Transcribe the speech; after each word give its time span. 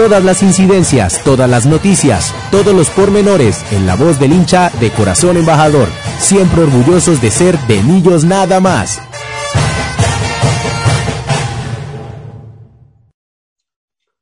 Todas 0.00 0.24
las 0.24 0.42
incidencias, 0.42 1.22
todas 1.24 1.50
las 1.50 1.66
noticias, 1.66 2.34
todos 2.50 2.74
los 2.74 2.88
pormenores 2.88 3.62
en 3.70 3.84
la 3.84 3.96
voz 3.96 4.18
del 4.18 4.32
hincha 4.32 4.70
de 4.80 4.90
Corazón 4.90 5.36
Embajador, 5.36 5.88
siempre 6.18 6.62
orgullosos 6.62 7.20
de 7.20 7.30
ser 7.30 7.58
de 7.66 7.82
Millos 7.82 8.24
nada 8.24 8.60
más. 8.60 8.98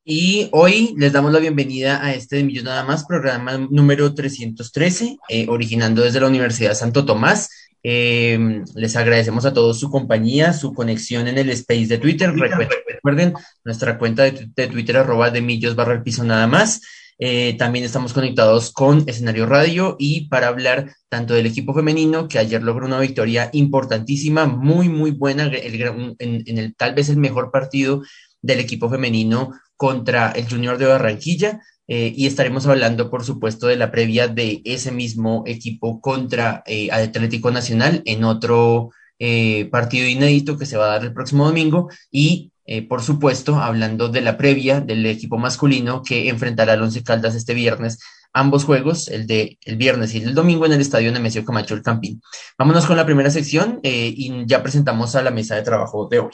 Y 0.05 0.48
hoy 0.50 0.95
les 0.96 1.12
damos 1.12 1.33
la 1.33 1.38
bienvenida 1.38 2.05
a 2.05 2.12
este 2.12 2.34
de 2.34 2.42
Millos 2.42 2.64
Nada 2.64 2.83
Más, 2.83 3.05
programa 3.05 3.56
número 3.70 4.12
313, 4.12 5.19
eh, 5.28 5.47
originando 5.48 6.02
desde 6.02 6.19
la 6.19 6.27
Universidad 6.27 6.74
Santo 6.74 7.05
Tomás. 7.05 7.50
Eh, 7.82 8.62
les 8.74 8.96
agradecemos 8.96 9.45
a 9.45 9.52
todos 9.52 9.78
su 9.78 9.91
compañía, 9.91 10.52
su 10.52 10.74
conexión 10.74 11.28
en 11.28 11.38
el 11.38 11.50
space 11.50 11.86
de 11.86 11.98
Twitter. 11.98 12.32
Recuerden, 12.32 13.34
nuestra 13.64 13.98
cuenta 13.98 14.24
de, 14.24 14.66
Twitter, 14.69 14.96
arroba 14.96 15.30
de 15.30 15.41
Millos 15.41 15.77
barra 15.77 15.95
el 15.95 16.02
piso 16.02 16.24
nada 16.24 16.46
más. 16.46 16.80
Eh, 17.20 17.56
también 17.58 17.84
estamos 17.84 18.12
conectados 18.12 18.70
con 18.70 19.03
Escenario 19.08 19.47
Radio 19.47 19.97
y 19.98 20.28
para 20.28 20.47
hablar 20.47 20.94
tanto 21.08 21.34
del 21.34 21.47
equipo 21.47 21.75
femenino, 21.75 22.28
que 22.28 22.38
ayer 22.38 22.62
logró 22.62 22.86
una 22.86 23.00
victoria 23.00 23.50
importantísima, 23.53 24.47
muy, 24.47 24.88
muy 24.88 25.10
buena, 25.10 25.50
en, 25.53 26.16
en 26.19 26.58
el 26.58 26.77
tal 26.77 26.94
vez 26.94 27.08
el 27.08 27.16
mejor 27.16 27.50
partido 27.50 28.03
del 28.41 28.60
equipo 28.60 28.88
femenino 28.88 29.53
contra 29.77 30.31
el 30.33 30.48
Junior 30.48 30.78
de 30.78 30.86
Barranquilla. 30.86 31.60
Eh, 31.91 32.12
y 32.14 32.27
estaremos 32.27 32.67
hablando, 32.67 33.11
por 33.11 33.25
supuesto, 33.25 33.67
de 33.67 33.77
la 33.77 33.91
previa 33.91 34.28
de 34.28 34.61
ese 34.64 34.92
mismo 34.92 35.42
equipo 35.47 36.03
contra 36.03 36.62
eh, 36.67 36.91
Atlético 36.92 37.50
Nacional 37.50 38.03
en 38.05 38.25
otro 38.25 38.91
eh, 39.19 39.64
partido 39.72 40.06
inédito 40.06 40.59
que 40.59 40.66
se 40.66 40.77
va 40.77 40.84
a 40.84 40.92
dar 40.98 41.05
el 41.05 41.14
próximo 41.14 41.47
domingo. 41.47 41.89
Y, 42.11 42.53
por 42.86 43.03
supuesto, 43.03 43.56
hablando 43.56 44.11
de 44.11 44.20
la 44.20 44.36
previa 44.36 44.83
del 44.83 45.06
equipo 45.06 45.39
masculino 45.39 46.03
que 46.03 46.28
enfrentará 46.28 46.75
al 46.75 46.83
Once 46.83 47.03
Caldas 47.03 47.34
este 47.34 47.55
viernes. 47.55 47.98
Ambos 48.34 48.64
juegos, 48.64 49.09
el 49.09 49.27
de 49.27 49.59
el 49.64 49.77
viernes 49.77 50.14
y 50.14 50.19
el 50.19 50.34
domingo 50.34 50.66
en 50.66 50.75
el 50.75 50.83
estadio 50.83 51.11
Nemesio 51.11 51.47
Camacho 51.47 51.72
El 51.72 51.83
Campín. 51.83 52.20
Vámonos 52.59 52.84
con 52.84 52.98
la 52.98 53.06
primera 53.06 53.31
sección 53.31 53.81
y 53.83 54.44
ya 54.44 54.62
presentamos 54.62 55.16
a 55.16 55.22
la 55.22 55.31
mesa 55.31 55.55
de 55.55 55.62
trabajo 55.62 56.09
de 56.11 56.19
hoy. 56.19 56.33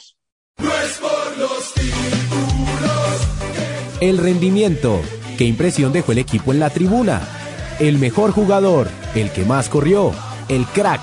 El 4.01 4.17
rendimiento. 4.17 5.01
¿Qué 5.37 5.43
impresión 5.43 5.91
dejó 5.91 6.13
el 6.13 6.19
equipo 6.19 6.53
en 6.53 6.59
la 6.59 6.69
tribuna? 6.69 7.21
El 7.79 7.97
mejor 7.97 8.31
jugador, 8.31 8.87
el 9.15 9.31
que 9.31 9.43
más 9.43 9.67
corrió, 9.67 10.11
el 10.47 10.65
crack. 10.65 11.01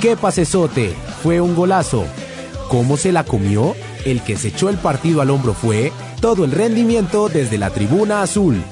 ¿Qué 0.00 0.16
pasesote? 0.16 0.94
Fue 1.22 1.42
un 1.42 1.54
golazo. 1.54 2.06
¿Cómo 2.68 2.96
se 2.96 3.12
la 3.12 3.24
comió? 3.24 3.74
El 4.06 4.22
que 4.22 4.36
se 4.36 4.48
echó 4.48 4.70
el 4.70 4.78
partido 4.78 5.20
al 5.20 5.30
hombro 5.30 5.52
fue 5.52 5.92
todo 6.22 6.44
el 6.46 6.52
rendimiento 6.52 7.28
desde 7.28 7.58
la 7.58 7.68
tribuna 7.68 8.22
azul. 8.22 8.62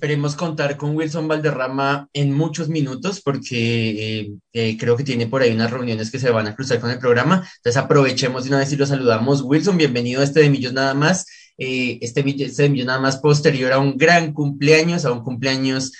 Esperemos 0.00 0.34
contar 0.34 0.78
con 0.78 0.96
Wilson 0.96 1.28
Valderrama 1.28 2.08
en 2.14 2.32
muchos 2.32 2.70
minutos 2.70 3.20
porque 3.20 4.20
eh, 4.20 4.32
eh, 4.54 4.78
creo 4.78 4.96
que 4.96 5.04
tiene 5.04 5.26
por 5.26 5.42
ahí 5.42 5.52
unas 5.52 5.70
reuniones 5.70 6.10
que 6.10 6.18
se 6.18 6.30
van 6.30 6.46
a 6.46 6.56
cruzar 6.56 6.80
con 6.80 6.90
el 6.90 6.98
programa. 6.98 7.46
Entonces 7.58 7.76
aprovechemos 7.76 8.44
de 8.44 8.48
una 8.48 8.60
vez 8.60 8.72
y 8.72 8.76
lo 8.76 8.86
saludamos. 8.86 9.42
Wilson, 9.42 9.76
bienvenido 9.76 10.22
a 10.22 10.24
este 10.24 10.40
de 10.40 10.48
Millos 10.48 10.72
Nada 10.72 10.94
Más. 10.94 11.26
Eh, 11.58 11.98
este, 12.00 12.24
este, 12.26 12.62
de 12.62 12.70
Millos 12.70 12.86
Nada 12.86 12.98
Más 12.98 13.18
posterior 13.18 13.74
a 13.74 13.78
un 13.78 13.98
gran 13.98 14.32
cumpleaños, 14.32 15.04
a 15.04 15.12
un 15.12 15.22
cumpleaños 15.22 15.92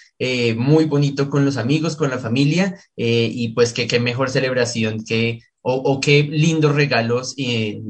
muy 0.57 0.87
bonito 0.87 1.29
con 1.29 1.45
los 1.45 1.59
amigos, 1.59 1.97
con 1.97 2.09
la 2.09 2.19
familia 2.19 2.79
y 2.97 3.49
pues 3.55 3.75
que 3.75 3.87
qué 3.87 4.01
mejor 4.01 4.31
celebración 4.31 5.05
que 5.05 5.41
o, 5.63 6.01
qué 6.01 6.23
lindos 6.23 6.75
regalos 6.75 7.37
de, 7.37 7.81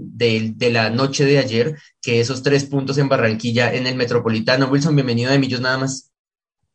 de, 0.57 0.71
la 0.71 0.91
noche 0.91 1.25
de 1.25 1.39
ayer, 1.39 1.77
que 2.03 2.21
esos 2.21 2.43
tres 2.43 2.65
puntos 2.65 2.99
en 2.99 3.09
Barranquilla 3.09 3.73
en 3.73 3.87
el 3.87 3.95
Metropolitano. 3.95 4.69
Wilson, 4.69 4.97
bienvenido 4.97 5.31
de 5.31 5.39
Millos 5.39 5.61
nada 5.61 5.79
más. 5.79 6.11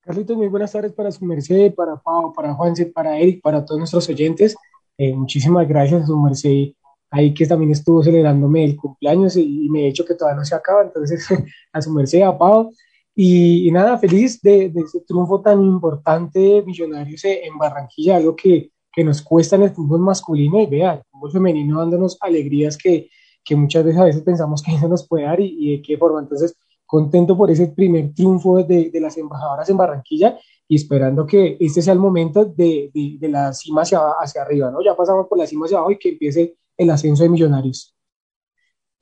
Carlitos, 0.02 0.38
muy 0.38 0.48
buenas 0.48 0.72
tardes 0.72 0.94
para 0.94 1.12
su 1.12 1.26
merced, 1.26 1.74
para 1.74 1.98
Pau, 1.98 2.32
para 2.34 2.54
Juanse, 2.54 2.86
para 2.86 3.18
Eric, 3.18 3.42
para 3.42 3.66
todos 3.66 3.80
nuestros 3.80 4.08
oyentes. 4.08 4.56
Eh, 4.98 5.14
muchísimas 5.14 5.68
gracias 5.68 6.04
a 6.04 6.08
su 6.08 6.18
merced 6.18 6.74
ahí 7.12 7.34
que 7.34 7.46
también 7.46 7.72
estuvo 7.72 8.04
celebrándome 8.04 8.64
el 8.66 8.76
cumpleaños 8.76 9.36
y, 9.38 9.70
me 9.70 9.82
he 9.82 9.86
dicho 9.88 10.06
que 10.06 10.16
todavía 10.16 10.40
no 10.40 10.46
se 10.46 10.56
acaba, 10.56 10.84
entonces 10.84 11.26
a 11.74 11.82
su 11.82 11.92
merced, 11.92 12.22
a 12.22 12.38
Pau. 12.38 12.72
Y, 13.18 13.70
nada, 13.72 13.98
feliz 13.98 14.42
de, 14.42 14.70
de, 14.70 14.82
ese 14.82 15.00
triunfo 15.02 15.42
tan 15.42 15.62
importante 15.62 16.40
de 16.40 16.64
Millonarios 16.64 17.24
en 17.24 17.58
Barranquilla, 17.58 18.18
algo 18.18 18.36
que 18.36 18.72
que 18.96 19.04
nos 19.04 19.22
cuesta 19.22 19.58
en 19.58 19.64
el 19.64 19.72
fútbol 19.72 20.00
masculino 20.00 20.60
y 20.62 20.68
vea, 20.68 20.94
el 20.94 21.04
fútbol 21.12 21.32
femenino 21.32 21.80
dándonos 21.80 22.18
alegrías 22.22 22.78
que, 22.78 23.10
que 23.44 23.56
muchas 23.56 23.84
veces 23.84 24.00
a 24.00 24.06
veces 24.06 24.22
pensamos 24.22 24.64
que 24.64 24.72
no 24.82 24.88
nos 24.88 25.08
puede 25.08 25.26
dar 25.26 25.40
y, 25.40 25.78
de 25.78 25.82
qué 25.82 25.98
forma. 25.98 26.20
Entonces, 26.20 26.58
contento 26.86 27.38
por 27.38 27.52
ese 27.52 27.68
primer 27.68 28.14
triunfo 28.14 28.64
de, 28.64 28.90
de, 28.92 29.00
las 29.02 29.18
embajadoras 29.18 29.70
en 29.70 29.78
Barranquilla 29.78 30.38
y 30.68 30.76
esperando 30.76 31.26
que 31.26 31.58
este 31.60 31.82
sea 31.82 31.94
el 31.94 32.00
momento 32.00 32.46
de, 32.46 32.92
de, 32.94 33.30
la 33.30 33.54
cima 33.54 33.82
hacia, 33.82 34.00
hacia 34.20 34.42
arriba, 34.42 34.72
¿no? 34.72 34.84
Ya 34.84 34.96
pasamos 34.96 35.28
por 35.28 35.38
la 35.38 35.48
cima 35.48 35.66
hacia 35.66 35.78
abajo 35.78 35.92
y 35.92 36.00
que 36.00 36.10
empiece 36.10 36.56
el 36.78 36.90
ascenso 36.90 37.24
de 37.24 37.30
Millonarios. 37.30 37.95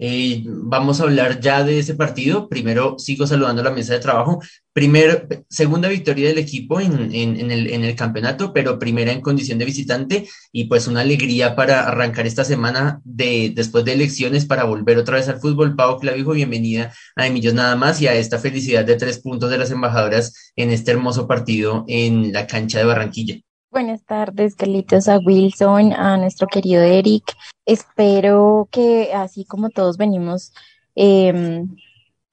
Eh, 0.06 0.44
vamos 0.46 1.00
a 1.00 1.04
hablar 1.04 1.40
ya 1.40 1.64
de 1.64 1.80
ese 1.80 1.96
partido. 1.96 2.50
Primero 2.50 3.00
sigo 3.00 3.26
saludando 3.26 3.62
a 3.62 3.66
la 3.66 3.72
mesa 3.72 3.94
de 3.94 4.00
trabajo. 4.02 4.42
Primero, 4.74 5.26
segunda 5.50 5.88
victoria 5.88 6.28
del 6.28 6.40
equipo 6.40 6.82
en, 6.82 7.16
en, 7.16 7.52
el, 7.52 7.96
campeonato, 7.96 8.52
pero 8.52 8.80
primera 8.80 9.14
en 9.14 9.22
condición 9.22 9.60
de 9.60 9.66
visitante 9.66 10.28
y 10.52 10.66
pues 10.66 10.88
una 10.88 11.02
alegría 11.02 11.56
para 11.56 11.88
arrancar 11.88 12.28
esta 12.28 12.44
semana 12.44 13.00
de, 13.06 13.54
después 13.56 13.86
de 13.86 13.94
elecciones 13.94 14.46
para 14.46 14.66
volver 14.66 14.98
otra 14.98 15.16
vez 15.16 15.30
al 15.30 15.40
fútbol. 15.40 15.78
Pau 15.78 15.98
Clavijo, 16.00 16.34
bienvenida 16.34 16.94
a 17.16 17.26
Emillos 17.26 17.54
Nada 17.54 17.78
más 17.78 18.02
y 18.02 18.08
a 18.08 18.14
esta 18.14 18.40
felicidad 18.40 18.84
de 18.84 18.98
tres 18.98 19.20
puntos 19.20 19.50
de 19.52 19.58
las 19.58 19.72
embajadoras 19.72 20.52
en 20.58 20.72
este 20.72 20.92
hermoso 20.92 21.30
partido 21.30 21.86
en 21.88 22.34
la 22.34 22.46
cancha 22.46 22.80
de 22.80 22.84
Barranquilla. 22.84 23.40
Buenas 23.74 24.04
tardes, 24.04 24.54
Carlitos, 24.54 25.08
a 25.08 25.18
Wilson, 25.18 25.94
a 25.94 26.16
nuestro 26.18 26.46
querido 26.46 26.84
Eric. 26.84 27.24
Espero 27.66 28.70
que 28.72 29.12
así 29.16 29.46
como 29.46 29.72
todos 29.72 29.98
venimos 29.98 30.54
eh, 30.96 31.66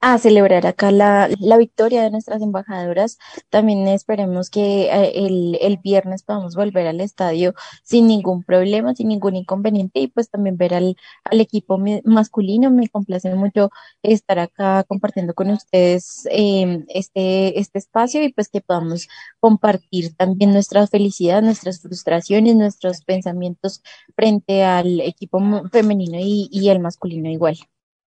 a 0.01 0.17
celebrar 0.17 0.65
acá 0.65 0.91
la, 0.91 1.29
la, 1.39 1.57
victoria 1.57 2.01
de 2.03 2.11
nuestras 2.11 2.41
embajadoras. 2.41 3.19
También 3.49 3.87
esperemos 3.87 4.49
que 4.49 4.83
eh, 4.91 5.11
el, 5.27 5.57
el, 5.61 5.77
viernes 5.77 6.23
podamos 6.23 6.55
volver 6.55 6.87
al 6.87 7.01
estadio 7.01 7.53
sin 7.83 8.07
ningún 8.07 8.43
problema, 8.43 8.95
sin 8.95 9.09
ningún 9.09 9.35
inconveniente 9.35 9.99
y 9.99 10.07
pues 10.07 10.29
también 10.29 10.57
ver 10.57 10.73
al, 10.73 10.97
al 11.23 11.39
equipo 11.39 11.79
masculino. 12.03 12.71
Me 12.71 12.89
complace 12.89 13.33
mucho 13.35 13.69
estar 14.03 14.39
acá 14.39 14.83
compartiendo 14.85 15.33
con 15.35 15.51
ustedes 15.51 16.27
eh, 16.31 16.83
este, 16.89 17.59
este 17.59 17.79
espacio 17.79 18.23
y 18.23 18.33
pues 18.33 18.49
que 18.49 18.61
podamos 18.61 19.07
compartir 19.39 20.15
también 20.15 20.51
nuestra 20.51 20.87
felicidad, 20.87 21.43
nuestras 21.43 21.79
frustraciones, 21.81 22.55
nuestros 22.55 23.01
pensamientos 23.03 23.83
frente 24.15 24.63
al 24.63 24.99
equipo 25.01 25.39
femenino 25.71 26.17
y, 26.19 26.49
y 26.51 26.69
el 26.69 26.79
masculino 26.79 27.29
igual. 27.29 27.57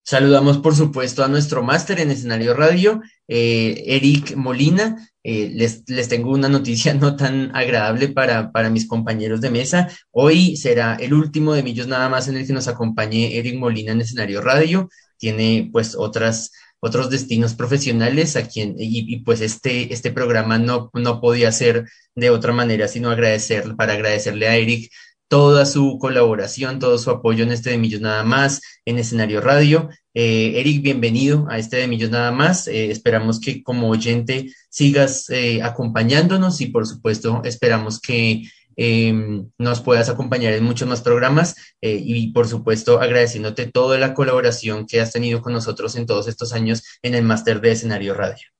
Saludamos, 0.06 0.58
por 0.58 0.76
supuesto, 0.76 1.24
a 1.24 1.28
nuestro 1.28 1.62
máster 1.62 1.98
en 1.98 2.10
escenario 2.10 2.52
radio, 2.52 3.00
eh, 3.26 3.82
Eric 3.86 4.36
Molina. 4.36 5.08
Eh, 5.22 5.50
les, 5.54 5.88
les, 5.88 6.08
tengo 6.08 6.30
una 6.30 6.50
noticia 6.50 6.92
no 6.94 7.16
tan 7.16 7.56
agradable 7.56 8.08
para, 8.08 8.52
para, 8.52 8.68
mis 8.68 8.86
compañeros 8.86 9.40
de 9.40 9.50
mesa. 9.50 9.88
Hoy 10.10 10.58
será 10.58 10.96
el 10.96 11.14
último 11.14 11.54
de 11.54 11.62
Millos 11.62 11.86
nada 11.86 12.10
más 12.10 12.28
en 12.28 12.36
el 12.36 12.46
que 12.46 12.52
nos 12.52 12.68
acompañe 12.68 13.38
Eric 13.38 13.58
Molina 13.58 13.92
en 13.92 14.02
escenario 14.02 14.42
radio. 14.42 14.90
Tiene 15.16 15.70
pues 15.72 15.94
otras, 15.96 16.52
otros 16.80 17.08
destinos 17.08 17.54
profesionales 17.54 18.36
a 18.36 18.46
quien, 18.46 18.74
y, 18.78 19.10
y, 19.10 19.20
pues 19.20 19.40
este, 19.40 19.90
este 19.94 20.12
programa 20.12 20.58
no, 20.58 20.90
no 20.92 21.18
podía 21.22 21.50
ser 21.50 21.88
de 22.14 22.28
otra 22.28 22.52
manera 22.52 22.88
sino 22.88 23.10
agradecer, 23.10 23.74
para 23.74 23.94
agradecerle 23.94 24.48
a 24.48 24.56
Eric 24.56 24.90
toda 25.34 25.66
su 25.66 25.98
colaboración, 25.98 26.78
todo 26.78 26.96
su 26.96 27.10
apoyo 27.10 27.42
en 27.42 27.50
este 27.50 27.70
de 27.70 27.76
Millos 27.76 28.00
Nada 28.00 28.22
Más, 28.22 28.60
en 28.84 29.00
escenario 29.00 29.40
radio. 29.40 29.88
Eh, 30.14 30.60
Eric, 30.60 30.80
bienvenido 30.80 31.48
a 31.50 31.58
este 31.58 31.78
de 31.78 31.88
Millos 31.88 32.10
Nada 32.10 32.30
Más. 32.30 32.68
Eh, 32.68 32.92
esperamos 32.92 33.40
que 33.40 33.64
como 33.64 33.90
oyente 33.90 34.54
sigas 34.70 35.28
eh, 35.30 35.60
acompañándonos 35.60 36.60
y 36.60 36.66
por 36.66 36.86
supuesto 36.86 37.42
esperamos 37.42 38.00
que 38.00 38.44
em, 38.76 39.50
nos 39.58 39.80
puedas 39.80 40.08
acompañar 40.08 40.52
en 40.52 40.62
muchos 40.62 40.86
más 40.86 41.02
programas 41.02 41.56
y 41.80 42.30
por 42.30 42.46
supuesto 42.46 43.00
agradeciéndote 43.00 43.66
toda 43.66 43.98
la 43.98 44.14
colaboración 44.14 44.86
que 44.86 45.00
has 45.00 45.10
tenido 45.10 45.42
con 45.42 45.52
nosotros 45.52 45.96
en 45.96 46.06
todos 46.06 46.28
estos 46.28 46.52
años 46.52 46.84
en 47.02 47.16
el 47.16 47.24
máster 47.24 47.60
de 47.60 47.72
escenario 47.72 48.14
radio. 48.14 48.53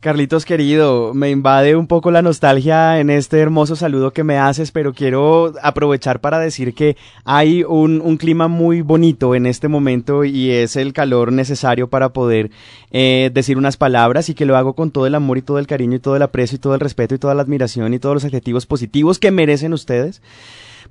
Carlitos 0.00 0.44
querido, 0.44 1.14
me 1.14 1.30
invade 1.30 1.74
un 1.74 1.86
poco 1.86 2.10
la 2.10 2.20
nostalgia 2.20 3.00
en 3.00 3.08
este 3.08 3.38
hermoso 3.40 3.76
saludo 3.76 4.12
que 4.12 4.24
me 4.24 4.38
haces, 4.38 4.70
pero 4.70 4.92
quiero 4.92 5.54
aprovechar 5.62 6.20
para 6.20 6.38
decir 6.38 6.74
que 6.74 6.96
hay 7.24 7.64
un, 7.64 8.02
un 8.02 8.16
clima 8.18 8.46
muy 8.46 8.82
bonito 8.82 9.34
en 9.34 9.46
este 9.46 9.68
momento 9.68 10.24
y 10.24 10.50
es 10.50 10.76
el 10.76 10.92
calor 10.92 11.32
necesario 11.32 11.88
para 11.88 12.10
poder 12.10 12.50
eh, 12.90 13.30
decir 13.32 13.56
unas 13.56 13.78
palabras 13.78 14.28
y 14.28 14.34
que 14.34 14.44
lo 14.44 14.56
hago 14.56 14.74
con 14.74 14.90
todo 14.90 15.06
el 15.06 15.14
amor 15.14 15.38
y 15.38 15.42
todo 15.42 15.58
el 15.58 15.66
cariño 15.66 15.96
y 15.96 16.00
todo 16.00 16.14
el 16.16 16.22
aprecio 16.22 16.56
y 16.56 16.60
todo 16.60 16.74
el 16.74 16.80
respeto 16.80 17.14
y 17.14 17.18
toda 17.18 17.34
la 17.34 17.42
admiración 17.42 17.94
y 17.94 17.98
todos 17.98 18.14
los 18.14 18.24
adjetivos 18.24 18.66
positivos 18.66 19.18
que 19.18 19.30
merecen 19.30 19.72
ustedes. 19.72 20.20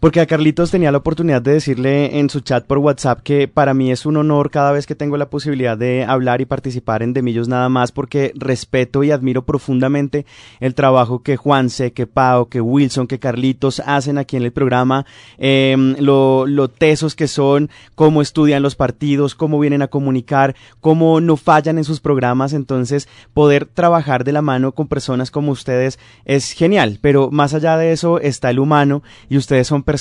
Porque 0.06 0.22
a 0.22 0.28
Carlitos 0.28 0.70
tenía 0.70 0.92
la 0.92 1.00
oportunidad 1.00 1.42
de 1.42 1.54
decirle 1.54 2.20
en 2.20 2.30
su 2.30 2.42
chat 2.42 2.64
por 2.68 2.78
WhatsApp 2.78 3.22
que 3.24 3.48
para 3.48 3.74
mí 3.74 3.92
es 3.92 4.06
un 4.06 4.18
honor 4.18 4.52
cada 4.52 4.72
vez 4.72 4.86
que 4.86 4.94
tengo 4.94 5.18
la 5.18 5.32
posibilidad 5.32 5.76
de 5.76 6.04
hablar 6.04 6.42
y 6.42 6.46
participar 6.46 7.02
en 7.02 7.12
Demillos 7.12 7.48
nada 7.48 7.70
más 7.70 7.92
porque 7.92 8.32
respeto 8.36 9.04
y 9.04 9.10
admiro 9.10 9.48
profundamente 9.48 10.28
el 10.60 10.76
trabajo 10.76 11.24
que 11.24 11.38
Juanse, 11.38 11.92
que 11.92 12.06
Pau, 12.06 12.50
que 12.50 12.62
Wilson, 12.62 13.08
que 13.08 13.18
Carlitos 13.18 13.82
hacen 13.84 14.20
aquí 14.20 14.38
en 14.38 14.44
el 14.44 14.52
programa, 14.52 15.08
em, 15.40 15.96
lo, 15.98 16.46
lo 16.46 16.68
tesos 16.68 17.16
que 17.16 17.28
son, 17.28 17.72
cómo 17.96 18.22
estudian 18.22 18.62
los 18.62 18.76
partidos, 18.76 19.34
cómo 19.34 19.60
vienen 19.60 19.82
a 19.82 19.88
comunicar, 19.88 20.56
cómo 20.82 21.20
no 21.20 21.36
fallan 21.36 21.80
en 21.80 21.84
sus 21.84 22.00
programas. 22.00 22.54
Entonces, 22.54 23.10
poder 23.34 23.66
trabajar 23.66 24.24
de 24.24 24.34
la 24.34 24.44
mano 24.44 24.74
con 24.74 24.88
personas 24.88 25.32
como 25.32 25.52
ustedes 25.52 25.98
es 26.26 26.52
genial. 26.52 27.00
Pero 27.02 27.32
más 27.32 27.56
allá 27.56 27.76
de 27.76 27.92
eso 27.92 28.20
está 28.20 28.52
el 28.52 28.60
humano 28.60 29.02
y 29.30 29.38
ustedes 29.38 29.66
son 29.66 29.82
personas 29.82 29.95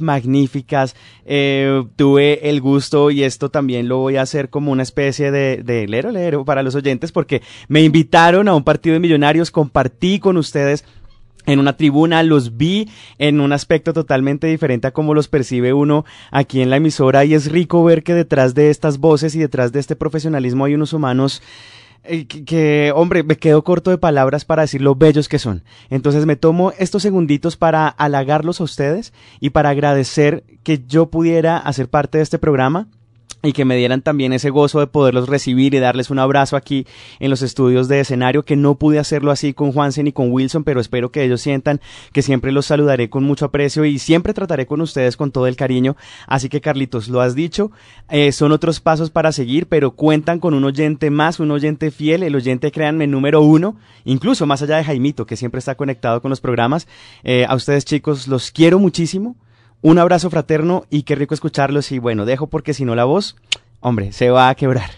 magníficas. 0.00 0.96
Eh, 1.24 1.84
tuve 1.96 2.48
el 2.48 2.60
gusto 2.60 3.10
y 3.10 3.22
esto 3.22 3.50
también 3.50 3.88
lo 3.88 3.98
voy 3.98 4.16
a 4.16 4.22
hacer 4.22 4.50
como 4.50 4.72
una 4.72 4.82
especie 4.82 5.30
de, 5.30 5.62
de 5.64 5.86
lero 5.88 6.10
lero 6.10 6.44
para 6.44 6.62
los 6.62 6.74
oyentes 6.74 7.12
porque 7.12 7.42
me 7.68 7.82
invitaron 7.82 8.48
a 8.48 8.54
un 8.54 8.64
partido 8.64 8.94
de 8.94 9.00
millonarios, 9.00 9.50
compartí 9.50 10.18
con 10.18 10.36
ustedes 10.36 10.84
en 11.46 11.60
una 11.60 11.76
tribuna, 11.76 12.22
los 12.22 12.56
vi 12.56 12.88
en 13.18 13.40
un 13.40 13.52
aspecto 13.52 13.92
totalmente 13.92 14.46
diferente 14.48 14.88
a 14.88 14.90
como 14.90 15.14
los 15.14 15.28
percibe 15.28 15.72
uno 15.72 16.04
aquí 16.30 16.60
en 16.60 16.70
la 16.70 16.76
emisora 16.76 17.24
y 17.24 17.34
es 17.34 17.50
rico 17.50 17.82
ver 17.84 18.02
que 18.02 18.14
detrás 18.14 18.54
de 18.54 18.70
estas 18.70 18.98
voces 18.98 19.34
y 19.34 19.38
detrás 19.38 19.72
de 19.72 19.80
este 19.80 19.96
profesionalismo 19.96 20.64
hay 20.64 20.74
unos 20.74 20.92
humanos 20.92 21.42
eh, 22.04 22.26
que, 22.26 22.92
hombre, 22.94 23.22
me 23.22 23.36
quedo 23.36 23.64
corto 23.64 23.90
de 23.90 23.98
palabras 23.98 24.44
para 24.44 24.62
decir 24.62 24.82
lo 24.82 24.94
bellos 24.94 25.28
que 25.28 25.38
son. 25.38 25.64
Entonces 25.90 26.26
me 26.26 26.36
tomo 26.36 26.72
estos 26.78 27.02
segunditos 27.02 27.56
para 27.56 27.88
halagarlos 27.88 28.60
a 28.60 28.64
ustedes 28.64 29.12
y 29.40 29.50
para 29.50 29.70
agradecer 29.70 30.44
que 30.62 30.84
yo 30.86 31.10
pudiera 31.10 31.58
hacer 31.58 31.88
parte 31.88 32.18
de 32.18 32.24
este 32.24 32.38
programa 32.38 32.88
y 33.46 33.52
que 33.52 33.64
me 33.64 33.76
dieran 33.76 34.02
también 34.02 34.32
ese 34.32 34.50
gozo 34.50 34.80
de 34.80 34.86
poderlos 34.86 35.28
recibir 35.28 35.74
y 35.74 35.78
darles 35.78 36.10
un 36.10 36.18
abrazo 36.18 36.56
aquí 36.56 36.86
en 37.20 37.30
los 37.30 37.42
estudios 37.42 37.88
de 37.88 38.00
escenario, 38.00 38.44
que 38.44 38.56
no 38.56 38.74
pude 38.74 38.98
hacerlo 38.98 39.30
así 39.30 39.54
con 39.54 39.72
Juansen 39.72 40.08
y 40.08 40.12
con 40.12 40.32
Wilson, 40.32 40.64
pero 40.64 40.80
espero 40.80 41.10
que 41.10 41.22
ellos 41.22 41.40
sientan 41.40 41.80
que 42.12 42.22
siempre 42.22 42.52
los 42.52 42.66
saludaré 42.66 43.08
con 43.08 43.24
mucho 43.24 43.46
aprecio 43.46 43.84
y 43.84 43.98
siempre 43.98 44.34
trataré 44.34 44.66
con 44.66 44.80
ustedes 44.80 45.16
con 45.16 45.30
todo 45.30 45.46
el 45.46 45.56
cariño. 45.56 45.96
Así 46.26 46.48
que 46.48 46.60
Carlitos, 46.60 47.08
lo 47.08 47.20
has 47.20 47.34
dicho, 47.34 47.70
eh, 48.08 48.32
son 48.32 48.52
otros 48.52 48.80
pasos 48.80 49.10
para 49.10 49.32
seguir, 49.32 49.66
pero 49.66 49.92
cuentan 49.92 50.40
con 50.40 50.54
un 50.54 50.64
oyente 50.64 51.10
más, 51.10 51.38
un 51.38 51.50
oyente 51.50 51.90
fiel, 51.90 52.22
el 52.22 52.34
oyente, 52.34 52.72
créanme, 52.72 53.06
número 53.06 53.42
uno, 53.42 53.76
incluso 54.04 54.46
más 54.46 54.62
allá 54.62 54.76
de 54.76 54.84
Jaimito, 54.84 55.26
que 55.26 55.36
siempre 55.36 55.60
está 55.60 55.76
conectado 55.76 56.20
con 56.20 56.30
los 56.30 56.40
programas. 56.40 56.88
Eh, 57.22 57.46
a 57.48 57.54
ustedes 57.54 57.84
chicos, 57.84 58.26
los 58.28 58.50
quiero 58.50 58.78
muchísimo 58.78 59.36
un 59.86 59.98
abrazo 59.98 60.30
fraterno 60.30 60.84
y 60.90 61.04
qué 61.04 61.14
rico 61.14 61.32
escucharlos. 61.32 61.92
Y 61.92 62.00
bueno, 62.00 62.24
dejo 62.24 62.48
porque 62.48 62.74
si 62.74 62.84
no 62.84 62.96
la 62.96 63.04
voz, 63.04 63.36
hombre, 63.78 64.10
se 64.10 64.30
va 64.30 64.48
a 64.48 64.54
quebrar. 64.56 64.90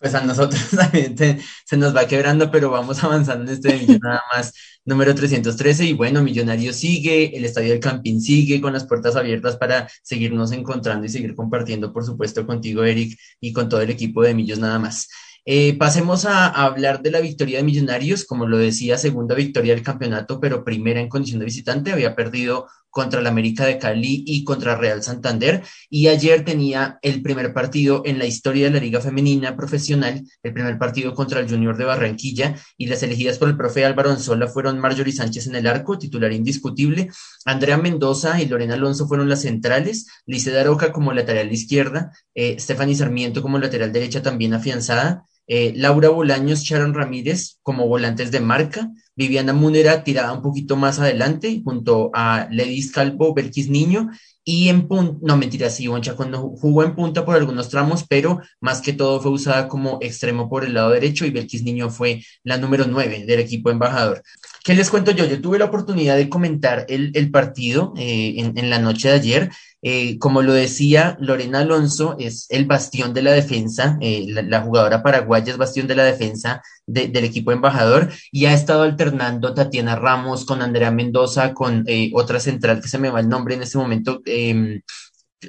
Pues 0.00 0.16
a 0.16 0.20
nosotros 0.22 0.68
también 0.76 1.16
se, 1.16 1.76
nos 1.76 1.94
va 1.94 2.08
quebrando, 2.08 2.50
pero 2.50 2.68
vamos 2.68 3.04
avanzando 3.04 3.44
en 3.44 3.56
este 3.56 3.76
millón 3.76 4.00
nada 4.02 4.22
más. 4.34 4.52
Número 4.84 5.14
313 5.14 5.84
y 5.84 5.92
bueno, 5.92 6.22
Millonario 6.22 6.72
sigue, 6.72 7.36
el 7.36 7.44
Estadio 7.44 7.70
del 7.70 7.78
Campín 7.78 8.20
sigue 8.20 8.60
con 8.60 8.72
las 8.72 8.84
puertas 8.84 9.14
abiertas 9.14 9.56
para 9.56 9.88
seguirnos 10.02 10.50
encontrando 10.50 11.06
y 11.06 11.08
seguir 11.08 11.36
compartiendo, 11.36 11.92
por 11.92 12.04
supuesto, 12.04 12.44
contigo, 12.46 12.82
Eric, 12.82 13.16
y 13.40 13.52
con 13.52 13.68
todo 13.68 13.80
el 13.80 13.90
equipo 13.90 14.22
de 14.22 14.34
Millos 14.34 14.58
nada 14.58 14.80
más. 14.80 15.08
Eh, 15.48 15.78
pasemos 15.78 16.24
a, 16.24 16.48
hablar 16.48 17.02
de 17.02 17.12
la 17.12 17.20
victoria 17.20 17.58
de 17.58 17.64
Millonarios, 17.64 18.24
como 18.24 18.48
lo 18.48 18.58
decía, 18.58 18.98
segunda 18.98 19.36
victoria 19.36 19.74
del 19.74 19.84
campeonato, 19.84 20.40
pero 20.40 20.64
primera 20.64 21.00
en 21.00 21.08
condición 21.08 21.38
de 21.38 21.44
visitante, 21.44 21.92
había 21.92 22.16
perdido 22.16 22.66
contra 22.96 23.20
el 23.20 23.26
América 23.26 23.66
de 23.66 23.76
Cali 23.76 24.24
y 24.26 24.42
contra 24.42 24.74
Real 24.74 25.02
Santander, 25.02 25.62
y 25.90 26.08
ayer 26.08 26.46
tenía 26.46 26.98
el 27.02 27.20
primer 27.20 27.52
partido 27.52 28.00
en 28.06 28.18
la 28.18 28.24
historia 28.24 28.64
de 28.64 28.70
la 28.70 28.80
Liga 28.80 29.02
Femenina 29.02 29.54
Profesional, 29.54 30.24
el 30.42 30.52
primer 30.54 30.78
partido 30.78 31.12
contra 31.12 31.40
el 31.40 31.46
Junior 31.46 31.76
de 31.76 31.84
Barranquilla, 31.84 32.54
y 32.78 32.86
las 32.86 33.02
elegidas 33.02 33.36
por 33.36 33.50
el 33.50 33.56
profe 33.58 33.84
Álvaro 33.84 34.12
Anzola 34.12 34.48
fueron 34.48 34.78
Marjorie 34.78 35.12
Sánchez 35.12 35.46
en 35.46 35.56
el 35.56 35.66
arco, 35.66 35.98
titular 35.98 36.32
indiscutible, 36.32 37.10
Andrea 37.44 37.76
Mendoza 37.76 38.40
y 38.40 38.46
Lorena 38.46 38.76
Alonso 38.76 39.06
fueron 39.06 39.28
las 39.28 39.42
centrales, 39.42 40.06
Lice 40.24 40.50
Daroca 40.50 40.90
como 40.90 41.12
lateral 41.12 41.52
izquierda, 41.52 42.12
eh, 42.34 42.56
Stephanie 42.58 42.96
Sarmiento 42.96 43.42
como 43.42 43.58
lateral 43.58 43.92
derecha 43.92 44.22
también 44.22 44.54
afianzada, 44.54 45.26
eh, 45.48 45.74
Laura 45.76 46.08
Bolaños, 46.08 46.62
Sharon 46.62 46.94
Ramírez 46.94 47.58
como 47.62 47.86
volantes 47.86 48.30
de 48.30 48.40
marca, 48.40 48.90
Viviana 49.16 49.52
Munera 49.52 50.04
tirada 50.04 50.32
un 50.32 50.42
poquito 50.42 50.76
más 50.76 50.98
adelante 51.00 51.62
junto 51.64 52.10
a 52.14 52.48
Ledis 52.50 52.92
Calvo, 52.92 53.34
Belkis 53.34 53.70
Niño 53.70 54.10
y 54.48 54.68
en 54.68 54.86
punta, 54.86 55.18
no 55.22 55.36
mentira, 55.36 55.68
sí, 55.70 55.84
Ivonne 55.84 56.12
cuando 56.14 56.38
jugó 56.38 56.84
en 56.84 56.94
punta 56.94 57.24
por 57.24 57.34
algunos 57.34 57.68
tramos, 57.68 58.04
pero 58.08 58.40
más 58.60 58.80
que 58.80 58.92
todo 58.92 59.20
fue 59.20 59.32
usada 59.32 59.66
como 59.66 59.98
extremo 60.00 60.48
por 60.48 60.64
el 60.64 60.74
lado 60.74 60.90
derecho 60.90 61.26
y 61.26 61.30
Belkis 61.30 61.64
Niño 61.64 61.90
fue 61.90 62.22
la 62.44 62.56
número 62.56 62.86
9 62.86 63.24
del 63.26 63.40
equipo 63.40 63.70
embajador. 63.70 64.22
¿Qué 64.62 64.74
les 64.74 64.88
cuento 64.88 65.10
yo? 65.10 65.24
Yo 65.24 65.40
tuve 65.40 65.58
la 65.58 65.64
oportunidad 65.64 66.16
de 66.16 66.28
comentar 66.28 66.86
el, 66.88 67.10
el 67.14 67.32
partido 67.32 67.92
eh, 67.96 68.34
en, 68.36 68.56
en, 68.56 68.70
la 68.70 68.78
noche 68.78 69.08
de 69.08 69.14
ayer. 69.14 69.50
Eh, 69.82 70.18
como 70.18 70.42
lo 70.42 70.52
decía, 70.52 71.16
Lorena 71.20 71.60
Alonso 71.60 72.16
es 72.18 72.46
el 72.48 72.64
bastión 72.64 73.14
de 73.14 73.22
la 73.22 73.32
defensa, 73.32 73.98
eh, 74.00 74.26
la, 74.28 74.42
la, 74.42 74.62
jugadora 74.62 75.02
paraguaya 75.02 75.52
es 75.52 75.58
bastión 75.58 75.86
de 75.86 75.94
la 75.94 76.02
defensa 76.02 76.62
de, 76.86 77.08
del 77.08 77.24
equipo 77.24 77.52
embajador 77.52 78.10
y 78.32 78.46
ha 78.46 78.54
estado 78.54 78.82
alternando 78.82 79.54
Tatiana 79.54 79.94
Ramos 79.94 80.44
con 80.44 80.62
Andrea 80.62 80.90
Mendoza, 80.90 81.54
con 81.54 81.84
eh, 81.86 82.10
otra 82.14 82.40
central 82.40 82.80
que 82.80 82.88
se 82.88 82.98
me 82.98 83.10
va 83.10 83.20
el 83.20 83.28
nombre 83.28 83.54
en 83.54 83.62
este 83.62 83.78
momento. 83.78 84.22
Em, 84.36 84.82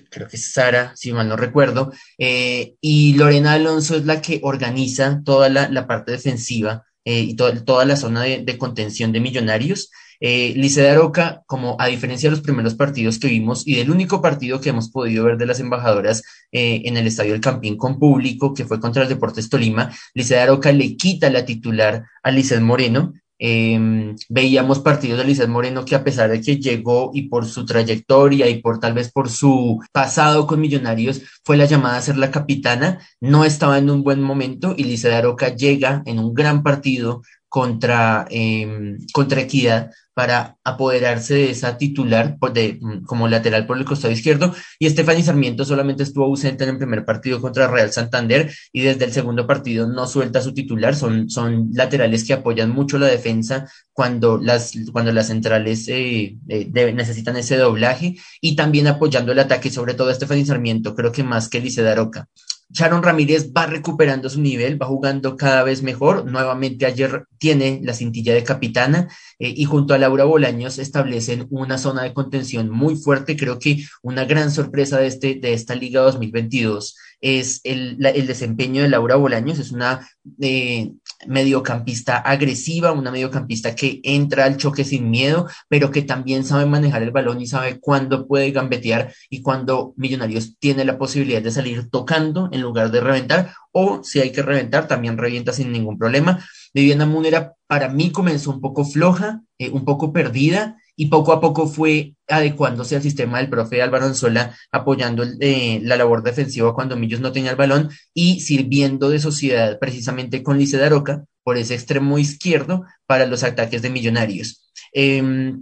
creo 0.09 0.27
que 0.27 0.37
es 0.37 0.51
Sara, 0.51 0.93
si 0.95 1.11
mal 1.13 1.27
no 1.27 1.35
recuerdo, 1.37 1.91
eh, 2.17 2.75
y 2.81 3.13
Lorena 3.15 3.53
Alonso 3.53 3.95
es 3.95 4.05
la 4.05 4.21
que 4.21 4.39
organiza 4.43 5.21
toda 5.25 5.49
la, 5.49 5.87
parte 5.87 6.11
defensiva 6.11 6.85
eh, 7.05 7.21
y 7.21 7.35
to 7.35 7.63
toda 7.63 7.85
la 7.85 7.95
zona 7.95 8.23
de, 8.23 8.43
de, 8.43 8.57
contención 8.57 9.11
de 9.11 9.19
millonarios. 9.19 9.89
Eh, 10.19 10.53
Lice 10.55 10.81
de 10.81 10.89
Aroca, 10.89 11.43
como 11.45 11.75
a 11.79 11.87
diferencia 11.87 12.29
de 12.29 12.35
los 12.35 12.43
primeros 12.43 12.73
partidos 12.73 13.19
que 13.19 13.27
vimos 13.27 13.67
y 13.67 13.75
del 13.75 13.91
único 13.91 14.21
partido 14.21 14.59
que 14.59 14.69
hemos 14.69 14.89
podido 14.89 15.23
ver 15.25 15.37
de 15.37 15.45
las 15.45 15.59
embajadoras 15.59 16.23
eh, 16.51 16.81
en 16.85 16.97
el 16.97 17.05
Estadio 17.05 17.33
del 17.33 17.41
Campín 17.41 17.77
con 17.77 17.99
público, 17.99 18.53
que 18.53 18.65
fue 18.65 18.79
contra 18.79 19.03
el 19.03 19.09
Deportes 19.09 19.49
Tolima, 19.49 19.91
Lice 20.15 20.35
de 20.35 20.41
Aroca 20.41 20.71
le 20.71 20.97
quita 20.97 21.29
la 21.29 21.45
titular 21.45 22.05
a 22.23 22.31
Lizeth 22.31 22.61
Moreno, 22.61 23.13
eh, 23.39 24.15
veíamos 24.29 24.79
partidos 24.79 25.19
de 25.19 25.25
Lizeth 25.25 25.49
Moreno 25.49 25.85
que 25.85 25.95
a 25.95 26.03
pesar 26.03 26.29
de 26.29 26.41
que 26.41 26.57
llegó 26.57 27.11
y 27.13 27.29
por 27.29 27.45
su 27.45 27.65
trayectoria 27.65 28.49
y 28.49 28.61
por 28.61 28.79
tal 28.79 28.93
vez 28.93 29.11
por 29.11 29.29
su 29.29 29.79
pasado 29.91 30.47
con 30.47 30.59
Millonarios 30.59 31.21
fue 31.43 31.57
la 31.57 31.65
llamada 31.65 31.97
a 31.97 32.01
ser 32.01 32.17
la 32.17 32.31
capitana, 32.31 32.99
no 33.21 33.45
estaba 33.45 33.77
en 33.77 33.89
un 33.89 34.03
buen 34.03 34.21
momento 34.21 34.73
y 34.77 34.83
Lizeth 34.85 35.13
Aroca 35.13 35.55
llega 35.55 36.01
en 36.05 36.19
un 36.19 36.33
gran 36.33 36.63
partido 36.63 37.21
contra, 37.49 38.27
eh, 38.29 38.97
contra 39.13 39.41
Equidad 39.41 39.91
para 40.17 40.57
apoderarse 40.63 41.35
de 41.35 41.51
esa 41.51 41.77
titular 41.77 42.39
de, 42.51 42.79
como 43.05 43.27
lateral 43.27 43.67
por 43.67 43.77
el 43.77 43.85
costado 43.85 44.11
izquierdo 44.11 44.51
y 44.79 44.87
Estefany 44.87 45.21
Sarmiento 45.21 45.63
solamente 45.63 46.01
estuvo 46.01 46.25
ausente 46.25 46.63
en 46.63 46.71
el 46.71 46.77
primer 46.79 47.05
partido 47.05 47.39
contra 47.39 47.67
Real 47.67 47.91
Santander 47.91 48.51
y 48.73 48.81
desde 48.81 49.05
el 49.05 49.13
segundo 49.13 49.45
partido 49.45 49.87
no 49.87 50.07
suelta 50.07 50.41
su 50.41 50.55
titular, 50.55 50.95
son, 50.95 51.29
son 51.29 51.69
laterales 51.71 52.23
que 52.25 52.33
apoyan 52.33 52.71
mucho 52.71 52.97
la 52.97 53.05
defensa 53.05 53.69
cuando 53.93 54.39
las, 54.39 54.71
cuando 54.91 55.11
las 55.11 55.27
centrales 55.27 55.87
eh, 55.87 56.35
eh, 56.47 56.93
necesitan 56.95 57.37
ese 57.37 57.55
doblaje 57.57 58.15
y 58.41 58.55
también 58.55 58.87
apoyando 58.87 59.33
el 59.33 59.39
ataque, 59.39 59.69
sobre 59.69 59.93
todo 59.93 60.09
Estefany 60.09 60.47
Sarmiento, 60.47 60.95
creo 60.95 61.11
que 61.11 61.23
más 61.23 61.47
que 61.47 61.59
Lice 61.59 61.83
Daroca. 61.83 62.27
Sharon 62.69 63.01
Ramírez 63.01 63.51
va 63.55 63.65
recuperando 63.65 64.29
su 64.29 64.41
nivel, 64.41 64.81
va 64.81 64.87
jugando 64.87 65.37
cada 65.37 65.63
vez 65.63 65.83
mejor. 65.83 66.29
Nuevamente 66.29 66.85
ayer 66.85 67.25
tiene 67.37 67.79
la 67.83 67.93
cintilla 67.93 68.33
de 68.33 68.43
capitana 68.43 69.07
eh, 69.39 69.53
y 69.55 69.63
junto 69.65 69.93
a 69.93 69.97
Laura 69.97 70.25
Bolaños 70.25 70.77
establecen 70.77 71.47
una 71.49 71.77
zona 71.77 72.03
de 72.03 72.13
contención 72.13 72.69
muy 72.69 72.95
fuerte. 72.95 73.37
Creo 73.37 73.57
que 73.57 73.85
una 74.01 74.25
gran 74.25 74.51
sorpresa 74.51 74.99
de, 74.99 75.07
este, 75.07 75.35
de 75.35 75.53
esta 75.53 75.75
Liga 75.75 76.01
2022 76.01 76.95
es 77.21 77.61
el, 77.63 77.97
el 78.05 78.27
desempeño 78.27 78.81
de 78.81 78.89
Laura 78.89 79.15
Bolaños, 79.15 79.59
es 79.59 79.71
una 79.71 80.07
eh, 80.39 80.91
mediocampista 81.25 82.17
agresiva, 82.17 82.91
una 82.91 83.11
mediocampista 83.11 83.75
que 83.75 83.99
entra 84.03 84.45
al 84.45 84.57
choque 84.57 84.83
sin 84.83 85.09
miedo, 85.09 85.47
pero 85.67 85.91
que 85.91 86.03
también 86.03 86.43
sabe 86.45 86.65
manejar 86.65 87.01
el 87.03 87.11
balón 87.11 87.41
y 87.41 87.47
sabe 87.47 87.79
cuándo 87.79 88.27
puede 88.27 88.51
gambetear 88.51 89.13
y 89.29 89.41
cuándo 89.41 89.93
Millonarios 89.97 90.57
tiene 90.59 90.85
la 90.85 90.97
posibilidad 90.97 91.41
de 91.41 91.51
salir 91.51 91.89
tocando 91.89 92.49
en 92.51 92.61
lugar 92.61 92.91
de 92.91 93.01
reventar, 93.01 93.53
o 93.71 94.03
si 94.03 94.19
hay 94.19 94.31
que 94.31 94.41
reventar, 94.41 94.87
también 94.87 95.17
revienta 95.17 95.53
sin 95.53 95.71
ningún 95.71 95.97
problema. 95.97 96.43
Viviana 96.73 97.05
Munera 97.05 97.53
para 97.67 97.89
mí 97.89 98.11
comenzó 98.11 98.51
un 98.51 98.61
poco 98.61 98.85
floja, 98.85 99.41
eh, 99.57 99.69
un 99.69 99.85
poco 99.85 100.13
perdida, 100.13 100.77
y 100.99 101.05
poco 101.05 101.31
a 101.31 101.39
poco 101.39 101.67
fue 101.67 102.15
adecuándose 102.27 102.95
al 102.95 103.03
sistema 103.03 103.37
del 103.37 103.49
profe 103.49 103.81
Álvaro 103.81 104.07
Anzola, 104.07 104.57
apoyando 104.71 105.23
eh, 105.39 105.79
la 105.83 105.95
labor 105.95 106.23
defensiva 106.23 106.73
cuando 106.73 106.97
Millos 106.97 107.21
no 107.21 107.31
tenía 107.31 107.51
el 107.51 107.55
balón 107.55 107.89
y 108.13 108.41
sirviendo 108.41 109.09
de 109.09 109.19
sociedad 109.19 109.77
precisamente 109.79 110.41
con 110.41 110.57
Lice 110.57 110.77
Daroca 110.77 111.23
por 111.43 111.57
ese 111.57 111.75
extremo 111.75 112.17
izquierdo 112.17 112.83
para 113.05 113.27
los 113.27 113.43
ataques 113.43 113.83
de 113.83 113.91
Millonarios. 113.91 114.69
Eh, 114.91 115.53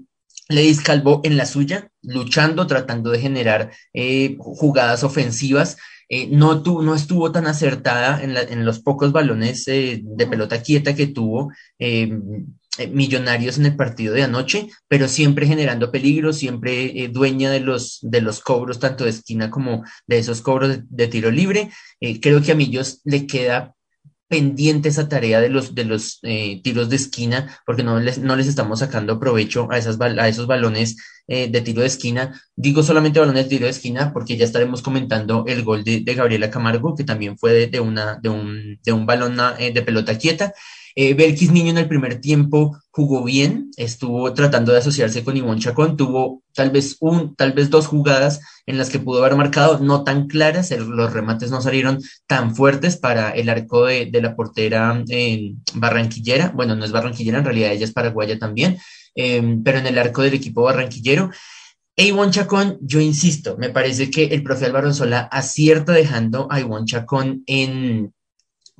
Ledis 0.48 0.82
Calvo 0.82 1.22
en 1.24 1.38
la 1.38 1.46
suya, 1.46 1.89
luchando, 2.01 2.65
tratando 2.65 3.10
de 3.10 3.20
generar 3.20 3.72
eh, 3.94 4.38
jugadas 4.39 5.04
ofensivas. 5.04 5.75
Eh, 6.08 6.27
no, 6.32 6.62
no 6.62 6.96
estuvo 6.96 7.32
tan 7.32 7.48
acertada 7.48 8.24
en, 8.24 8.38
en 8.38 8.63
los 8.63 8.80
pocos 8.80 9.12
balones 9.12 9.65
de 9.65 10.27
pelota 10.30 10.62
quieta 10.62 10.96
que 10.96 11.08
tuvo. 11.08 11.51
Eh, 12.77 12.88
millonarios 12.88 13.58
en 13.58 13.65
el 13.67 13.75
partido 13.77 14.13
de 14.13 14.24
anoche, 14.24 14.67
pero 14.89 15.08
siempre 15.08 15.48
generando 15.48 15.91
peligro, 15.91 16.34
siempre 16.34 17.03
eh, 17.03 17.08
dueña 17.08 17.50
de 17.50 17.62
los, 17.62 18.00
de 18.01 18.20
los 18.20 18.41
cobros, 18.41 18.79
tanto 18.79 19.05
de 19.05 19.12
esquina 19.12 19.50
como 19.50 19.86
de 20.08 20.17
esos 20.17 20.41
cobros 20.41 20.79
de, 20.84 21.08
tiro 21.08 21.32
libre. 21.32 21.70
Eh, 22.01 22.20
creo 22.20 22.41
que 22.41 22.51
a 22.51 22.55
Millos 22.55 23.00
le 23.05 23.27
queda 23.27 23.74
pendiente 24.27 24.89
esa 24.89 25.08
tarea 25.08 25.39
de 25.39 25.50
los, 25.50 25.74
de 25.75 25.86
los 25.86 26.20
tiros 26.63 26.89
de 26.89 26.96
esquina, 26.96 27.60
porque 27.65 27.84
no 27.84 28.00
les, 28.00 28.17
no 28.17 28.36
les 28.36 28.48
estamos 28.48 28.79
sacando 28.79 29.20
provecho 29.20 29.70
a, 29.72 29.75
a 29.75 30.27
esos 30.27 30.48
balones 30.48 30.98
de 31.27 31.62
tiro 31.62 31.82
de 31.82 31.88
esquina. 31.88 32.41
Digo 32.55 32.82
solamente 32.82 33.20
balones 33.20 33.44
de 33.44 33.50
tiro 33.50 33.65
de 33.65 33.72
esquina 33.72 34.12
porque 34.12 34.36
ya 34.36 34.44
estaremos 34.44 34.82
comentando 34.82 35.46
el 35.48 35.63
gol 35.63 35.84
de, 35.84 36.01
Gabriela 36.01 36.50
Camargo, 36.50 36.96
que 36.96 37.03
también 37.03 37.38
fue 37.38 37.67
de, 37.67 37.79
una, 37.79 38.15
de, 38.22 38.29
un, 38.29 38.79
de 38.84 38.91
un 38.91 39.05
balón 39.05 39.38
de 39.38 39.82
pelota 39.84 40.17
quieta. 40.17 40.53
Eh, 40.97 41.13
Belkis 41.13 41.51
Niño 41.51 41.71
en 41.71 41.77
el 41.77 41.89
primer 41.89 42.21
tiempo 42.21 42.79
jugó 42.89 43.21
bien, 43.25 43.69
estuvo 43.75 44.33
tratando 44.33 44.71
de 44.71 44.77
asociarse 44.77 45.25
con 45.25 45.35
Ivonne 45.35 45.59
Chacón, 45.59 45.97
tuvo 45.97 46.41
tal 46.53 46.69
vez 46.69 46.95
un, 47.01 47.35
tal 47.35 47.51
vez 47.51 47.69
dos 47.69 47.87
jugadas 47.87 48.39
en 48.65 48.77
las 48.77 48.89
que 48.89 48.99
pudo 48.99 49.19
haber 49.19 49.35
marcado, 49.35 49.79
no 49.79 50.05
tan 50.05 50.27
claras, 50.27 50.71
los 50.71 51.11
remates 51.11 51.51
no 51.51 51.61
salieron 51.61 51.99
tan 52.27 52.55
fuertes 52.55 52.95
para 52.95 53.31
el 53.31 53.49
arco 53.49 53.85
de, 53.85 54.09
la 54.13 54.37
portera 54.37 55.03
barranquillera, 55.73 56.53
bueno, 56.55 56.75
no 56.77 56.85
es 56.85 56.93
barranquillera, 56.93 57.39
en 57.39 57.45
realidad 57.45 57.73
ella 57.73 57.83
es 57.83 57.91
paraguaya 57.91 58.39
también, 58.39 58.77
em, 59.15 59.63
pero 59.63 59.79
en 59.79 59.87
el 59.87 59.97
arco 59.97 60.21
del 60.21 60.33
equipo 60.33 60.63
barranquillero. 60.63 61.29
E 61.97 62.13
Chacón, 62.29 62.77
yo 62.81 62.99
insisto, 62.99 63.57
me 63.57 63.69
parece 63.69 64.09
que 64.09 64.25
el 64.25 64.43
profe 64.43 64.65
Álvaro 64.65 64.93
Sola 64.93 65.29
acierta 65.31 65.93
dejando 65.93 66.47
a 66.49 66.59
Ivonne 66.59 66.85
Chacón 66.85 67.43
en, 67.45 68.13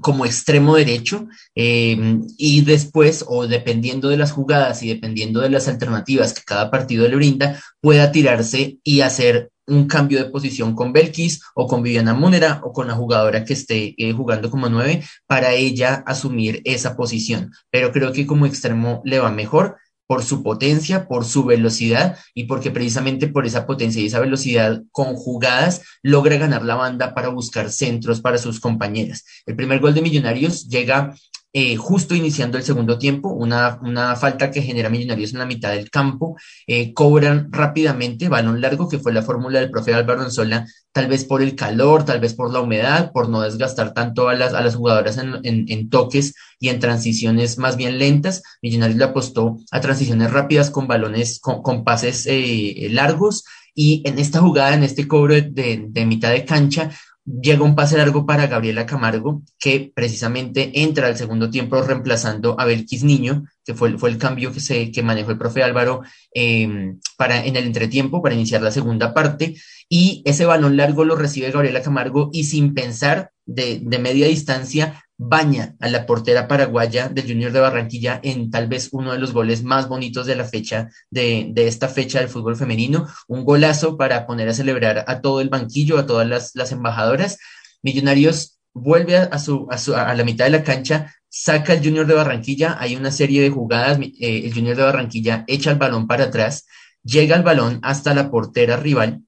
como 0.02 0.25
extremo 0.25 0.75
derecho 0.75 1.28
eh, 1.56 2.20
y 2.38 2.62
después, 2.62 3.25
o 3.28 3.48
dependiendo 3.48 4.10
de 4.10 4.18
las 4.18 4.32
jugadas 4.32 4.84
y 4.84 4.90
dependiendo 4.90 5.42
de 5.42 5.50
las 5.50 5.68
alternativas 5.68 6.34
que 6.34 6.44
cada 6.44 6.70
partido 6.70 7.08
le 7.08 7.16
brinda, 7.16 7.60
pueda 7.82 8.12
tirarse 8.12 8.78
y 8.84 9.02
hacer 9.02 9.52
un 9.68 9.88
cambio 9.88 10.24
de 10.24 10.30
posición 10.30 10.75
con 10.75 10.94
Belkis 10.94 11.42
o 11.56 11.68
con 11.68 11.82
Viviana 11.82 12.14
Munera 12.14 12.62
o 12.64 12.72
con 12.72 12.88
la 12.88 12.94
jugadora 12.94 13.44
que 13.46 13.54
esté 13.54 13.96
eh, 13.98 14.14
jugando 14.14 14.52
como 14.52 14.70
nueve 14.70 15.04
para 15.25 15.54
ella 15.54 16.04
asumir 16.06 16.62
esa 16.66 16.96
posición. 16.96 17.52
Pero 17.72 17.92
creo 17.92 18.12
que 18.12 18.28
como 18.28 18.46
extremo 18.46 19.02
le 19.06 19.20
va 19.20 19.32
mejor 19.32 19.78
por 20.08 20.24
su 20.24 20.44
potencia, 20.44 21.08
por 21.08 21.26
su 21.26 21.44
velocidad 21.46 22.18
y 22.34 22.46
porque 22.46 22.72
precisamente 22.72 23.28
por 23.28 23.46
esa 23.46 23.66
potencia 23.66 24.02
y 24.02 24.06
esa 24.06 24.20
velocidad 24.20 24.84
conjugadas 24.92 25.82
logra 26.04 26.38
ganar 26.38 26.64
la 26.64 26.76
banda 26.76 27.14
para 27.14 27.30
buscar 27.30 27.72
centros 27.72 28.22
para 28.22 28.38
sus 28.38 28.60
compañeras. 28.60 29.26
El 29.46 29.56
primer 29.56 29.80
gol 29.80 29.94
de 29.94 30.02
Millonarios 30.02 30.68
llega 30.68 31.16
eh, 31.58 31.78
justo 31.78 32.14
iniciando 32.16 32.58
el 32.58 32.66
segundo 32.66 32.98
tiempo, 32.98 33.30
una, 33.30 33.80
una, 33.82 34.18
falta 34.18 34.52
que 34.52 34.62
genera 34.62 34.90
Millonarios 34.90 35.32
en 35.32 35.40
la 35.40 35.46
mitad 35.46 35.72
del 35.72 35.90
campo, 35.90 36.36
eh, 36.68 36.94
cobran 36.94 37.48
rápidamente 37.50 38.28
balón 38.28 38.60
largo, 38.60 38.90
que 38.90 39.00
fue 39.00 39.14
la 39.14 39.22
fórmula 39.22 39.62
del 39.62 39.72
profe 39.72 39.94
Álvaro 39.94 40.22
Anzola, 40.22 40.68
tal 40.92 41.08
vez 41.08 41.24
por 41.24 41.42
el 41.42 41.56
calor, 41.56 42.04
tal 42.04 42.20
vez 42.20 42.34
por 42.34 42.52
la 42.52 42.60
humedad, 42.60 43.14
por 43.14 43.30
no 43.30 43.40
desgastar 43.40 43.94
tanto 43.94 44.28
a 44.28 44.36
las, 44.36 44.54
a 44.54 44.60
las 44.60 44.76
jugadoras 44.76 45.18
en, 45.18 45.40
en, 45.46 45.90
toques 45.90 46.34
y 46.60 46.68
en 46.68 46.82
transiciones 46.82 47.58
más 47.58 47.78
bien 47.78 48.00
lentas. 48.00 48.44
Millonarios 48.62 48.98
le 48.98 49.06
apostó 49.06 49.58
a 49.72 49.80
transiciones 49.80 50.32
rápidas 50.32 50.70
con 50.70 50.88
balones, 50.88 51.40
con, 51.40 51.62
con 51.62 51.86
pases 51.86 52.26
eh, 52.28 52.90
largos. 52.92 53.46
Y 53.74 54.04
en 54.06 54.20
esta 54.20 54.42
jugada, 54.42 54.74
en 54.74 54.84
este 54.84 55.08
cobro 55.08 55.36
de, 55.36 55.86
de 55.88 56.06
mitad 56.06 56.32
de 56.32 56.44
cancha, 56.44 56.92
llega 57.25 57.63
un 57.63 57.75
pase 57.75 57.98
largo 57.98 58.25
para 58.25 58.48
Gabriela 58.48 58.86
Camargo, 58.86 59.41
que 59.60 59.91
precisamente 59.94 60.82
entra 60.82 61.08
al 61.08 61.17
segundo 61.17 61.50
tiempo 61.50 61.82
reemplazando 61.82 62.60
a 62.60 62.65
Belkis 62.65 63.03
Niño, 63.03 63.46
que 63.63 63.74
fue, 63.74 63.98
fue 63.98 64.12
el 64.12 64.17
cambio 64.17 64.51
que, 64.51 64.60
se, 64.60 64.91
que 64.91 65.01
manejó 65.01 65.32
el 65.32 65.38
profe 65.38 65.63
Álvaro 65.63 66.01
em, 66.34 67.00
para, 67.17 67.44
en 67.44 67.55
el 67.55 67.65
entretiempo 67.65 68.22
para 68.22 68.36
iniciar 68.36 68.62
la 68.62 68.72
segunda 68.72 69.13
parte. 69.13 69.55
Y 69.89 70.22
ese 70.25 70.46
balón 70.46 70.77
largo 70.77 71.03
lo 71.03 71.15
recibe 71.15 71.51
Gabriela 71.51 71.82
Camargo 71.82 72.29
y 72.32 72.46
sin 72.46 72.74
pensar 72.74 73.32
de, 73.46 73.79
de 73.82 74.00
media 74.00 74.27
distancia 74.27 75.05
baña 75.17 75.75
a 75.79 75.88
la 75.89 76.05
portera 76.05 76.48
paraguaya 76.48 77.10
del 77.10 77.27
Junior 77.27 77.51
de 77.51 77.60
Barranquilla 77.60 78.19
en 78.24 78.51
tal 78.51 78.67
vez 78.67 78.89
uno 78.91 79.13
de 79.13 79.19
los 79.19 79.34
goles 79.34 79.63
más 79.63 79.88
bonitos 79.88 80.25
de 80.25 80.36
la 80.36 80.45
fecha, 80.45 80.89
de, 81.10 81.48
de, 81.51 81.67
esta 81.67 81.88
fecha 81.88 82.19
del 82.19 82.29
fútbol 82.29 82.55
femenino. 82.55 83.07
Un 83.27 83.45
golazo 83.45 83.98
para 83.98 84.27
poner 84.27 84.50
a 84.50 84.53
celebrar 84.53 85.05
a 85.07 85.22
todo 85.22 85.41
el 85.41 85.50
banquillo, 85.50 85.98
a 85.98 86.05
todas 86.05 86.27
las, 86.27 86.51
las 86.55 86.72
embajadoras. 86.72 87.38
Millonarios 87.81 88.60
vuelve 88.74 89.17
a, 89.17 89.39
su, 89.39 89.67
a, 89.72 89.77
su, 89.77 89.95
a, 89.95 90.13
la 90.13 90.24
mitad 90.24 90.45
de 90.45 90.51
la 90.51 90.63
cancha, 90.63 91.15
saca 91.29 91.74
el 91.74 91.84
Junior 91.84 92.05
de 92.05 92.13
Barranquilla, 92.13 92.77
hay 92.79 92.95
una 92.95 93.10
serie 93.10 93.41
de 93.41 93.50
jugadas, 93.50 93.98
eh, 94.00 94.41
el 94.45 94.53
Junior 94.53 94.75
de 94.75 94.84
Barranquilla 94.84 95.45
echa 95.48 95.72
el 95.72 95.77
balón 95.77 96.07
para 96.07 96.25
atrás, 96.25 96.67
llega 97.03 97.36
el 97.36 97.43
balón 97.43 97.79
hasta 97.84 98.13
la 98.13 98.29
portera 98.29 98.75
rival 98.75 99.22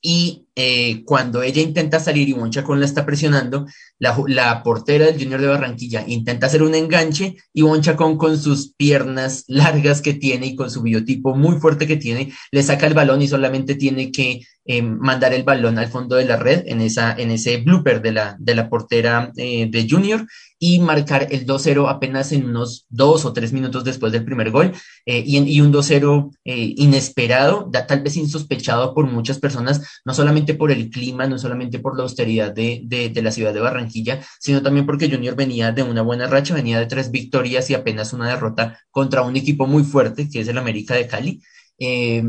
y 0.00 0.47
eh, 0.60 1.04
cuando 1.04 1.40
ella 1.40 1.62
intenta 1.62 2.00
salir 2.00 2.28
y 2.28 2.50
Chacón 2.50 2.80
la 2.80 2.86
está 2.86 3.06
presionando, 3.06 3.66
la, 4.00 4.62
portera 4.64 5.06
del 5.06 5.16
Junior 5.16 5.40
de 5.40 5.46
Barranquilla 5.46 6.02
intenta 6.04 6.46
hacer 6.46 6.64
un 6.64 6.74
enganche 6.74 7.36
y 7.54 7.62
Chacón 7.80 8.18
con 8.18 8.36
sus 8.36 8.74
piernas 8.74 9.44
largas 9.46 10.02
que 10.02 10.14
tiene 10.14 10.46
y 10.46 10.56
con 10.56 10.68
su 10.68 10.82
biotipo 10.82 11.36
muy 11.36 11.60
fuerte 11.60 11.86
que 11.86 11.96
tiene, 11.96 12.32
le 12.50 12.64
saca 12.64 12.88
el 12.88 12.94
balón 12.94 13.22
y 13.22 13.28
solamente 13.28 13.76
tiene 13.76 14.10
que 14.10 14.40
eh, 14.64 14.82
mandar 14.82 15.32
el 15.32 15.44
balón 15.44 15.78
al 15.78 15.86
fondo 15.86 16.16
de 16.16 16.24
la 16.24 16.36
red 16.36 16.64
en, 16.66 16.80
esa, 16.80 17.12
en 17.12 17.30
ese 17.30 17.58
blooper 17.58 18.02
de 18.02 18.12
la, 18.12 18.36
de 18.40 18.56
la 18.56 18.68
portera 18.68 19.30
eh, 19.36 19.68
de 19.70 19.86
Junior 19.88 20.26
y 20.58 20.80
marcar 20.80 21.28
el 21.30 21.46
2-0 21.46 21.88
apenas 21.88 22.32
en 22.32 22.44
unos 22.44 22.86
dos 22.88 23.24
o 23.24 23.32
tres 23.32 23.52
minutos 23.52 23.84
después 23.84 24.12
del 24.12 24.24
primer 24.24 24.50
gol 24.50 24.72
eh, 25.06 25.22
y, 25.24 25.38
y, 25.38 25.60
un 25.60 25.72
2-0 25.72 26.30
eh, 26.44 26.74
inesperado, 26.76 27.70
tal 27.70 28.02
vez 28.02 28.16
insospechado 28.16 28.94
por 28.94 29.06
muchas 29.06 29.38
personas, 29.38 30.00
no 30.04 30.14
solamente 30.14 30.47
por 30.54 30.70
el 30.70 30.90
clima, 30.90 31.26
no 31.26 31.38
solamente 31.38 31.78
por 31.78 31.96
la 31.96 32.02
austeridad 32.02 32.52
de, 32.52 32.80
de, 32.84 33.08
de, 33.08 33.22
la 33.22 33.30
ciudad 33.30 33.52
de 33.52 33.60
Barranquilla, 33.60 34.20
sino 34.40 34.62
también 34.62 34.86
porque 34.86 35.10
Junior 35.10 35.34
venía 35.34 35.72
de 35.72 35.82
una 35.82 36.02
buena 36.02 36.26
racha, 36.26 36.54
venía 36.54 36.78
de 36.78 36.86
tres 36.86 37.10
victorias 37.10 37.70
y 37.70 37.74
apenas 37.74 38.12
una 38.12 38.28
derrota 38.28 38.78
contra 38.90 39.22
un 39.22 39.36
equipo 39.36 39.66
muy 39.66 39.84
fuerte 39.84 40.28
que 40.28 40.40
es 40.40 40.48
el 40.48 40.58
América 40.58 40.94
de 40.94 41.06
Cali. 41.06 41.42
Eh, 41.78 42.24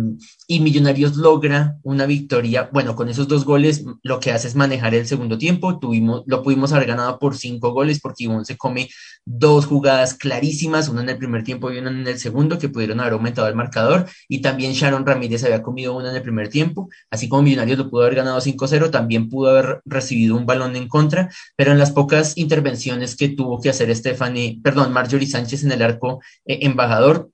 y 0.48 0.60
Millonarios 0.60 1.16
logra 1.16 1.78
una 1.84 2.06
victoria. 2.06 2.70
Bueno, 2.72 2.96
con 2.96 3.10
esos 3.10 3.28
dos 3.28 3.46
goles 3.46 3.84
lo 4.04 4.20
que 4.20 4.32
hace 4.32 4.48
es 4.48 4.56
manejar 4.56 4.94
el 4.94 5.08
segundo 5.08 5.38
tiempo. 5.38 5.80
Tuvimos, 5.80 6.24
lo 6.28 6.44
pudimos 6.44 6.72
haber 6.72 6.88
ganado 6.88 7.20
por 7.20 7.36
cinco 7.36 7.72
goles 7.72 8.00
porque 8.00 8.26
Ivonne 8.26 8.46
se 8.46 8.58
come 8.58 8.90
dos 9.26 9.66
jugadas 9.66 10.14
clarísimas, 10.14 10.90
una 10.90 11.02
en 11.02 11.10
el 11.10 11.18
primer 11.18 11.44
tiempo 11.44 11.72
y 11.72 11.78
una 11.78 11.90
en 11.90 12.08
el 12.08 12.20
segundo, 12.20 12.58
que 12.60 12.70
pudieron 12.70 13.00
haber 13.00 13.14
aumentado 13.14 13.48
el 13.48 13.56
marcador. 13.56 14.08
Y 14.28 14.42
también 14.42 14.74
Sharon 14.74 15.06
Ramírez 15.06 15.44
había 15.44 15.62
comido 15.64 15.96
una 15.96 16.10
en 16.12 16.16
el 16.16 16.22
primer 16.22 16.50
tiempo. 16.50 16.90
Así 17.10 17.28
como 17.28 17.44
Millonarios 17.44 17.78
lo 17.78 17.90
pudo 17.90 18.04
haber 18.04 18.16
ganado 18.16 18.40
5-0, 18.40 18.92
también 18.92 19.30
pudo 19.30 19.52
haber 19.52 19.82
recibido 19.86 20.36
un 20.36 20.46
balón 20.46 20.76
en 20.76 20.88
contra. 20.88 21.30
Pero 21.56 21.72
en 21.72 21.80
las 21.80 21.92
pocas 21.92 22.38
intervenciones 22.38 23.16
que 23.16 23.30
tuvo 23.30 23.60
que 23.62 23.70
hacer 23.70 23.96
Stephanie, 23.96 24.60
perdón, 24.64 24.94
Marjorie 24.94 25.28
Sánchez 25.28 25.64
en 25.64 25.72
el 25.72 25.82
arco 25.82 26.22
eh, 26.46 26.60
embajador, 26.62 27.32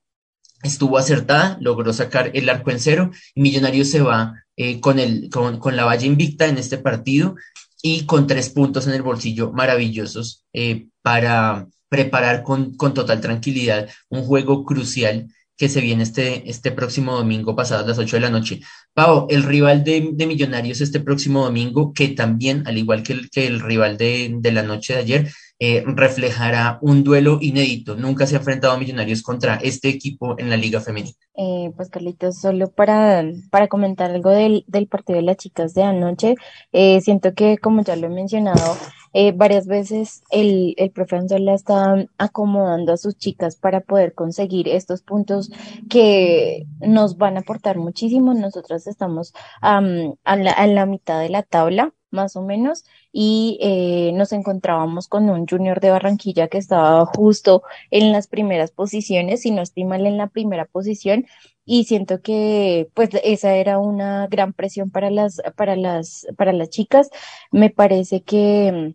estuvo 0.62 0.98
acertada, 0.98 1.58
logró 1.60 1.92
sacar 1.92 2.30
el 2.34 2.48
arco 2.48 2.70
en 2.70 2.80
cero 2.80 3.10
y 3.34 3.40
Millonarios 3.40 3.90
se 3.90 4.00
va 4.00 4.34
eh, 4.56 4.80
con, 4.80 4.98
el, 4.98 5.28
con, 5.30 5.58
con, 5.58 5.76
la 5.76 5.84
valla 5.84 6.06
invicta 6.06 6.46
en 6.46 6.58
este 6.58 6.78
partido 6.78 7.36
y 7.82 8.04
con 8.06 8.26
tres 8.26 8.50
puntos 8.50 8.86
en 8.86 8.94
el 8.94 9.02
bolsillo 9.02 9.52
maravillosos 9.52 10.44
eh, 10.52 10.88
para 11.02 11.68
preparar 11.88 12.42
con, 12.42 12.76
con, 12.76 12.94
total 12.94 13.20
tranquilidad 13.20 13.88
un 14.08 14.22
juego 14.22 14.64
crucial 14.64 15.28
que 15.56 15.68
se 15.68 15.80
viene 15.80 16.02
este, 16.02 16.50
este 16.50 16.70
próximo 16.70 17.16
domingo 17.16 17.56
pasado 17.56 17.86
las 17.86 17.98
8 17.98 18.16
de 18.16 18.20
la 18.20 18.30
noche. 18.30 18.60
Pau, 18.92 19.26
el 19.30 19.42
rival 19.42 19.84
de, 19.84 20.10
de 20.12 20.26
Millonarios 20.26 20.80
este 20.80 21.00
próximo 21.00 21.44
domingo, 21.44 21.92
que 21.94 22.08
también, 22.08 22.66
al 22.66 22.76
igual 22.76 23.02
que 23.02 23.14
el, 23.14 23.30
que 23.30 23.46
el 23.46 23.60
rival 23.60 23.96
de, 23.96 24.34
de 24.38 24.52
la 24.52 24.62
noche 24.62 24.94
de 24.94 24.98
ayer, 25.00 25.32
eh, 25.58 25.82
reflejará 25.86 26.78
un 26.82 27.04
duelo 27.04 27.38
inédito. 27.40 27.96
Nunca 27.96 28.26
se 28.26 28.36
ha 28.36 28.38
enfrentado 28.38 28.78
Millonarios 28.78 29.22
contra 29.22 29.56
este 29.56 29.88
equipo 29.88 30.38
en 30.38 30.50
la 30.50 30.56
Liga 30.56 30.80
Femenina. 30.80 31.16
Eh, 31.38 31.70
pues 31.76 31.90
Carlitos, 31.90 32.40
solo 32.40 32.70
para, 32.70 33.24
para 33.50 33.68
comentar 33.68 34.10
algo 34.10 34.30
del, 34.30 34.64
del 34.68 34.86
partido 34.86 35.18
de 35.18 35.22
las 35.22 35.36
chicas 35.36 35.74
de 35.74 35.82
anoche, 35.82 36.34
eh, 36.72 37.00
siento 37.02 37.34
que 37.34 37.58
como 37.58 37.82
ya 37.82 37.94
lo 37.96 38.06
he 38.06 38.10
mencionado 38.10 38.76
eh, 39.12 39.32
varias 39.32 39.66
veces, 39.66 40.22
el, 40.30 40.74
el 40.76 40.90
profe 40.90 41.16
Anzola 41.16 41.54
está 41.54 42.06
acomodando 42.18 42.92
a 42.92 42.96
sus 42.96 43.16
chicas 43.16 43.56
para 43.56 43.80
poder 43.80 44.14
conseguir 44.14 44.68
estos 44.68 45.02
puntos 45.02 45.50
que 45.88 46.66
nos 46.80 47.16
van 47.16 47.36
a 47.36 47.40
aportar 47.40 47.78
muchísimo. 47.78 48.34
Nosotras 48.34 48.86
estamos 48.86 49.32
a, 49.60 49.80
la, 49.80 50.52
a 50.52 50.66
la 50.66 50.86
mitad 50.86 51.20
de 51.20 51.30
la 51.30 51.42
tabla 51.42 51.92
más 52.10 52.36
o 52.36 52.42
menos, 52.42 52.84
y 53.12 53.58
eh, 53.60 54.12
nos 54.14 54.32
encontrábamos 54.32 55.08
con 55.08 55.28
un 55.30 55.46
junior 55.46 55.80
de 55.80 55.90
Barranquilla 55.90 56.48
que 56.48 56.58
estaba 56.58 57.04
justo 57.06 57.62
en 57.90 58.12
las 58.12 58.26
primeras 58.28 58.70
posiciones, 58.70 59.42
si 59.42 59.50
no 59.50 59.62
estoy 59.62 59.84
mal 59.84 60.06
en 60.06 60.16
la 60.16 60.28
primera 60.28 60.66
posición, 60.66 61.26
y 61.64 61.84
siento 61.84 62.22
que 62.22 62.88
pues 62.94 63.10
esa 63.24 63.54
era 63.56 63.78
una 63.78 64.28
gran 64.28 64.52
presión 64.52 64.90
para 64.90 65.10
las, 65.10 65.42
para 65.56 65.76
las, 65.76 66.26
para 66.36 66.52
las 66.52 66.70
chicas. 66.70 67.10
Me 67.50 67.70
parece 67.70 68.22
que 68.22 68.94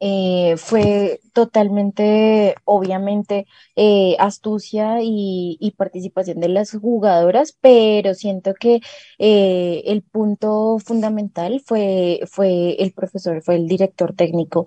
eh, 0.00 0.56
fue 0.58 1.20
totalmente, 1.32 2.54
obviamente, 2.64 3.46
eh, 3.76 4.16
astucia 4.18 4.98
y, 5.02 5.74
participación 5.76 6.40
de 6.40 6.48
las 6.48 6.72
jugadoras, 6.72 7.56
pero 7.60 8.14
siento 8.14 8.54
que 8.54 8.80
eh, 9.18 9.82
el 9.86 10.02
punto 10.02 10.78
fundamental 10.78 11.62
fue, 11.64 12.20
fue 12.26 12.74
el 12.82 12.92
profesor, 12.92 13.42
fue 13.42 13.56
el 13.56 13.68
director 13.68 14.14
técnico. 14.14 14.66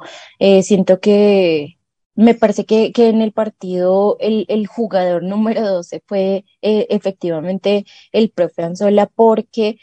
siento 0.64 1.00
que 1.00 1.78
me 2.16 2.34
parece 2.34 2.66
que, 2.66 2.92
que 2.94 3.10
en 3.10 3.22
el 3.22 3.34
partido 3.34 4.18
el, 4.20 4.46
el 4.50 4.68
jugador 4.68 5.24
número 5.32 5.62
12 5.68 6.02
fue 6.06 6.46
efectivamente 6.62 7.86
el 8.12 8.30
profe 8.32 8.64
Anzola 8.64 9.08
porque 9.08 9.78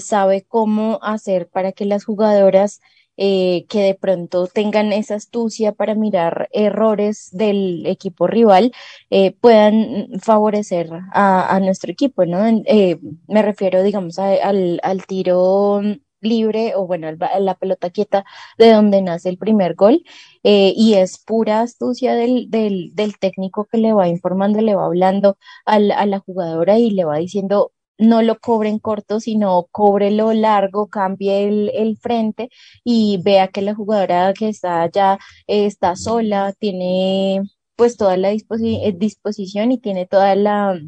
sabe 0.00 0.44
cómo 0.46 0.98
hacer 1.02 1.48
para 1.48 1.72
que 1.72 1.84
las 1.86 2.04
jugadoras 2.04 2.80
eh, 3.22 3.66
que 3.68 3.80
de 3.82 3.94
pronto 3.94 4.46
tengan 4.46 4.94
esa 4.94 5.14
astucia 5.16 5.72
para 5.72 5.94
mirar 5.94 6.48
errores 6.52 7.28
del 7.32 7.84
equipo 7.84 8.26
rival, 8.26 8.72
eh, 9.10 9.32
puedan 9.32 10.08
favorecer 10.22 10.88
a, 11.12 11.60
nuestro 11.62 11.92
equipo, 11.92 12.24
¿no? 12.24 12.46
Eh, 12.64 12.98
me 13.28 13.42
refiero, 13.42 13.82
digamos, 13.82 14.18
al, 14.18 14.80
al 14.82 15.04
tiro 15.04 15.82
libre 16.22 16.74
o 16.76 16.86
bueno, 16.86 17.08
la 17.12 17.54
pelota 17.56 17.90
quieta 17.90 18.24
de 18.56 18.72
donde 18.72 19.02
nace 19.02 19.28
el 19.28 19.36
primer 19.38 19.74
gol 19.74 20.02
y 20.42 20.94
es 20.94 21.18
pura 21.18 21.60
astucia 21.60 22.14
del, 22.14 22.50
del, 22.50 22.94
del, 22.94 23.18
técnico 23.18 23.66
que 23.66 23.78
le 23.78 23.92
va 23.92 24.08
informando, 24.08 24.60
le 24.62 24.74
va 24.74 24.86
hablando 24.86 25.36
a 25.66 25.78
la 25.78 26.18
jugadora 26.20 26.78
y 26.78 26.90
le 26.90 27.04
va 27.04 27.18
diciendo 27.18 27.72
no 28.00 28.22
lo 28.22 28.38
cobre 28.40 28.68
en 28.70 28.78
corto, 28.78 29.20
sino 29.20 29.68
cóbrelo 29.70 30.32
largo, 30.32 30.88
cambie 30.88 31.46
el, 31.48 31.98
frente 31.98 32.48
y 32.84 33.20
vea 33.22 33.48
que 33.48 33.62
la 33.62 33.74
jugadora 33.74 34.32
que 34.34 34.48
está 34.48 34.82
allá 34.82 35.18
eh, 35.46 35.66
está 35.66 35.96
sola, 35.96 36.52
tiene 36.58 37.42
pues 37.76 37.96
toda 37.96 38.16
la 38.16 38.32
eh, 38.32 38.94
disposición 38.96 39.72
y 39.72 39.78
tiene 39.78 40.06
toda 40.06 40.34
la 40.34 40.78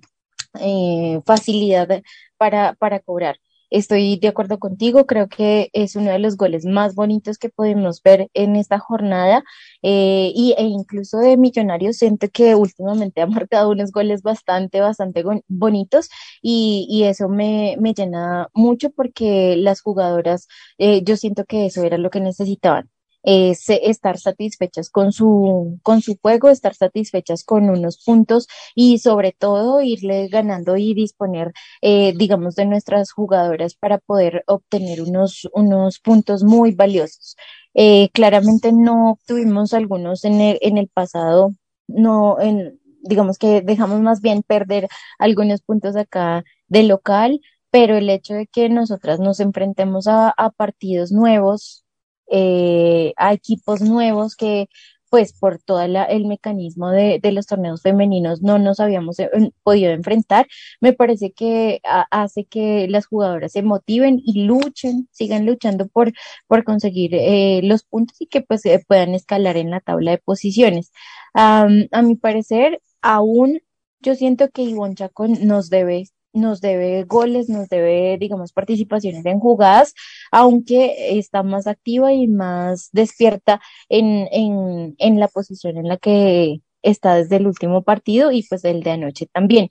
eh, 0.61 1.21
facilidad 1.25 2.02
para, 2.37 2.75
para 2.75 3.00
cobrar. 3.00 3.38
Estoy 3.73 4.19
de 4.19 4.29
acuerdo 4.29 4.59
contigo, 4.59 5.07
creo 5.07 5.29
que 5.29 5.71
es 5.73 5.97
uno 5.97 6.11
de 6.11 6.19
los 6.19 6.37
goles 6.37 6.67
más 6.67 6.95
bonitos 6.95 7.38
que 7.38 7.49
podemos 7.49 8.02
ver 8.02 8.29
en 8.35 8.55
esta 8.57 8.79
jornada 8.79 9.45
eh, 9.83 10.31
y, 10.35 10.55
e 10.59 10.64
incluso 10.64 11.19
de 11.19 11.38
Millonarios 11.38 11.97
siento 11.97 12.29
que 12.31 12.55
últimamente 12.55 13.21
ha 13.23 13.26
marcado 13.26 13.71
unos 13.71 13.91
goles 13.91 14.21
bastante, 14.23 14.81
bastante 14.83 15.25
bonitos 15.49 16.11
y, 16.43 16.87
y 16.91 17.05
eso 17.05 17.31
me, 17.31 17.76
me, 17.81 17.95
llena 17.95 18.49
mucho 18.52 18.91
porque 18.91 19.57
las 19.57 19.81
jugadoras, 19.81 20.49
eh, 20.76 21.02
yo 21.02 21.17
siento 21.17 21.47
que 21.47 21.64
eso 21.67 21.83
era 21.83 21.97
lo 21.97 22.11
que 22.11 22.21
necesitaban 22.21 22.91
es 23.23 23.68
estar 23.68 24.18
satisfechas 24.18 24.90
con 24.90 25.12
su, 25.12 25.79
con 25.83 26.03
su 26.03 26.16
juego, 26.20 26.49
estar 26.49 26.75
satisfechas 26.75 27.44
con 27.44 27.70
unos 27.70 28.03
puntos 28.05 28.49
y 28.75 28.99
sobre 28.99 29.33
todo 29.33 29.81
irle 29.81 30.29
ganando 30.29 30.77
y 30.77 30.94
disponer, 30.94 31.53
eh, 31.81 32.12
digamos, 32.16 32.57
de 32.57 32.66
nuestras 32.66 33.12
jugadoras 33.12 33.75
para 33.75 33.99
poder 33.99 34.44
obtener 34.46 35.03
unos, 35.03 35.49
unos 35.53 35.99
puntos 36.01 36.44
muy 36.44 36.73
valiosos. 36.73 37.37
Eh, 37.75 38.11
claramente 38.12 38.73
no 38.73 39.18
tuvimos 39.27 39.73
algunos 39.73 40.25
en 40.25 40.40
el, 40.40 40.59
en 40.61 40.79
el 40.79 40.88
pasado, 40.88 41.55
no, 41.88 42.40
en, 42.40 42.81
digamos 43.03 43.38
que 43.38 43.62
dejamos 43.62 44.01
más 44.01 44.20
bien 44.20 44.42
perder 44.42 44.88
algunos 45.18 45.62
puntos 45.62 45.96
acá 45.96 46.44
de 46.68 46.83
local, 46.85 47.40
pero 47.70 47.96
el 47.96 48.11
hecho 48.11 48.35
de 48.35 48.46
que 48.46 48.68
nosotras 48.68 49.20
nos 49.20 49.40
enfrentemos 49.40 50.07
a, 50.07 50.31
a 50.31 50.51
partidos 50.51 51.12
nuevos, 51.12 51.85
eh, 52.30 53.12
a 53.16 53.32
equipos 53.32 53.80
nuevos 53.82 54.37
que 54.37 54.68
pues 55.11 55.35
por 55.35 55.58
todo 55.61 55.82
el 55.82 56.26
mecanismo 56.26 56.90
de, 56.90 57.20
los 57.32 57.46
torneos 57.46 57.82
femeninos 57.82 58.40
no 58.40 58.58
nos 58.58 58.80
habíamos 58.80 59.18
eh, 59.18 59.28
podido 59.62 59.92
enfrentar, 59.92 60.46
me 60.80 60.94
parece 60.94 61.32
que 61.32 61.80
hace 62.11 62.46
que 62.46 62.88
las 62.88 63.06
jugadoras 63.06 63.52
se 63.52 63.62
motiven 63.62 64.18
y 64.24 64.44
luchen, 64.44 65.08
sigan 65.12 65.44
luchando 65.44 65.88
por, 65.88 66.12
por 66.46 66.64
conseguir 66.64 67.14
eh, 67.14 67.61
los 67.62 67.85
puntos 67.85 68.18
y 68.22 68.26
que 68.26 68.40
pues 68.40 68.62
puedan 68.88 69.14
escalar 69.14 69.58
en 69.58 69.70
la 69.70 69.80
tabla 69.80 70.12
de 70.12 70.18
posiciones. 70.18 70.92
a 71.35 71.68
mi 72.02 72.16
parecer, 72.16 72.80
aún 73.02 73.61
yo 74.00 74.14
siento 74.14 74.50
que 74.50 74.62
Ivonne 74.62 74.94
Chacón 74.94 75.46
nos 75.46 75.70
debe 75.70 76.04
nos 76.33 76.61
debe 76.61 77.05
goles, 77.05 77.49
nos 77.49 77.68
debe, 77.68 78.16
digamos, 78.18 78.53
participaciones 78.53 79.25
en 79.27 79.40
jugadas, 79.40 79.95
aunque 80.31 81.18
está 81.18 81.42
más 81.42 81.66
activa 81.66 82.12
y 82.12 82.29
más 82.29 82.90
despierta 82.92 83.61
en, 83.88 84.29
en, 84.33 84.95
en 84.99 85.21
la 85.21 85.29
posición 85.29 85.77
en 85.77 85.88
la 85.88 85.97
que 85.97 86.61
está 86.83 87.14
desde 87.16 87.37
el 87.37 87.47
último 87.47 87.83
partido 87.83 88.33
y 88.33 88.42
pues 88.49 88.64
el 88.64 88.83
de 88.83 88.90
anoche 88.92 89.27
también. 89.33 89.68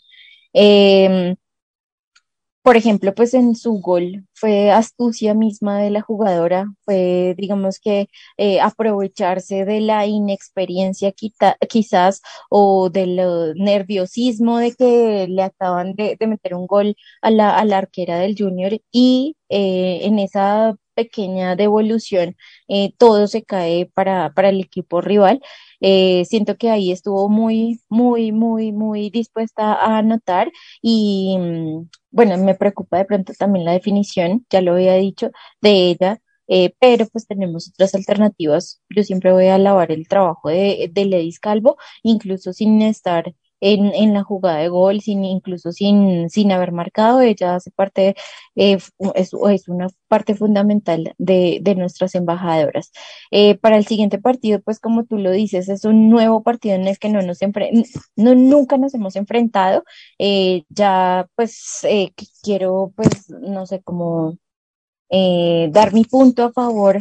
Eh, 0.54 1.36
por 2.63 2.78
ejemplo, 2.78 3.13
pues 3.15 3.34
en 3.34 3.56
su 3.56 3.80
gol 3.80 4.26
fue 4.34 4.71
astucia 4.71 5.34
misma 5.34 5.80
de 5.80 5.89
la 5.89 6.02
jugadora, 6.02 6.67
fue, 6.86 7.36
digamos 7.38 7.80
que, 7.80 8.08
eh, 8.38 8.62
aprovecharse 8.62 9.65
de 9.65 9.82
la 9.82 10.06
inexperiencia 10.06 11.12
quizás 11.69 12.21
o 12.50 12.89
del 12.89 13.15
nerviosismo 13.56 14.60
de 14.60 14.74
que 14.76 15.28
le 15.28 15.43
acaban 15.43 15.95
de, 15.95 16.17
meter 16.28 16.56
un 16.56 16.67
gol 16.67 16.95
a 17.21 17.32
la, 17.32 17.58
a 17.58 17.65
la 17.65 17.80
arquera 17.80 18.19
del 18.19 18.36
junior 18.38 18.80
y 18.91 19.38
eh, 19.50 20.02
en 20.04 20.19
esa 20.19 20.76
pequeña 20.93 21.56
devolución 21.56 22.36
eh, 22.67 22.93
todo 22.97 23.27
se 23.27 23.43
cae 23.43 23.86
para, 23.93 24.34
para 24.34 24.49
el 24.49 24.60
equipo 24.60 25.01
rival. 25.01 25.41
Eh, 25.80 26.23
siento 26.25 26.58
que 26.58 26.69
ahí 26.69 26.91
estuvo 26.91 27.30
muy, 27.30 27.82
muy, 27.89 28.32
muy, 28.32 28.71
muy 28.71 29.10
dispuesta 29.10 29.73
a 29.73 29.97
anotar 29.97 30.51
y 30.82 31.38
mm, 31.39 31.89
bueno, 32.12 32.38
me 32.38 32.56
preocupa 32.56 32.97
de 32.97 33.06
pronto 33.06 33.34
también 33.38 33.65
la 33.65 33.73
definición, 33.73 34.45
ya 34.49 34.62
lo 34.62 34.73
había 34.73 34.95
dicho, 34.95 35.32
de 35.62 35.89
ella. 35.89 36.21
Eh, 36.47 36.73
pero 36.80 37.08
pues 37.08 37.27
tenemos 37.27 37.69
otras 37.69 37.95
alternativas. 37.95 38.82
Yo 38.89 39.04
siempre 39.04 39.32
voy 39.32 39.47
a 39.47 39.56
alabar 39.56 39.91
el 39.91 40.08
trabajo 40.08 40.49
de, 40.49 40.89
de 40.91 41.06
Ledis 41.06 41.39
Calvo, 41.39 41.77
incluso 42.04 42.51
sin 42.51 42.82
estar 42.82 43.34
en, 43.62 43.93
en 43.93 44.13
la 44.13 44.24
jugada 44.24 44.58
de 44.58 44.69
gol, 44.69 45.02
sin, 45.02 45.24
incluso 45.24 45.71
sin, 45.71 46.30
sin 46.30 46.52
haber 46.52 46.71
marcado, 46.71 47.21
ella 47.21 47.56
hace 47.56 47.71
parte, 47.71 48.15
eh, 48.56 48.78
es, 49.15 49.32
es, 49.50 49.67
una 49.69 49.88
parte 50.08 50.36
fundamental 50.36 51.13
de, 51.17 51.60
de 51.62 51.76
nuestras 51.76 52.15
embajadoras. 52.15 52.91
Eh, 53.32 53.56
para 53.58 53.78
el 53.78 53.86
siguiente 53.86 54.19
partido, 54.19 54.62
pues 54.62 54.80
como 54.80 55.06
tú 55.06 55.17
lo 55.17 55.32
dices, 55.32 55.69
es 55.69 55.86
un 55.86 56.10
nuevo 56.10 56.43
partido 56.43 56.76
en 56.76 56.88
el 56.88 57.00
que 57.00 57.10
no 57.10 57.21
nos 57.21 57.39
no, 58.15 58.36
nunca 58.36 58.78
nos 58.78 58.93
hemos 58.93 59.15
enfrentado. 59.15 59.84
Eh, 60.19 60.63
ya 60.69 61.28
pues 61.36 61.86
quiero, 62.43 62.91
pues, 62.95 63.30
no 63.30 63.65
sé, 63.65 63.82
cómo 63.84 64.38
dar 65.71 65.93
mi 65.93 66.06
punto 66.06 66.43
a 66.43 66.54
favor 66.54 67.00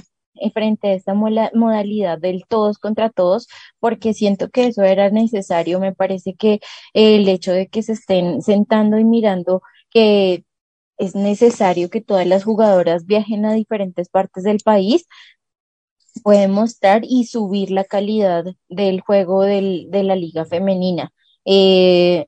frente 0.55 0.89
a 0.89 0.93
esta 0.95 1.15
modalidad 1.15 2.19
del 2.19 2.45
todos 2.49 2.79
contra 2.79 3.11
todos, 3.11 3.49
porque 3.79 4.15
siento 4.15 4.51
que 4.51 4.67
eso 4.69 4.83
era 4.85 5.11
necesario. 5.11 5.81
Me 5.81 5.95
parece 5.95 6.35
que 6.35 6.61
el 6.95 7.29
hecho 7.29 7.53
de 7.53 7.69
que 7.69 7.83
se 7.83 7.93
estén 7.93 8.43
sentando 8.43 8.99
y 8.99 9.05
mirando 9.05 9.63
que 9.91 10.45
es 10.99 11.15
necesario 11.15 11.91
que 11.91 12.01
todas 12.03 12.27
las 12.27 12.45
jugadoras 12.45 13.07
viajen 13.07 13.47
a 13.47 13.55
diferentes 13.55 14.09
partes 14.11 14.45
del 14.45 14.59
país, 14.65 15.07
puede 16.23 16.49
mostrar 16.49 17.03
y 17.05 17.25
subir 17.27 17.71
la 17.71 17.85
calidad 17.85 18.45
del 18.69 19.01
juego 19.01 19.43
del, 19.43 19.87
de 19.91 20.03
la 20.03 20.17
liga 20.17 20.45
femenina. 20.45 21.13
Eh, 21.45 22.27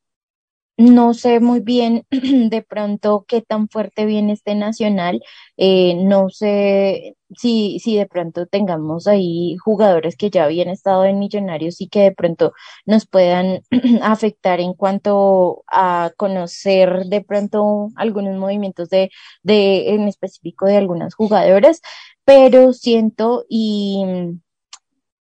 no 0.83 1.15
sé 1.15 1.41
muy 1.41 1.61
bien 1.61 2.05
de 2.11 2.63
pronto 2.63 3.25
qué 3.29 3.43
tan 3.43 3.69
fuerte 3.69 4.07
viene 4.07 4.33
este 4.33 4.55
nacional. 4.55 5.23
Eh, 5.57 5.95
no 6.05 6.29
sé 6.31 7.17
si, 7.37 7.79
si 7.79 7.97
de 7.97 8.07
pronto 8.07 8.47
tengamos 8.47 9.07
ahí 9.07 9.57
jugadores 9.65 10.17
que 10.17 10.31
ya 10.31 10.45
habían 10.45 10.69
estado 10.69 11.05
en 11.05 11.19
Millonarios 11.19 11.81
y 11.81 11.89
que 11.89 12.01
de 12.01 12.13
pronto 12.13 12.53
nos 12.85 13.07
puedan 13.07 13.63
afectar 14.03 14.61
en 14.61 14.75
cuanto 14.75 15.65
a 15.69 16.13
conocer 16.17 17.05
de 17.07 17.23
pronto 17.23 17.89
algunos 17.97 18.37
movimientos 18.39 18.89
de, 18.91 19.11
de 19.43 19.95
en 19.95 20.09
específico 20.09 20.67
de 20.67 20.77
algunas 20.77 21.15
jugadoras, 21.15 21.81
pero 22.25 22.73
siento 22.73 23.45
y 23.49 24.05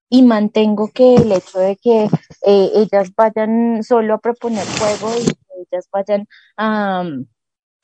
y 0.09 0.23
mantengo 0.23 0.89
que 0.91 1.15
el 1.15 1.31
hecho 1.31 1.59
de 1.59 1.77
que 1.77 2.05
eh, 2.45 2.71
ellas 2.73 3.13
vayan 3.15 3.83
solo 3.83 4.15
a 4.15 4.17
proponer 4.19 4.65
juego 4.65 5.11
y 5.19 5.38
ellas 5.61 5.87
vayan 5.91 6.27
a, 6.57 7.03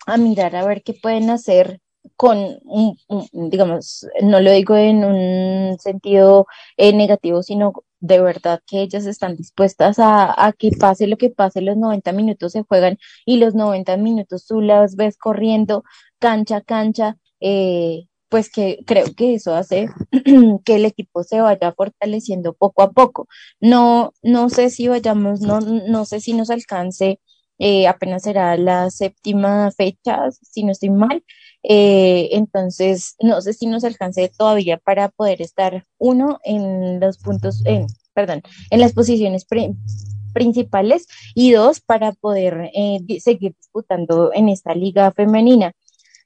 a 0.07 0.17
mirar 0.17 0.55
a 0.55 0.65
ver 0.65 0.83
qué 0.83 0.93
pueden 0.93 1.29
hacer 1.29 1.79
con, 2.15 2.59
digamos, 3.31 4.07
no 4.21 4.39
lo 4.39 4.51
digo 4.51 4.75
en 4.77 5.03
un 5.03 5.79
sentido 5.79 6.47
eh, 6.77 6.93
negativo, 6.93 7.43
sino 7.43 7.73
de 7.99 8.21
verdad 8.21 8.61
que 8.67 8.81
ellas 8.81 9.05
están 9.05 9.35
dispuestas 9.35 9.97
a, 9.99 10.45
a, 10.45 10.53
que 10.53 10.71
pase 10.71 11.07
lo 11.07 11.17
que 11.17 11.29
pase, 11.31 11.61
los 11.61 11.77
90 11.77 12.11
minutos 12.11 12.51
se 12.51 12.63
juegan 12.63 12.97
y 13.25 13.37
los 13.37 13.55
90 13.55 13.97
minutos 13.97 14.45
tú 14.45 14.61
las 14.61 14.95
ves 14.95 15.17
corriendo 15.17 15.83
cancha 16.19 16.57
a 16.57 16.61
cancha, 16.61 17.17
eh, 17.39 18.07
pues 18.29 18.51
que 18.51 18.79
creo 18.85 19.05
que 19.15 19.35
eso 19.35 19.55
hace 19.55 19.87
que 20.65 20.75
el 20.75 20.85
equipo 20.85 21.23
se 21.23 21.41
vaya 21.41 21.73
fortaleciendo 21.73 22.53
poco 22.53 22.83
a 22.83 22.91
poco. 22.91 23.27
No, 23.59 24.13
no 24.23 24.49
sé 24.49 24.69
si 24.69 24.87
vayamos, 24.87 25.41
no, 25.41 25.59
no 25.61 26.05
sé 26.05 26.19
si 26.21 26.33
nos 26.33 26.49
alcance, 26.49 27.19
eh, 27.59 27.87
apenas 27.87 28.23
será 28.23 28.57
la 28.57 28.89
séptima 28.89 29.71
fecha, 29.71 30.29
si 30.31 30.63
no 30.63 30.71
estoy 30.71 30.89
mal. 30.89 31.23
Eh, 31.63 32.29
entonces, 32.31 33.15
no 33.21 33.41
sé 33.41 33.53
si 33.53 33.65
nos 33.67 33.83
alcance 33.83 34.31
todavía 34.37 34.77
para 34.77 35.09
poder 35.09 35.41
estar 35.41 35.85
uno 35.97 36.39
en 36.43 36.99
los 36.99 37.17
puntos, 37.17 37.65
en, 37.65 37.87
perdón, 38.13 38.41
en 38.69 38.79
las 38.79 38.93
posiciones 38.93 39.45
principales 40.33 41.07
y 41.33 41.51
dos 41.51 41.79
para 41.81 42.11
poder 42.11 42.69
eh, 42.73 42.99
seguir 43.19 43.55
disputando 43.57 44.31
en 44.33 44.49
esta 44.49 44.75
liga 44.75 45.11
femenina. 45.11 45.73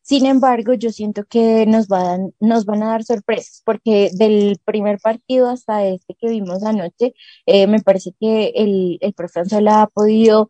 Sin 0.02 0.26
embargo, 0.26 0.74
yo 0.74 0.92
siento 0.92 1.24
que 1.26 1.68
nos 1.68 1.88
van, 1.88 2.34
nos 2.39 2.65
van 2.65 2.82
a 2.82 2.88
dar 2.88 3.04
sorpresas, 3.04 3.62
porque 3.63 4.10
del 4.13 4.58
primer 4.65 4.98
partido 5.00 5.50
hasta 5.50 5.86
este 5.86 6.15
que 6.15 6.30
vimos 6.30 6.63
anoche, 6.63 7.13
eh, 7.46 7.68
me 7.68 7.80
parece 7.80 8.13
que 8.20 8.48
el, 8.56 8.98
el 9.02 9.13
profe 9.13 9.42
ha 9.42 9.88
podido 9.88 10.50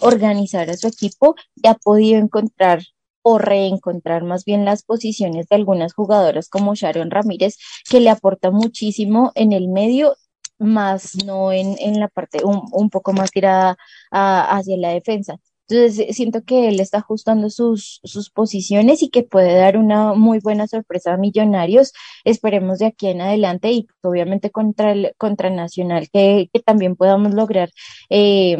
organizar 0.00 0.70
a 0.70 0.76
su 0.76 0.88
equipo 0.88 1.34
y 1.56 1.68
ha 1.68 1.74
podido 1.74 2.18
encontrar 2.18 2.82
o 3.22 3.38
reencontrar 3.38 4.24
más 4.24 4.44
bien 4.44 4.64
las 4.64 4.82
posiciones 4.82 5.46
de 5.48 5.56
algunas 5.56 5.94
jugadoras 5.94 6.48
como 6.48 6.74
Sharon 6.74 7.10
Ramírez, 7.10 7.56
que 7.88 8.00
le 8.00 8.10
aporta 8.10 8.50
muchísimo 8.50 9.32
en 9.34 9.52
el 9.52 9.68
medio, 9.68 10.16
más 10.58 11.16
no 11.24 11.52
en, 11.52 11.76
en 11.78 12.00
la 12.00 12.08
parte 12.08 12.44
un, 12.44 12.62
un 12.72 12.90
poco 12.90 13.12
más 13.12 13.30
tirada 13.30 13.76
a, 14.10 14.56
hacia 14.56 14.76
la 14.76 14.90
defensa. 14.90 15.38
Entonces, 15.72 16.06
eh, 16.06 16.12
siento 16.12 16.42
que 16.44 16.68
él 16.68 16.80
está 16.80 16.98
ajustando 16.98 17.48
sus, 17.48 18.00
sus 18.04 18.30
posiciones 18.30 19.02
y 19.02 19.08
que 19.08 19.22
puede 19.22 19.54
dar 19.54 19.78
una 19.78 20.12
muy 20.12 20.38
buena 20.38 20.66
sorpresa 20.68 21.14
a 21.14 21.16
Millonarios. 21.16 21.92
Esperemos 22.24 22.78
de 22.78 22.86
aquí 22.86 23.08
en 23.08 23.22
adelante 23.22 23.72
y 23.72 23.84
pues, 23.84 23.98
obviamente 24.02 24.50
contra 24.50 24.92
el 24.92 25.14
contra 25.16 25.48
Nacional 25.48 26.10
que, 26.10 26.50
también 26.66 26.94
podamos 26.96 27.34
lograr 27.34 27.70
eh, 28.10 28.56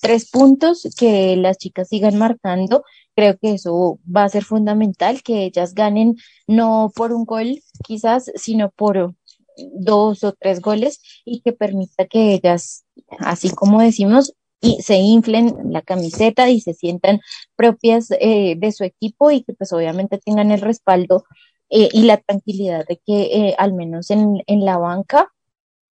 tres 0.00 0.30
puntos, 0.30 0.88
que 0.98 1.36
las 1.36 1.58
chicas 1.58 1.88
sigan 1.88 2.16
marcando. 2.16 2.82
Creo 3.14 3.36
que 3.38 3.54
eso 3.54 3.98
va 4.04 4.24
a 4.24 4.28
ser 4.30 4.44
fundamental, 4.44 5.22
que 5.22 5.44
ellas 5.44 5.74
ganen 5.74 6.16
no 6.46 6.90
por 6.96 7.12
un 7.12 7.24
gol 7.26 7.60
quizás, 7.84 8.30
sino 8.36 8.70
por 8.70 9.14
dos 9.56 10.24
o 10.24 10.32
tres 10.32 10.60
goles 10.60 11.00
y 11.24 11.40
que 11.40 11.52
permita 11.52 12.06
que 12.06 12.34
ellas, 12.34 12.84
así 13.18 13.50
como 13.50 13.80
decimos, 13.80 14.34
y 14.64 14.82
se 14.82 14.96
inflen 14.96 15.54
la 15.70 15.82
camiseta 15.82 16.48
y 16.48 16.60
se 16.60 16.72
sientan 16.74 17.20
propias 17.54 18.10
eh, 18.12 18.54
de 18.56 18.72
su 18.72 18.84
equipo 18.84 19.30
y 19.30 19.42
que 19.44 19.52
pues 19.52 19.72
obviamente 19.72 20.18
tengan 20.18 20.50
el 20.50 20.62
respaldo 20.62 21.24
eh, 21.68 21.90
y 21.92 22.02
la 22.02 22.16
tranquilidad 22.16 22.86
de 22.86 23.00
que 23.04 23.22
eh, 23.24 23.54
al 23.58 23.74
menos 23.74 24.10
en, 24.10 24.42
en 24.46 24.64
la 24.64 24.78
banca 24.78 25.30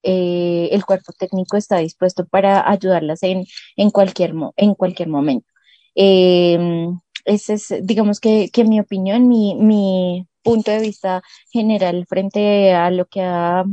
el 0.03 0.85
cuerpo 0.87 1.13
técnico 1.19 1.57
está 1.59 1.79
dispuesto 1.79 2.25
para 2.27 2.71
ayudarlas 2.71 3.23
en, 3.25 3.45
en, 3.77 3.91
cualquier, 3.91 4.33
en 4.57 4.75
cualquier 4.75 5.09
momento. 5.09 5.47
Em, 5.95 6.99
ese 7.27 7.55
es, 7.55 7.75
digamos 7.83 8.21
que, 8.21 8.49
que 8.51 8.65
mi 8.65 8.81
opinión, 8.81 9.29
mi, 9.29 9.55
mi 9.57 10.27
punto 10.43 10.71
de 10.71 10.81
vista 10.81 11.23
general 11.51 12.07
frente 12.09 12.73
a 12.73 12.91
lo 12.91 13.05
que 13.07 13.21
ha 13.21 13.65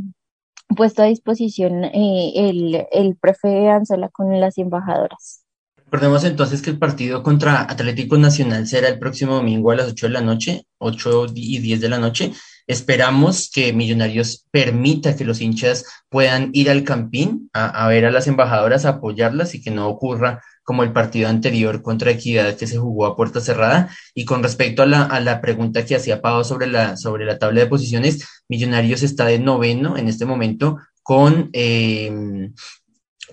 puesto 0.75 1.03
a 1.03 1.05
disposición 1.05 1.83
eh, 1.85 2.33
el, 2.35 2.85
el 2.91 3.15
prefe 3.15 3.69
Anzola 3.69 4.09
con 4.09 4.39
las 4.39 4.57
embajadoras. 4.57 5.45
Recordemos 5.77 6.23
entonces 6.25 6.61
que 6.61 6.71
el 6.71 6.79
partido 6.79 7.21
contra 7.23 7.61
Atlético 7.61 8.17
Nacional 8.17 8.67
será 8.67 8.89
el 8.89 8.99
próximo 8.99 9.35
domingo 9.35 9.71
a 9.71 9.75
las 9.75 9.87
8 9.87 10.07
de 10.07 10.13
la 10.13 10.21
noche, 10.21 10.65
8 10.79 11.27
y 11.35 11.59
10 11.59 11.79
de 11.79 11.89
la 11.89 11.99
noche. 11.99 12.33
Esperamos 12.67 13.51
que 13.53 13.71
Millonarios 13.71 14.45
permita 14.51 15.15
que 15.15 15.23
los 15.23 15.39
hinchas 15.39 15.85
puedan 16.09 16.49
ir 16.53 16.71
al 16.71 16.83
campín 16.83 17.49
a, 17.53 17.85
a 17.85 17.87
ver 17.87 18.05
a 18.05 18.11
las 18.11 18.27
embajadoras, 18.27 18.85
a 18.85 18.89
apoyarlas 18.89 19.53
y 19.53 19.61
que 19.61 19.71
no 19.71 19.87
ocurra 19.87 20.41
como 20.65 20.83
el 20.83 20.91
partido 20.91 21.29
anterior 21.29 21.81
contra 21.81 22.11
Equidad 22.11 22.57
que 22.57 22.67
se 22.67 22.77
jugó 22.77 23.05
a 23.05 23.15
puerta 23.15 23.39
cerrada. 23.39 23.89
Y 24.13 24.25
con 24.25 24.43
respecto 24.43 24.81
a 24.81 24.87
la, 24.87 25.03
a 25.03 25.21
la 25.21 25.39
pregunta 25.39 25.85
que 25.85 25.95
hacía 25.95 26.21
Pau 26.21 26.43
sobre 26.43 26.67
la, 26.67 26.97
sobre 26.97 27.23
la 27.25 27.39
tabla 27.39 27.61
de 27.61 27.67
posiciones, 27.67 28.27
Millonarios 28.49 29.03
está 29.03 29.25
de 29.25 29.39
noveno 29.39 29.95
en 29.95 30.07
este 30.07 30.25
momento 30.25 30.77
con, 31.03 31.49
eh, 31.53 32.51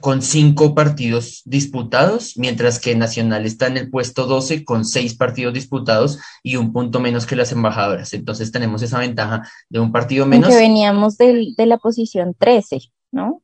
con 0.01 0.21
cinco 0.21 0.75
partidos 0.75 1.43
disputados, 1.47 2.35
mientras 2.37 2.79
que 2.79 2.95
Nacional 2.95 3.47
está 3.47 3.67
en 3.67 3.79
el 3.79 3.91
puesto 3.91 4.27
12 4.27 4.65
con 4.65 4.85
seis 4.85 5.15
partidos 5.15 5.55
disputados 5.55 6.19
y 6.43 6.57
un 6.57 6.73
punto 6.73 7.01
menos 7.01 7.25
que 7.25 7.37
las 7.37 7.51
embajadoras. 7.53 8.13
Entonces 8.13 8.53
tenemos 8.53 8.83
esa 8.83 8.99
ventaja 8.99 9.43
de 9.71 9.81
un 9.81 9.91
partido 9.91 10.27
menos. 10.27 10.51
Que 10.51 10.57
veníamos 10.57 11.17
del, 11.17 11.55
de 11.57 11.67
la 11.67 11.79
posición 11.79 12.35
13, 12.39 12.81
¿no? 13.11 13.43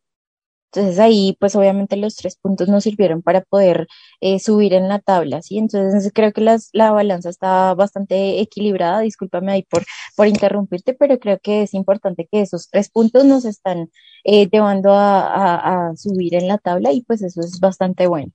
Entonces 0.73 0.99
ahí, 0.99 1.37
pues 1.41 1.57
obviamente 1.57 1.97
los 1.97 2.17
tres 2.17 2.37
puntos 2.37 2.69
nos 2.69 2.85
sirvieron 2.85 3.23
para 3.23 3.41
poder 3.43 3.87
eh, 4.21 4.39
subir 4.39 4.75
en 4.75 4.89
la 4.89 4.99
tabla, 4.99 5.41
¿sí? 5.43 5.59
Entonces 5.59 6.11
creo 6.15 6.33
que 6.33 6.41
las, 6.43 6.69
la 6.73 6.91
balanza 6.93 7.31
está 7.31 7.75
bastante 7.75 8.41
equilibrada, 8.41 9.01
discúlpame 9.01 9.53
ahí 9.53 9.63
por, 9.65 9.85
por 10.17 10.27
interrumpirte, 10.29 10.95
pero 10.95 11.19
creo 11.19 11.39
que 11.41 11.63
es 11.63 11.75
importante 11.75 12.29
que 12.31 12.43
esos 12.43 12.69
tres 12.71 12.91
puntos 12.91 13.25
nos 13.25 13.45
están 13.45 13.91
eh, 14.25 14.49
llevando 14.51 14.93
a, 14.93 15.21
a, 15.21 15.89
a 15.91 15.97
subir 15.97 16.35
en 16.35 16.49
la 16.49 16.59
tabla 16.59 16.93
y 16.93 17.03
pues 17.03 17.23
eso 17.23 17.41
es 17.41 17.61
bastante 17.61 18.07
bueno. 18.07 18.33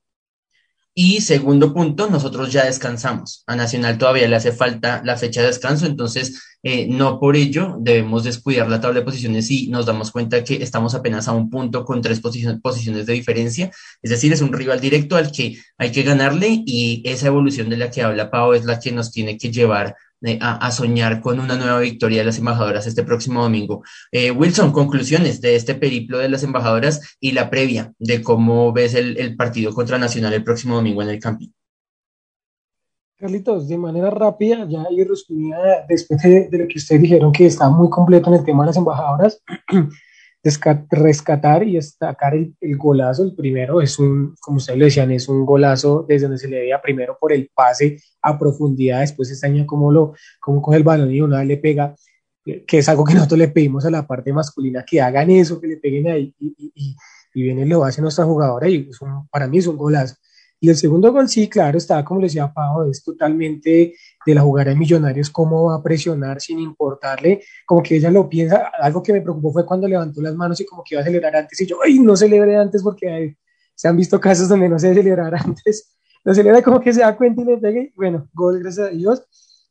Y 0.95 1.21
segundo 1.21 1.73
punto, 1.73 2.07
nosotros 2.07 2.51
ya 2.51 2.65
descansamos. 2.65 3.43
A 3.47 3.55
Nacional 3.55 3.97
todavía 3.97 4.27
le 4.27 4.35
hace 4.35 4.51
falta 4.51 5.01
la 5.03 5.17
fecha 5.17 5.41
de 5.41 5.47
descanso, 5.47 5.87
entonces 5.87 6.39
eh, 6.61 6.87
no 6.87 7.19
por 7.19 7.35
ello 7.35 7.77
debemos 7.79 8.23
descuidar 8.23 8.69
la 8.69 8.79
tabla 8.79 8.99
de 8.99 9.05
posiciones 9.05 9.49
y 9.49 9.69
nos 9.69 9.87
damos 9.87 10.11
cuenta 10.11 10.43
que 10.43 10.61
estamos 10.61 10.93
apenas 10.93 11.27
a 11.27 11.33
un 11.33 11.49
punto 11.49 11.83
con 11.83 12.01
tres 12.01 12.19
posiciones 12.19 13.05
de 13.07 13.13
diferencia. 13.13 13.71
Es 14.03 14.11
decir, 14.11 14.31
es 14.31 14.41
un 14.41 14.53
rival 14.53 14.79
directo 14.79 15.15
al 15.15 15.31
que 15.31 15.57
hay 15.79 15.91
que 15.91 16.03
ganarle 16.03 16.61
y 16.63 17.01
esa 17.05 17.27
evolución 17.27 17.69
de 17.69 17.77
la 17.77 17.89
que 17.89 18.03
habla 18.03 18.29
Pau 18.29 18.53
es 18.53 18.63
la 18.65 18.79
que 18.79 18.91
nos 18.91 19.11
tiene 19.11 19.37
que 19.37 19.51
llevar 19.51 19.95
a, 20.39 20.71
soñar 20.71 21.21
con 21.21 21.39
una 21.39 21.55
nueva 21.55 21.79
victoria 21.79 22.19
de 22.19 22.25
las 22.25 22.37
embajadoras 22.37 22.87
este 22.87 23.03
próximo 23.03 23.41
domingo. 23.43 23.83
Eh, 24.11 24.31
Wilson, 24.31 24.71
conclusiones 24.71 25.41
de 25.41 25.55
este 25.55 25.75
periplo 25.75 26.17
de 26.17 26.29
las 26.29 26.43
embajadoras 26.43 27.17
y 27.19 27.31
la 27.31 27.49
previa 27.49 27.93
de 27.99 28.21
cómo 28.23 28.71
ves 28.71 28.93
el, 28.95 29.35
partido 29.35 29.73
contra 29.73 29.97
Nacional 29.97 30.33
el 30.33 30.43
próximo 30.43 30.75
domingo 30.75 31.01
en 31.01 31.09
el 31.09 31.19
camping. 31.19 31.49
Carlitos, 33.17 33.67
de 33.67 33.77
manera 33.77 34.09
rápida, 34.09 34.67
ya 34.67 34.85
y 34.91 35.03
resumida, 35.03 35.85
después 35.87 36.21
de, 36.21 36.49
de, 36.49 36.57
lo 36.57 36.67
que 36.67 36.77
ustedes 36.77 37.01
dijeron 37.01 37.31
que 37.31 37.45
está 37.45 37.69
muy 37.69 37.89
completo 37.89 38.29
en 38.29 38.39
el 38.39 38.45
tema 38.45 38.63
de 38.63 38.67
las 38.67 38.77
embajadoras, 38.77 39.41
rescatar 40.43 41.63
y 41.63 41.75
destacar 41.75 42.35
el, 42.35 42.53
el, 42.59 42.77
golazo, 42.77 43.23
el 43.23 43.33
primero 43.33 43.81
es 43.81 43.97
un, 43.97 44.35
como 44.41 44.57
ustedes 44.57 44.77
lo 44.77 44.85
decían, 44.85 45.11
es 45.11 45.29
un 45.29 45.45
golazo 45.45 46.05
desde 46.07 46.23
donde 46.23 46.37
se 46.37 46.49
le 46.49 46.59
veía 46.59 46.81
primero 46.81 47.17
por 47.19 47.31
el 47.31 47.49
pase 47.53 47.97
a 48.21 48.37
profundidad, 48.37 48.99
después 48.99 49.31
extraña 49.31 49.65
cómo 49.65 49.91
lo, 49.91 50.13
cómo 50.41 50.61
coge 50.61 50.77
el 50.77 50.83
balón 50.83 51.11
y 51.11 51.21
una 51.21 51.39
vez 51.39 51.47
le 51.47 51.57
pega, 51.57 51.95
que 52.43 52.77
es 52.77 52.89
algo 52.89 53.05
que 53.05 53.13
nosotros 53.13 53.39
le 53.39 53.47
pedimos 53.47 53.85
a 53.85 53.89
la 53.91 54.05
parte 54.05 54.33
masculina, 54.33 54.83
que 54.85 55.01
hagan 55.01 55.29
eso, 55.29 55.61
que 55.61 55.67
le 55.67 55.77
peguen 55.77 56.09
ahí, 56.09 56.35
y, 56.37 56.71
y, 56.75 56.95
y 57.33 57.41
viene 57.41 57.61
y 57.61 57.65
lo 57.65 57.85
hace 57.85 58.01
nuestra 58.01 58.25
jugadora, 58.25 58.67
y 58.67 58.89
un, 59.01 59.27
para 59.29 59.47
mí 59.47 59.59
es 59.59 59.67
un 59.67 59.77
golazo. 59.77 60.15
Y 60.63 60.69
el 60.69 60.77
segundo 60.77 61.11
gol, 61.11 61.27
sí, 61.27 61.49
claro, 61.49 61.77
estaba 61.77 62.05
como 62.05 62.21
le 62.21 62.27
decía 62.27 62.53
Pau, 62.53 62.89
es 62.89 63.03
totalmente 63.03 63.95
de 64.25 64.33
la 64.33 64.39
jugada 64.39 64.69
de 64.69 64.77
Millonarios, 64.77 65.29
cómo 65.29 65.65
va 65.65 65.75
a 65.75 65.83
presionar 65.83 66.39
sin 66.39 66.57
importarle, 66.57 67.43
como 67.65 67.83
que 67.83 67.97
ella 67.97 68.09
lo 68.09 68.29
piensa. 68.29 68.71
Algo 68.79 69.03
que 69.03 69.11
me 69.11 69.19
preocupó 69.19 69.51
fue 69.51 69.65
cuando 69.65 69.89
levantó 69.89 70.21
las 70.21 70.33
manos 70.35 70.61
y 70.61 70.65
como 70.65 70.81
que 70.81 70.95
iba 70.95 71.01
a 71.01 71.03
celebrar 71.03 71.35
antes, 71.35 71.59
y 71.59 71.65
yo, 71.65 71.79
ay, 71.83 71.99
no 71.99 72.15
celebré 72.15 72.55
antes 72.55 72.81
porque 72.81 73.35
se 73.75 73.87
han 73.89 73.97
visto 73.97 74.21
casos 74.21 74.47
donde 74.47 74.69
no 74.69 74.79
se 74.79 74.93
celebrar 74.93 75.35
antes. 75.45 75.97
lo 76.23 76.33
celebra 76.33 76.61
como 76.61 76.79
que 76.79 76.93
se 76.93 77.01
da 77.01 77.17
cuenta 77.17 77.41
y 77.41 77.43
le 77.43 77.57
pegue. 77.57 77.91
Bueno, 77.93 78.29
gol, 78.33 78.61
gracias 78.61 78.87
a 78.87 78.91
Dios. 78.91 79.21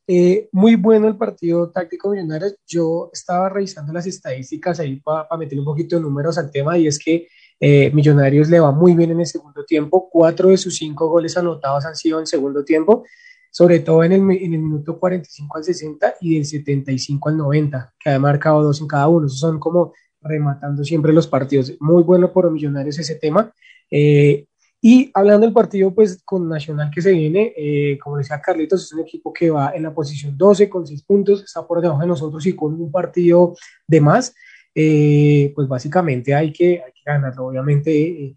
Eh, 0.05 0.47
muy 0.51 0.75
bueno 0.75 1.07
el 1.07 1.17
partido 1.17 1.71
táctico 1.71 2.11
Millonarios. 2.11 2.55
Yo 2.67 3.09
estaba 3.11 3.49
revisando 3.49 3.91
las 3.93 4.05
estadísticas 4.05 4.79
ahí 4.79 4.97
para 4.97 5.27
meter 5.37 5.57
un 5.57 5.65
poquito 5.65 5.95
de 5.95 6.03
números 6.03 6.37
al 6.37 6.51
tema 6.51 6.77
y 6.77 6.85
es 6.85 6.99
que 6.99 7.29
eh, 7.65 7.91
Millonarios 7.93 8.49
le 8.49 8.59
va 8.59 8.73
muy 8.73 8.93
bien 8.93 9.11
en 9.11 9.21
el 9.21 9.25
segundo 9.25 9.63
tiempo. 9.63 10.09
Cuatro 10.11 10.49
de 10.49 10.57
sus 10.57 10.75
cinco 10.75 11.07
goles 11.07 11.37
anotados 11.37 11.85
han 11.85 11.95
sido 11.95 12.19
en 12.19 12.27
segundo 12.27 12.65
tiempo, 12.65 13.05
sobre 13.51 13.79
todo 13.79 14.03
en 14.03 14.11
el, 14.11 14.21
minuto 14.21 14.99
45 14.99 15.57
al 15.57 15.63
60 15.63 16.15
y 16.19 16.35
del 16.35 16.45
75 16.45 17.29
al 17.29 17.37
90, 17.37 17.93
que 17.97 18.09
ha 18.09 18.19
marcado 18.19 18.61
dos 18.63 18.81
en 18.81 18.87
cada 18.87 19.07
uno. 19.07 19.29
son 19.29 19.61
como 19.61 19.93
rematando 20.19 20.83
siempre 20.83 21.13
los 21.13 21.25
partidos. 21.25 21.71
Muy 21.79 22.03
bueno 22.03 22.33
por 22.33 22.51
Millonarios 22.51 22.99
ese 22.99 23.15
tema. 23.15 23.53
Eh, 23.89 24.45
y 24.81 25.09
hablando 25.13 25.45
del 25.45 25.53
partido, 25.53 25.95
pues 25.95 26.21
con 26.25 26.49
Nacional 26.49 26.91
que 26.93 27.01
se 27.01 27.13
viene, 27.13 27.53
eh, 27.55 27.97
como 28.03 28.17
decía 28.17 28.41
Carlitos, 28.41 28.83
es 28.83 28.91
un 28.91 28.99
equipo 28.99 29.31
que 29.31 29.49
va 29.49 29.71
en 29.73 29.83
la 29.83 29.93
posición 29.93 30.37
12 30.37 30.67
con 30.67 30.85
6 30.85 31.03
puntos, 31.03 31.41
está 31.41 31.65
por 31.65 31.79
debajo 31.79 32.01
de 32.01 32.07
nosotros 32.07 32.45
y 32.45 32.53
con 32.53 32.73
un 32.73 32.91
partido 32.91 33.55
de 33.87 34.01
más, 34.01 34.35
eh, 34.75 35.51
pues 35.55 35.67
básicamente 35.67 36.33
hay 36.33 36.51
que, 36.51 36.81
ganarlo. 37.05 37.47
Obviamente, 37.47 37.91
eh, 37.91 38.35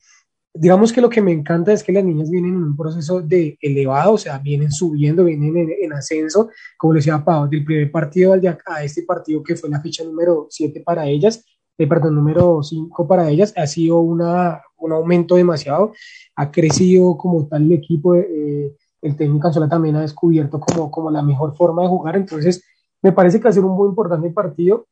digamos 0.58 0.92
que 0.92 1.00
lo 1.00 1.08
que 1.08 1.22
me 1.22 1.32
encanta 1.32 1.72
es 1.72 1.82
que 1.82 1.92
las 1.92 2.04
niñas 2.04 2.30
vienen 2.30 2.54
en 2.54 2.62
un 2.62 2.76
proceso 2.76 3.20
de 3.20 3.58
elevado, 3.60 4.14
o 4.14 4.18
sea, 4.18 4.38
vienen 4.38 4.72
subiendo, 4.72 5.24
vienen 5.24 5.70
en, 5.80 5.92
ascenso, 5.92 6.50
como 6.78 6.94
decía 6.94 7.22
Pau, 7.24 7.48
del 7.48 7.64
primer 7.64 7.90
partido 7.90 8.34
a 8.66 8.84
este 8.84 9.02
partido 9.02 9.42
que 9.42 9.56
fue 9.56 9.70
la 9.70 9.80
fecha 9.80 10.04
número 10.04 10.46
7 10.50 10.82
para 10.84 11.06
ellas, 11.06 11.44
eh, 11.78 11.86
perdón, 11.86 12.14
número 12.14 12.62
5 12.62 13.06
para 13.06 13.28
ellas, 13.28 13.52
ha 13.56 13.66
sido 13.66 14.00
una, 14.00 14.62
un 14.78 14.92
aumento 14.92 15.36
demasiado, 15.36 15.92
ha 16.34 16.50
crecido 16.50 17.16
como 17.16 17.46
tal 17.46 17.64
el 17.64 17.72
equipo, 17.72 18.14
eh, 18.14 18.74
el 19.02 19.16
técnico 19.16 19.46
Anzola 19.46 19.68
también 19.68 19.96
ha 19.96 20.00
descubierto 20.00 20.58
como, 20.58 20.90
como 20.90 21.10
la 21.10 21.22
mejor 21.22 21.54
forma 21.56 21.82
de 21.82 21.88
jugar, 21.88 22.16
entonces 22.16 22.64
me 23.02 23.12
parece 23.12 23.38
que 23.38 23.44
va 23.44 23.50
a 23.50 23.52
ser 23.52 23.64
un 23.64 23.76
muy 23.76 23.88
importante 23.88 24.30
partido, 24.30 24.86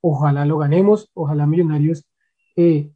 ojalá 0.00 0.44
lo 0.44 0.58
ganemos, 0.58 1.10
ojalá 1.14 1.46
Millonarios 1.46 2.06
eh, 2.56 2.90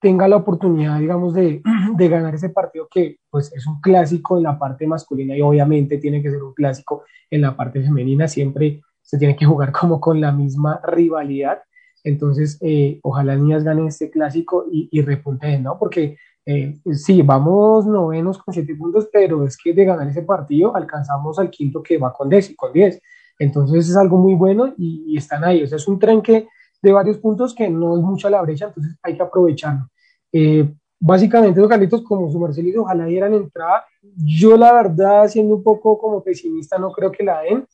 tenga 0.00 0.28
la 0.28 0.36
oportunidad, 0.36 0.98
digamos, 0.98 1.34
de, 1.34 1.62
de, 1.96 2.08
ganar 2.08 2.34
ese 2.34 2.50
partido 2.50 2.88
que 2.90 3.18
pues 3.30 3.52
es 3.52 3.66
un 3.66 3.80
clásico 3.80 4.36
en 4.36 4.44
la 4.44 4.58
parte 4.58 4.86
masculina 4.86 5.36
y 5.36 5.42
obviamente 5.42 5.98
tiene 5.98 6.22
que 6.22 6.30
ser 6.30 6.42
un 6.42 6.54
clásico 6.54 7.04
en 7.30 7.42
la 7.42 7.56
parte 7.56 7.82
femenina, 7.82 8.28
siempre 8.28 8.82
se 9.02 9.18
tiene 9.18 9.36
que 9.36 9.46
jugar 9.46 9.72
como 9.72 10.00
con 10.00 10.20
la 10.20 10.32
misma 10.32 10.80
rivalidad 10.84 11.60
entonces, 12.06 12.56
eh, 12.60 13.00
ojalá 13.02 13.34
niñas 13.34 13.64
ganen 13.64 13.88
este 13.88 14.10
clásico 14.10 14.64
y, 14.70 14.88
y 14.92 15.02
repunten, 15.02 15.64
¿no? 15.64 15.76
Porque 15.76 16.16
eh, 16.46 16.76
sí, 16.92 17.20
vamos 17.22 17.84
novenos 17.84 18.38
con 18.38 18.54
siete 18.54 18.76
puntos, 18.76 19.08
pero 19.12 19.44
es 19.44 19.56
que 19.56 19.72
de 19.72 19.84
ganar 19.84 20.06
ese 20.06 20.22
partido 20.22 20.76
alcanzamos 20.76 21.36
al 21.40 21.50
quinto 21.50 21.82
que 21.82 21.98
va 21.98 22.12
con 22.12 22.28
10 22.28 22.54
con 22.54 22.72
10. 22.72 23.02
Entonces 23.38 23.88
es 23.88 23.96
algo 23.96 24.16
muy 24.18 24.34
bueno 24.34 24.72
y, 24.76 25.16
están 25.16 25.44
ahí. 25.44 25.62
O 25.62 25.66
sea, 25.66 25.76
es 25.76 25.88
un 25.88 25.98
tren 25.98 26.22
que 26.22 26.48
de 26.82 26.92
varios 26.92 27.18
puntos 27.18 27.54
que 27.54 27.68
no 27.68 27.96
es 27.96 28.02
mucha 28.02 28.30
la 28.30 28.42
brecha, 28.42 28.66
entonces 28.66 28.96
hay 29.02 29.16
que 29.16 29.22
aprovecharlo. 29.22 29.88
Eh, 30.32 30.72
básicamente, 31.00 31.60
los 31.60 31.68
Carlitos, 31.68 32.02
como 32.02 32.30
su 32.30 32.38
Marcelito, 32.38 32.82
ojalá 32.82 33.06
dieran 33.06 33.34
entrada. 33.34 33.84
Yo, 34.16 34.56
la 34.56 34.72
verdad, 34.72 35.26
siendo 35.28 35.56
un 35.56 35.62
poco 35.62 35.98
como 35.98 36.22
pesimista, 36.22 36.78
no 36.78 36.92
creo 36.92 37.10
que 37.10 37.24
la 37.24 37.42
den. 37.42 37.66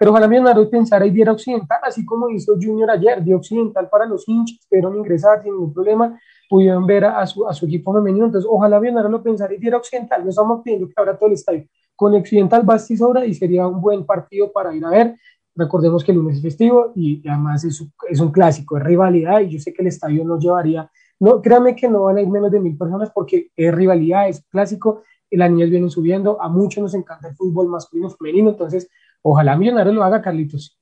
Pero 0.00 0.12
ojalá 0.12 0.26
Millonarios 0.28 0.68
pensara 0.68 1.04
y 1.04 1.10
diera 1.10 1.32
Occidental, 1.32 1.78
así 1.82 2.06
como 2.06 2.30
hizo 2.30 2.54
Junior 2.54 2.90
ayer, 2.90 3.22
dio 3.22 3.36
Occidental 3.36 3.86
para 3.90 4.06
los 4.06 4.26
hinchas, 4.26 4.66
pudieron 4.66 4.96
ingresar 4.96 5.42
sin 5.42 5.52
ningún 5.52 5.74
problema, 5.74 6.18
pudieron 6.48 6.86
ver 6.86 7.04
a 7.04 7.26
su, 7.26 7.66
equipo 7.66 7.92
femenino. 7.92 8.24
Entonces, 8.24 8.48
ojalá 8.50 8.80
Millonarios 8.80 9.12
lo 9.12 9.22
pensara 9.22 9.52
y 9.52 9.58
diera 9.58 9.76
Occidental. 9.76 10.24
No 10.24 10.30
estamos 10.30 10.62
pidiendo 10.62 10.88
que 10.88 10.94
abra 10.96 11.18
todo 11.18 11.26
el 11.26 11.34
estadio. 11.34 11.66
Con 12.00 12.14
Occidental 12.14 12.62
basta 12.64 12.94
y 12.94 12.96
sobra 12.96 13.26
y 13.26 13.34
sería 13.34 13.66
un 13.66 13.78
buen 13.78 14.06
partido 14.06 14.50
para 14.50 14.74
ir 14.74 14.82
a 14.86 14.88
ver. 14.88 15.16
Recordemos 15.54 16.02
que 16.02 16.12
el 16.12 16.16
lunes 16.16 16.38
es 16.38 16.42
festivo 16.42 16.92
y, 16.96 17.28
además 17.28 17.62
es, 17.62 17.78
un 18.22 18.32
clásico, 18.32 18.78
es 18.78 18.82
rivalidad 18.82 19.40
y 19.40 19.50
yo 19.50 19.58
sé 19.60 19.74
que 19.74 19.82
el 19.82 19.88
estadio 19.88 20.24
no 20.24 20.38
llevaría, 20.38 20.90
no, 21.18 21.42
créanme 21.42 21.76
que 21.76 21.90
no 21.90 22.04
van 22.04 22.16
a 22.16 22.22
ir 22.22 22.28
menos 22.28 22.50
de 22.50 22.58
mil 22.58 22.74
personas 22.78 23.10
porque 23.14 23.50
es 23.54 23.74
rivalidad, 23.74 24.30
es 24.30 24.42
clásico, 24.48 25.02
las 25.30 25.50
niñas 25.50 25.68
vienen 25.68 25.90
subiendo, 25.90 26.40
a 26.40 26.48
muchos 26.48 26.82
nos 26.82 26.94
encanta 26.94 27.28
el 27.28 27.36
fútbol 27.36 27.68
masculino, 27.68 28.08
femenino, 28.08 28.48
entonces 28.48 28.88
Ojalá 29.22 29.56
Millonarios 29.56 29.94
lo 29.94 30.02
haga, 30.02 30.22
Carlitos. 30.22 30.79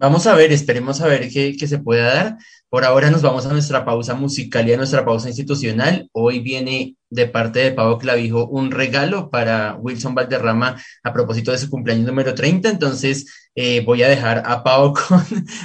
Vamos 0.00 0.26
a 0.26 0.34
ver, 0.34 0.50
esperemos 0.50 1.02
a 1.02 1.06
ver 1.08 1.28
qué, 1.28 1.54
qué, 1.58 1.68
se 1.68 1.78
puede 1.78 2.00
dar. 2.00 2.38
Por 2.70 2.86
ahora 2.86 3.10
nos 3.10 3.20
vamos 3.20 3.44
a 3.44 3.52
nuestra 3.52 3.84
pausa 3.84 4.14
musical 4.14 4.66
y 4.66 4.72
a 4.72 4.78
nuestra 4.78 5.04
pausa 5.04 5.28
institucional. 5.28 6.08
Hoy 6.12 6.40
viene 6.40 6.96
de 7.10 7.26
parte 7.26 7.58
de 7.58 7.72
Pablo 7.72 7.98
Clavijo 7.98 8.46
un 8.46 8.70
regalo 8.70 9.28
para 9.28 9.76
Wilson 9.76 10.14
Valderrama 10.14 10.80
a 11.02 11.12
propósito 11.12 11.52
de 11.52 11.58
su 11.58 11.68
cumpleaños 11.68 12.06
número 12.06 12.34
30. 12.34 12.70
Entonces 12.70 13.50
eh, 13.54 13.82
voy 13.84 14.02
a 14.02 14.08
dejar 14.08 14.42
a 14.46 14.64
Pau 14.64 14.94
con, 15.08 15.22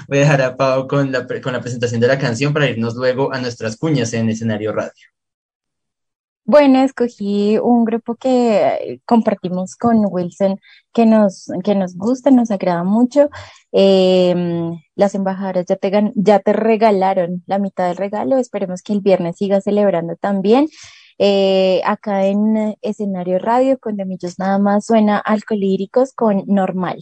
voy 0.10 0.18
a 0.18 0.22
dejar 0.22 0.42
a 0.42 0.58
Pau 0.58 0.86
con 0.86 1.14
la, 1.14 1.26
con 1.26 1.54
la 1.54 1.62
presentación 1.62 2.02
de 2.02 2.08
la 2.08 2.20
canción 2.20 2.52
para 2.52 2.70
irnos 2.70 2.96
luego 2.96 3.34
a 3.34 3.40
nuestras 3.40 3.78
cuñas 3.78 4.12
en 4.12 4.30
escenario 4.30 4.74
radio. 4.74 4.92
Bueno, 6.48 6.84
escogí 6.84 7.58
un 7.58 7.86
grupo 7.86 8.16
que 8.16 9.02
compartimos 9.06 9.76
con 9.76 10.06
Wilson 10.08 10.60
que 10.94 11.08
nos, 11.08 11.52
que 11.64 11.74
nos 11.74 11.96
gusta, 11.98 12.30
nos 12.30 12.52
agrada 12.52 12.84
mucho. 12.84 13.30
Em, 13.72 14.80
las 14.96 15.16
embajadoras 15.16 15.66
ya 15.66 15.76
te, 15.76 16.12
ya 16.16 16.40
te 16.40 16.54
regalaron 16.54 17.44
la 17.48 17.58
mitad 17.58 17.88
del 17.88 17.98
regalo. 17.98 18.38
Esperemos 18.38 18.84
que 18.84 18.94
el 18.94 19.02
viernes 19.02 19.38
siga 19.38 19.60
celebrando 19.60 20.16
también. 20.18 20.68
Eh, 21.18 21.82
acá 21.84 22.26
en 22.28 22.76
escenario 22.82 23.40
radio 23.40 23.80
con 23.80 23.96
Demillos 23.98 24.38
nada 24.38 24.60
más 24.60 24.86
suena 24.86 25.18
alcohólicos 25.18 26.14
con 26.14 26.44
normal. 26.46 27.00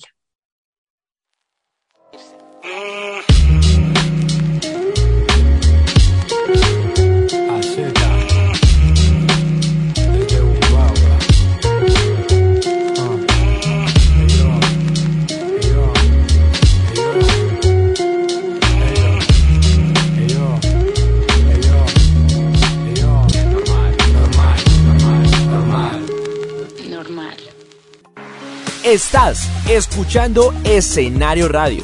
Estás 28.93 29.49
escuchando 29.67 30.53
Escenario 30.63 31.47
Radio, 31.47 31.84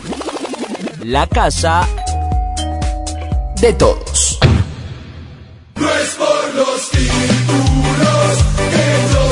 la 1.03 1.25
casa 1.25 1.87
de 3.59 3.73
todos. 3.73 4.37
No 5.75 5.89
es 5.89 6.09
por 6.09 6.53
los 6.53 6.91
títulos 6.91 8.37
que 8.57 9.01
yo 9.11 9.23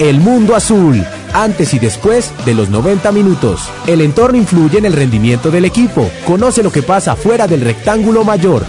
soy 0.00 0.04
El 0.04 0.18
mundo 0.18 0.56
azul, 0.56 1.06
antes 1.32 1.72
y 1.74 1.78
después 1.78 2.32
de 2.44 2.54
los 2.54 2.70
90 2.70 3.12
minutos. 3.12 3.70
El 3.86 4.00
entorno 4.00 4.36
influye 4.36 4.78
en 4.78 4.86
el 4.86 4.94
rendimiento 4.94 5.52
del 5.52 5.64
equipo. 5.64 6.10
Conoce 6.26 6.64
lo 6.64 6.72
que 6.72 6.82
pasa 6.82 7.14
fuera 7.14 7.46
del 7.46 7.60
rectángulo 7.60 8.24
mayor. 8.24 8.64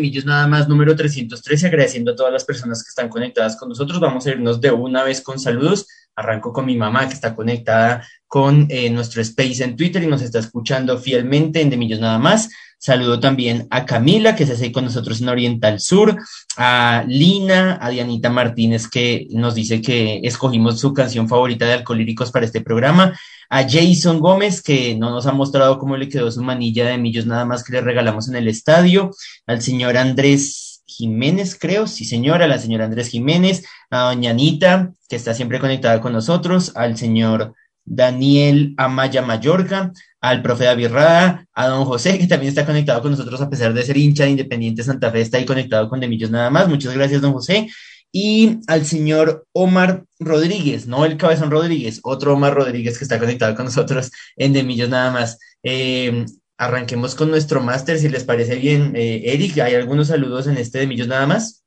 Millos 0.00 0.24
nada 0.24 0.46
más 0.46 0.68
número 0.68 0.96
313, 0.96 1.66
agradeciendo 1.66 2.12
a 2.12 2.16
todas 2.16 2.32
las 2.32 2.44
personas 2.44 2.82
que 2.82 2.88
están 2.88 3.08
conectadas 3.08 3.56
con 3.56 3.68
nosotros. 3.68 4.00
Vamos 4.00 4.26
a 4.26 4.30
irnos 4.30 4.60
de 4.60 4.70
una 4.70 5.04
vez 5.04 5.20
con 5.20 5.38
saludos. 5.38 5.86
Arranco 6.16 6.52
con 6.52 6.66
mi 6.66 6.76
mamá 6.76 7.08
que 7.08 7.14
está 7.14 7.34
conectada 7.34 8.06
con 8.26 8.66
eh, 8.68 8.90
nuestro 8.90 9.22
space 9.22 9.64
en 9.64 9.76
Twitter 9.76 10.02
y 10.02 10.06
nos 10.06 10.22
está 10.22 10.38
escuchando 10.38 10.98
fielmente 10.98 11.60
en 11.60 11.70
De 11.70 11.76
Millos 11.76 12.00
nada 12.00 12.18
más. 12.18 12.48
Saludo 12.78 13.20
también 13.20 13.66
a 13.70 13.84
Camila, 13.84 14.34
que 14.34 14.46
se 14.46 14.52
hace 14.52 14.72
con 14.72 14.84
nosotros 14.86 15.20
en 15.20 15.28
Oriental 15.28 15.80
Sur, 15.80 16.16
a 16.56 17.04
Lina, 17.06 17.78
a 17.78 17.90
Dianita 17.90 18.30
Martínez, 18.30 18.88
que 18.88 19.26
nos 19.32 19.54
dice 19.54 19.82
que 19.82 20.20
escogimos 20.22 20.80
su 20.80 20.94
canción 20.94 21.28
favorita 21.28 21.66
de 21.66 21.74
Alcolíricos 21.74 22.30
para 22.30 22.46
este 22.46 22.62
programa, 22.62 23.18
a 23.50 23.68
Jason 23.68 24.20
Gómez, 24.20 24.62
que 24.62 24.94
no 24.94 25.10
nos 25.10 25.26
ha 25.26 25.32
mostrado 25.32 25.78
cómo 25.78 25.98
le 25.98 26.08
quedó 26.08 26.30
su 26.30 26.42
manilla 26.42 26.86
de 26.86 26.96
millos 26.96 27.26
nada 27.26 27.44
más 27.44 27.64
que 27.64 27.72
le 27.72 27.82
regalamos 27.82 28.28
en 28.28 28.36
el 28.36 28.48
estadio, 28.48 29.10
al 29.46 29.60
señor 29.60 29.98
Andrés 29.98 30.69
Jiménez, 30.90 31.56
creo, 31.58 31.86
sí 31.86 32.04
señora, 32.04 32.48
la 32.48 32.58
señora 32.58 32.84
Andrés 32.84 33.08
Jiménez, 33.08 33.64
a 33.90 34.00
doña 34.00 34.30
Anita, 34.30 34.92
que 35.08 35.16
está 35.16 35.34
siempre 35.34 35.60
conectada 35.60 36.00
con 36.00 36.12
nosotros, 36.12 36.72
al 36.74 36.96
señor 36.96 37.54
Daniel 37.84 38.74
Amaya 38.76 39.22
Mayorga, 39.22 39.92
al 40.20 40.42
profe 40.42 40.64
David 40.64 40.88
Rada, 40.88 41.46
a 41.54 41.68
don 41.68 41.84
José, 41.84 42.18
que 42.18 42.26
también 42.26 42.50
está 42.50 42.66
conectado 42.66 43.00
con 43.02 43.12
nosotros 43.12 43.40
a 43.40 43.48
pesar 43.48 43.72
de 43.72 43.82
ser 43.82 43.96
hincha 43.96 44.24
de 44.24 44.30
Independiente 44.30 44.82
Santa 44.82 45.10
Fe, 45.10 45.20
está 45.22 45.38
ahí 45.38 45.46
conectado 45.46 45.88
con 45.88 46.00
De 46.00 46.08
Millos 46.08 46.30
nada 46.30 46.50
más. 46.50 46.68
Muchas 46.68 46.94
gracias, 46.94 47.22
don 47.22 47.32
José. 47.32 47.68
y 48.12 48.58
al 48.66 48.86
señor 48.86 49.46
Omar 49.52 50.04
Rodríguez, 50.18 50.86
no 50.86 51.04
el 51.04 51.16
Cabezón 51.16 51.50
Rodríguez, 51.50 52.00
otro 52.02 52.34
Omar 52.34 52.54
Rodríguez 52.54 52.98
que 52.98 53.04
está 53.04 53.18
conectado 53.18 53.54
con 53.54 53.66
nosotros 53.66 54.10
en 54.36 54.52
De 54.52 54.62
Millos 54.64 54.88
nada 54.88 55.10
más. 55.10 55.38
Eh, 55.62 56.26
arranquemos 56.60 57.14
con 57.14 57.30
nuestro 57.30 57.62
máster, 57.62 57.98
si 57.98 58.10
les 58.10 58.22
parece 58.22 58.56
bien. 58.56 58.92
Eh, 58.94 59.22
Eric, 59.32 59.58
¿hay 59.60 59.74
algunos 59.74 60.08
saludos 60.08 60.46
en 60.46 60.58
este 60.58 60.78
De 60.78 60.86
Millos 60.86 61.08
nada 61.08 61.26
más? 61.26 61.64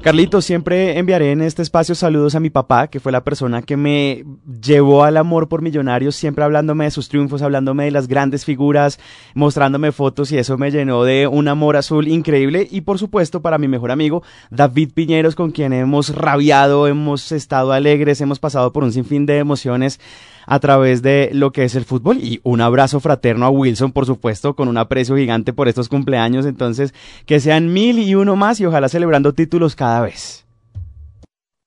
Carlito, 0.00 0.40
siempre 0.40 0.96
enviaré 0.96 1.32
en 1.32 1.42
este 1.42 1.60
espacio 1.62 1.96
saludos 1.96 2.36
a 2.36 2.40
mi 2.40 2.48
papá, 2.48 2.86
que 2.86 3.00
fue 3.00 3.10
la 3.10 3.24
persona 3.24 3.62
que 3.62 3.76
me 3.76 4.24
llevó 4.62 5.02
al 5.02 5.16
amor 5.16 5.48
por 5.48 5.60
Millonarios, 5.60 6.14
siempre 6.14 6.44
hablándome 6.44 6.84
de 6.84 6.92
sus 6.92 7.08
triunfos, 7.08 7.42
hablándome 7.42 7.86
de 7.86 7.90
las 7.90 8.06
grandes 8.06 8.44
figuras, 8.44 9.00
mostrándome 9.34 9.90
fotos 9.90 10.30
y 10.30 10.38
eso 10.38 10.56
me 10.56 10.70
llenó 10.70 11.02
de 11.02 11.26
un 11.26 11.48
amor 11.48 11.76
azul 11.76 12.06
increíble. 12.06 12.68
Y 12.70 12.82
por 12.82 13.00
supuesto 13.00 13.42
para 13.42 13.58
mi 13.58 13.66
mejor 13.66 13.90
amigo 13.90 14.22
David 14.50 14.92
Piñeros, 14.94 15.34
con 15.34 15.50
quien 15.50 15.72
hemos 15.72 16.14
rabiado, 16.14 16.86
hemos 16.86 17.32
estado 17.32 17.72
alegres, 17.72 18.20
hemos 18.20 18.38
pasado 18.38 18.72
por 18.72 18.84
un 18.84 18.92
sinfín 18.92 19.26
de 19.26 19.38
emociones 19.38 19.98
a 20.46 20.60
través 20.60 21.02
de 21.02 21.30
lo 21.32 21.52
que 21.52 21.64
es 21.64 21.74
el 21.74 21.84
fútbol 21.84 22.18
y 22.18 22.40
un 22.44 22.60
abrazo 22.60 23.00
fraterno 23.00 23.46
a 23.46 23.50
Wilson, 23.50 23.92
por 23.92 24.06
supuesto, 24.06 24.54
con 24.54 24.68
un 24.68 24.78
aprecio 24.78 25.16
gigante 25.16 25.52
por 25.52 25.68
estos 25.68 25.88
cumpleaños. 25.88 26.46
Entonces, 26.46 26.94
que 27.26 27.40
sean 27.40 27.72
mil 27.72 27.98
y 27.98 28.14
uno 28.14 28.36
más 28.36 28.60
y 28.60 28.66
ojalá 28.66 28.88
celebrando 28.88 29.34
títulos 29.34 29.76
cada 29.76 30.00
vez. 30.00 30.44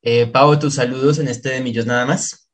Eh, 0.01 0.27
Pau, 0.27 0.57
tus 0.57 0.75
saludos 0.75 1.19
en 1.19 1.27
este 1.27 1.49
de 1.49 1.61
Millos 1.61 1.85
nada 1.85 2.05
más. 2.05 2.49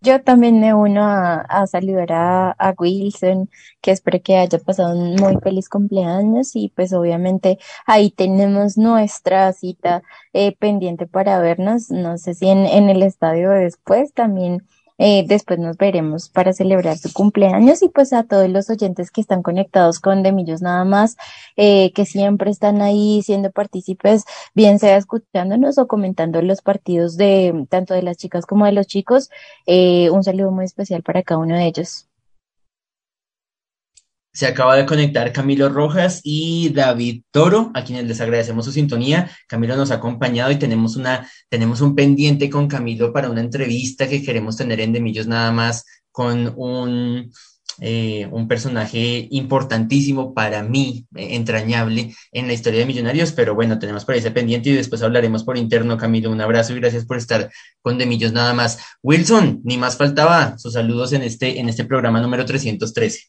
Yo 0.00 0.22
también 0.22 0.60
me 0.60 0.74
uno 0.74 1.02
a, 1.02 1.66
saludar 1.66 2.12
a, 2.12 2.74
Wilson, 2.78 3.48
que 3.80 3.90
espero 3.90 4.20
que 4.22 4.36
haya 4.36 4.58
pasado 4.58 4.94
un 4.94 5.14
muy 5.14 5.38
feliz 5.42 5.70
cumpleaños 5.70 6.54
y 6.56 6.68
pues 6.76 6.92
obviamente 6.92 7.58
ahí 7.86 8.10
tenemos 8.10 8.76
nuestra 8.76 9.50
cita 9.54 10.02
eh, 10.34 10.54
pendiente 10.58 11.06
para 11.06 11.40
vernos, 11.40 11.90
no 11.90 12.18
sé 12.18 12.34
si 12.34 12.48
en, 12.48 12.66
en 12.66 12.90
el 12.90 13.02
estadio 13.02 13.48
después 13.48 14.12
también 14.12 14.66
eh, 14.98 15.24
después 15.26 15.58
nos 15.58 15.76
veremos 15.76 16.28
para 16.28 16.52
celebrar 16.52 16.96
su 16.98 17.12
cumpleaños 17.12 17.82
y 17.82 17.88
pues 17.88 18.12
a 18.12 18.24
todos 18.24 18.48
los 18.48 18.70
oyentes 18.70 19.10
que 19.10 19.20
están 19.20 19.42
conectados 19.42 20.00
con 20.00 20.22
Demillos 20.22 20.62
nada 20.62 20.84
más, 20.84 21.16
eh, 21.56 21.92
que 21.92 22.04
siempre 22.06 22.50
están 22.50 22.82
ahí 22.82 23.22
siendo 23.22 23.50
partícipes, 23.50 24.24
bien 24.54 24.78
sea 24.78 24.96
escuchándonos 24.96 25.78
o 25.78 25.86
comentando 25.86 26.42
los 26.42 26.62
partidos 26.62 27.16
de 27.16 27.66
tanto 27.68 27.94
de 27.94 28.02
las 28.02 28.16
chicas 28.16 28.46
como 28.46 28.66
de 28.66 28.72
los 28.72 28.86
chicos. 28.86 29.30
Eh, 29.66 30.10
un 30.10 30.22
saludo 30.24 30.50
muy 30.50 30.64
especial 30.64 31.02
para 31.02 31.22
cada 31.22 31.40
uno 31.40 31.56
de 31.56 31.66
ellos. 31.66 32.08
Se 34.34 34.46
acaba 34.46 34.76
de 34.76 34.84
conectar 34.84 35.32
Camilo 35.32 35.68
Rojas 35.68 36.20
y 36.24 36.70
David 36.70 37.22
Toro, 37.30 37.70
a 37.72 37.84
quienes 37.84 38.06
les 38.06 38.20
agradecemos 38.20 38.64
su 38.64 38.72
sintonía. 38.72 39.30
Camilo 39.46 39.76
nos 39.76 39.92
ha 39.92 39.94
acompañado 39.94 40.50
y 40.50 40.56
tenemos 40.56 40.96
una, 40.96 41.30
tenemos 41.48 41.80
un 41.80 41.94
pendiente 41.94 42.50
con 42.50 42.66
Camilo 42.66 43.12
para 43.12 43.30
una 43.30 43.40
entrevista 43.40 44.08
que 44.08 44.24
queremos 44.24 44.56
tener 44.56 44.80
en 44.80 44.92
Demillos 44.92 45.28
nada 45.28 45.52
más 45.52 45.84
con 46.10 46.52
un, 46.56 47.30
eh, 47.80 48.28
un 48.32 48.48
personaje 48.48 49.28
importantísimo 49.30 50.34
para 50.34 50.64
mí, 50.64 51.06
eh, 51.14 51.36
entrañable 51.36 52.12
en 52.32 52.46
la 52.48 52.54
historia 52.54 52.80
de 52.80 52.86
Millonarios, 52.86 53.30
pero 53.30 53.54
bueno, 53.54 53.78
tenemos 53.78 54.04
por 54.04 54.14
ahí 54.14 54.20
ese 54.20 54.32
pendiente 54.32 54.70
y 54.70 54.74
después 54.74 55.02
hablaremos 55.02 55.44
por 55.44 55.56
interno, 55.58 55.96
Camilo. 55.96 56.32
Un 56.32 56.40
abrazo 56.40 56.72
y 56.72 56.80
gracias 56.80 57.04
por 57.04 57.18
estar 57.18 57.50
con 57.82 57.98
Demillos 57.98 58.32
nada 58.32 58.52
más. 58.52 58.78
Wilson, 59.00 59.60
ni 59.62 59.78
más 59.78 59.96
faltaba 59.96 60.58
sus 60.58 60.72
saludos 60.72 61.12
en 61.12 61.22
este, 61.22 61.60
en 61.60 61.68
este 61.68 61.84
programa 61.84 62.20
número 62.20 62.44
313. 62.44 63.20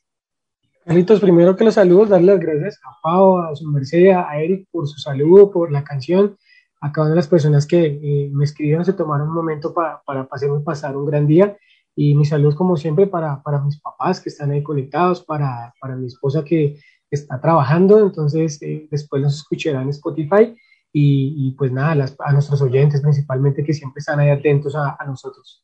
Carlitos, 0.85 1.19
primero 1.19 1.55
que 1.55 1.63
los 1.63 1.73
saludos, 1.73 2.09
darle 2.09 2.33
las 2.33 2.39
gracias 2.39 2.79
a 2.85 3.01
Pau, 3.01 3.39
a 3.39 3.55
su 3.55 3.67
merced, 3.71 4.11
a 4.11 4.37
Eric 4.37 4.67
por 4.71 4.87
su 4.87 4.99
saludo, 4.99 5.49
por 5.49 5.71
la 5.71 5.83
canción, 5.83 6.37
a 6.79 6.91
cada 6.91 7.07
una 7.07 7.13
de 7.13 7.15
las 7.15 7.27
personas 7.27 7.65
que 7.65 7.85
eh, 7.85 8.29
me 8.31 8.43
escribieron, 8.43 8.85
se 8.85 8.93
tomaron 8.93 9.29
un 9.29 9.33
momento 9.33 9.73
para, 9.73 10.03
para 10.05 10.27
hacerme 10.29 10.59
pasar 10.59 10.95
un 10.95 11.07
gran 11.07 11.25
día. 11.25 11.57
Y 11.95 12.13
mis 12.13 12.29
saludos, 12.29 12.53
como 12.53 12.77
siempre, 12.77 13.07
para, 13.07 13.41
para 13.41 13.61
mis 13.61 13.81
papás 13.81 14.21
que 14.21 14.29
están 14.29 14.51
ahí 14.51 14.61
conectados, 14.61 15.23
para, 15.23 15.73
para 15.81 15.95
mi 15.95 16.05
esposa 16.05 16.43
que 16.43 16.77
está 17.09 17.41
trabajando. 17.41 17.97
Entonces, 17.97 18.61
eh, 18.61 18.87
después 18.91 19.23
nos 19.23 19.37
escucharán 19.37 19.83
en 19.83 19.89
Spotify. 19.89 20.55
Y, 20.93 21.47
y 21.47 21.51
pues 21.53 21.71
nada, 21.71 22.05
a 22.19 22.31
nuestros 22.31 22.61
oyentes 22.61 23.01
principalmente 23.01 23.63
que 23.63 23.73
siempre 23.73 24.01
están 24.01 24.19
ahí 24.19 24.29
atentos 24.29 24.75
a, 24.75 24.95
a 24.99 25.05
nosotros. 25.07 25.63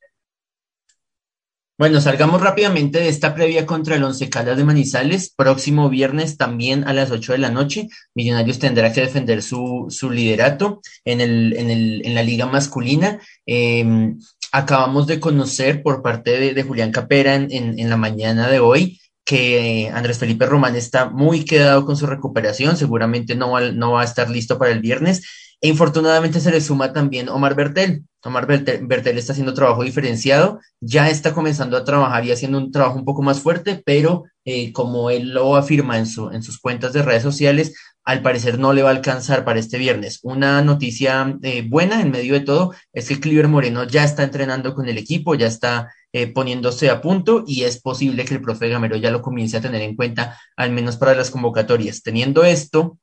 Bueno, 1.82 2.00
salgamos 2.00 2.42
rápidamente 2.42 3.00
de 3.00 3.10
esta 3.10 3.34
previa 3.34 3.66
contra 3.66 3.96
el 3.96 4.04
Once 4.04 4.30
Caldas 4.30 4.56
de 4.56 4.64
Manizales. 4.64 5.34
Próximo 5.36 5.90
viernes 5.90 6.38
también 6.38 6.88
a 6.88 6.94
las 6.94 7.10
8 7.10 7.32
de 7.32 7.40
la 7.40 7.50
noche, 7.50 7.88
Millonarios 8.14 8.60
tendrá 8.60 8.94
que 8.94 9.02
defender 9.02 9.42
su, 9.42 9.88
su 9.90 10.12
liderato 10.12 10.80
en, 11.06 11.22
el, 11.22 11.58
en, 11.58 11.72
el, 11.72 12.06
en 12.06 12.14
la 12.14 12.22
liga 12.22 12.46
masculina. 12.46 13.20
Em, 13.48 14.20
acabamos 14.52 15.08
de 15.08 15.20
conocer 15.20 15.82
por 15.82 16.04
parte 16.04 16.54
de, 16.54 16.62
Julián 16.62 16.92
Capera 16.92 17.34
en, 17.34 17.50
en, 17.52 17.90
la 17.90 17.98
mañana 17.98 18.48
de 18.48 18.60
hoy 18.60 19.02
que 19.26 19.90
Andrés 19.92 20.20
Felipe 20.20 20.46
Román 20.46 20.76
está 20.76 21.10
muy 21.10 21.46
quedado 21.46 21.84
con 21.88 21.98
su 21.98 22.06
recuperación, 22.06 22.78
seguramente 22.78 23.34
no 23.34 23.50
va, 23.50 23.72
no 23.72 23.94
va 23.94 24.02
a 24.02 24.06
estar 24.06 24.30
listo 24.30 24.60
para 24.60 24.70
el 24.70 24.82
viernes 24.82 25.24
e 25.62 25.68
infortunadamente 25.68 26.40
se 26.40 26.52
le 26.52 26.60
suma 26.60 26.92
también 26.92 27.30
Omar 27.30 27.56
Bertel. 27.56 28.04
Omar 28.24 28.46
Bertel, 28.46 29.18
está 29.18 29.34
haciendo 29.34 29.54
trabajo 29.54 29.84
diferenciado, 29.84 30.60
ya 30.80 31.10
está 31.10 31.34
comenzando 31.34 31.76
a 31.76 31.84
trabajar 31.84 32.24
y 32.24 32.32
haciendo 32.32 32.60
un 32.60 32.72
trabajo 32.72 32.98
un 32.98 33.06
poco 33.06 33.24
más 33.24 33.40
fuerte, 33.40 33.82
pero 33.84 34.26
eh, 34.46 34.72
como 34.74 35.10
él 35.10 35.34
lo 35.34 35.56
afirma 35.56 35.98
en, 35.98 36.06
su, 36.06 36.30
en 36.30 36.44
sus 36.44 36.60
cuentas 36.60 36.94
de 36.94 37.02
redes 37.02 37.24
sociales, 37.24 37.74
al 38.04 38.22
parecer 38.22 38.60
no 38.60 38.74
le 38.74 38.84
va 38.84 38.90
a 38.90 38.94
alcanzar 38.94 39.44
para 39.44 39.60
este 39.60 39.78
viernes. 39.78 40.20
Una 40.24 40.62
noticia 40.62 41.38
eh, 41.44 41.66
buena 41.68 42.02
en 42.02 42.12
medio 42.12 42.34
de 42.34 42.42
todo 42.42 42.74
es 42.94 43.08
que 43.08 43.20
Cliver 43.20 43.48
Moreno 43.48 43.86
ya 43.86 44.04
está 44.04 44.24
entrenando 44.24 44.74
con 44.74 44.88
el 44.88 44.98
equipo, 44.98 45.36
ya 45.36 45.48
está 45.48 45.92
eh, 46.14 46.28
poniéndose 46.28 46.90
a 46.90 47.02
punto 47.02 47.44
y 47.48 47.64
es 47.64 47.80
posible 47.82 48.26
que 48.26 48.36
el 48.36 48.42
profe 48.42 48.70
Gamero 48.70 48.98
ya 48.98 49.12
lo 49.12 49.22
comience 49.22 49.58
a 49.58 49.62
tener 49.62 49.82
en 49.82 49.96
cuenta, 49.96 50.38
al 50.56 50.72
menos 50.72 50.98
para 50.98 51.16
las 51.16 51.30
convocatorias. 51.30 52.02
Teniendo 52.02 52.44
esto, 52.44 52.98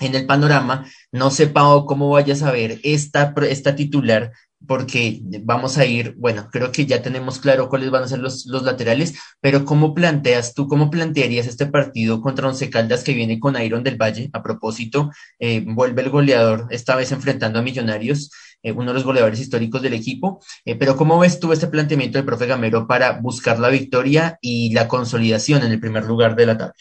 en 0.00 0.14
el 0.14 0.26
panorama, 0.26 0.86
no 1.12 1.30
sepa 1.30 1.62
cómo 1.86 2.10
vayas 2.10 2.42
a 2.42 2.52
ver 2.52 2.80
esta, 2.82 3.34
esta 3.48 3.76
titular, 3.76 4.32
porque 4.66 5.20
vamos 5.42 5.78
a 5.78 5.84
ir, 5.84 6.14
bueno, 6.16 6.48
creo 6.50 6.72
que 6.72 6.86
ya 6.86 7.02
tenemos 7.02 7.38
claro 7.38 7.68
cuáles 7.68 7.90
van 7.90 8.02
a 8.04 8.08
ser 8.08 8.18
los, 8.18 8.46
los 8.46 8.62
laterales, 8.62 9.14
pero 9.40 9.64
¿cómo 9.64 9.94
planteas 9.94 10.54
tú, 10.54 10.68
cómo 10.68 10.90
plantearías 10.90 11.46
este 11.46 11.66
partido 11.66 12.20
contra 12.20 12.48
Once 12.48 12.70
Caldas 12.70 13.04
que 13.04 13.14
viene 13.14 13.38
con 13.38 13.60
Iron 13.60 13.82
del 13.82 14.00
Valle? 14.00 14.30
A 14.32 14.42
propósito, 14.42 15.10
eh, 15.38 15.62
vuelve 15.66 16.02
el 16.02 16.10
goleador, 16.10 16.66
esta 16.70 16.96
vez 16.96 17.12
enfrentando 17.12 17.58
a 17.58 17.62
Millonarios, 17.62 18.30
eh, 18.62 18.72
uno 18.72 18.86
de 18.86 18.94
los 18.94 19.04
goleadores 19.04 19.40
históricos 19.40 19.82
del 19.82 19.94
equipo, 19.94 20.40
eh, 20.64 20.76
pero 20.76 20.96
¿cómo 20.96 21.18
ves 21.18 21.38
tú 21.38 21.52
este 21.52 21.66
planteamiento 21.66 22.18
del 22.18 22.24
profe 22.24 22.46
Gamero 22.46 22.86
para 22.86 23.20
buscar 23.20 23.58
la 23.58 23.68
victoria 23.68 24.38
y 24.40 24.72
la 24.72 24.88
consolidación 24.88 25.62
en 25.62 25.72
el 25.72 25.80
primer 25.80 26.04
lugar 26.04 26.34
de 26.36 26.46
la 26.46 26.58
tabla? 26.58 26.74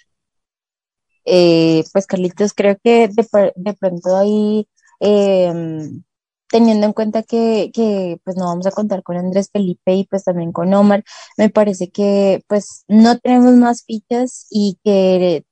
Eh, 1.25 1.83
pues 1.93 2.07
Carlitos, 2.07 2.53
creo 2.53 2.77
que 2.83 3.09
de, 3.09 3.73
pronto 3.73 4.15
ahí, 4.17 4.67
em, 4.99 6.03
teniendo 6.49 6.85
en 6.87 6.93
cuenta 6.93 7.23
que, 7.23 7.71
que 7.73 8.19
pues 8.23 8.37
no 8.37 8.45
vamos 8.45 8.67
a 8.67 8.71
contar 8.71 9.03
con 9.03 9.17
Andrés 9.17 9.49
Felipe 9.51 9.93
y 9.95 10.05
pues 10.05 10.23
también 10.23 10.51
con 10.51 10.73
Omar, 10.73 11.03
me 11.37 11.49
parece 11.49 11.89
que 11.91 12.43
pues 12.47 12.85
no 12.87 13.17
tenemos 13.19 13.53
más 13.55 13.83
fichas 13.85 14.47
y 14.51 14.79
que 14.83 15.45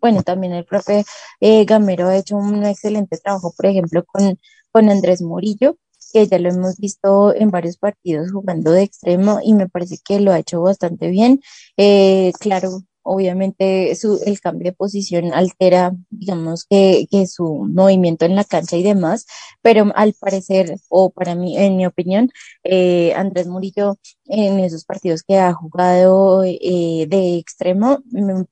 bueno, 0.00 0.22
también 0.22 0.52
el 0.52 0.64
profe 0.64 1.04
eh, 1.40 1.64
Gamero 1.64 2.08
ha 2.08 2.16
hecho 2.16 2.36
un 2.36 2.64
excelente 2.64 3.18
trabajo, 3.18 3.52
por 3.56 3.66
ejemplo, 3.66 4.04
con, 4.06 4.38
con 4.72 4.90
Andrés 4.90 5.22
Murillo, 5.22 5.76
que 6.12 6.26
ya 6.26 6.38
lo 6.38 6.48
hemos 6.48 6.78
visto 6.78 7.34
en 7.34 7.50
varios 7.50 7.76
partidos 7.78 8.32
jugando 8.32 8.72
de 8.72 8.82
extremo 8.82 9.40
y 9.42 9.54
me 9.54 9.68
parece 9.68 9.98
que 10.04 10.20
lo 10.20 10.32
ha 10.32 10.38
hecho 10.38 10.62
bastante 10.62 11.08
bien. 11.08 11.40
Eh, 11.76 12.32
claro, 12.40 12.82
obviamente 13.02 13.94
su, 13.96 14.20
el 14.24 14.40
cambio 14.40 14.70
de 14.70 14.76
posición 14.76 15.32
altera, 15.32 15.92
digamos, 16.10 16.64
que, 16.64 17.06
que, 17.10 17.26
su 17.26 17.66
movimiento 17.70 18.24
en 18.24 18.36
la 18.36 18.44
cancha 18.44 18.76
y 18.76 18.82
demás, 18.82 19.26
pero 19.62 19.90
al 19.94 20.14
parecer, 20.14 20.76
o 20.88 21.10
para 21.10 21.34
mí, 21.34 21.56
en 21.58 21.76
mi 21.76 21.86
opinión, 21.86 22.30
eh, 22.64 23.12
Andrés 23.14 23.46
Murillo 23.46 23.98
en 24.26 24.60
esos 24.60 24.84
partidos 24.84 25.22
que 25.22 25.38
ha 25.38 25.52
jugado 25.52 26.44
eh, 26.44 27.06
de 27.08 27.36
extremo, 27.36 27.98
mm, 28.12 28.42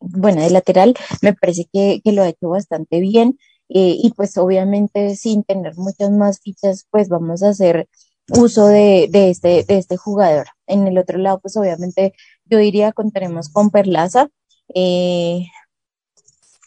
bueno, 0.00 0.42
de 0.42 0.50
lateral, 0.50 0.94
me 1.22 1.34
parece 1.34 1.66
que, 1.72 2.00
que 2.04 2.12
lo 2.12 2.22
ha 2.22 2.28
hecho 2.28 2.48
bastante 2.48 3.00
bien. 3.00 3.38
Eh, 3.70 3.96
y 3.98 4.12
pues 4.14 4.36
obviamente 4.36 5.16
sin 5.16 5.42
tener 5.42 5.74
muchas 5.76 6.10
más 6.10 6.40
fichas, 6.40 6.86
pues 6.90 7.08
vamos 7.08 7.42
a 7.42 7.48
hacer 7.48 7.88
uso 8.28 8.66
de, 8.66 9.08
de, 9.10 9.30
este, 9.30 9.64
de 9.64 9.78
este 9.78 9.96
jugador. 9.96 10.46
En 10.66 10.86
el 10.86 10.98
otro 10.98 11.18
lado, 11.18 11.40
pues 11.40 11.56
obviamente 11.56 12.14
yo 12.46 12.58
diría 12.58 12.92
contaremos 12.92 13.48
con 13.50 13.70
Perlaza. 13.70 14.28
Eh, 14.74 15.46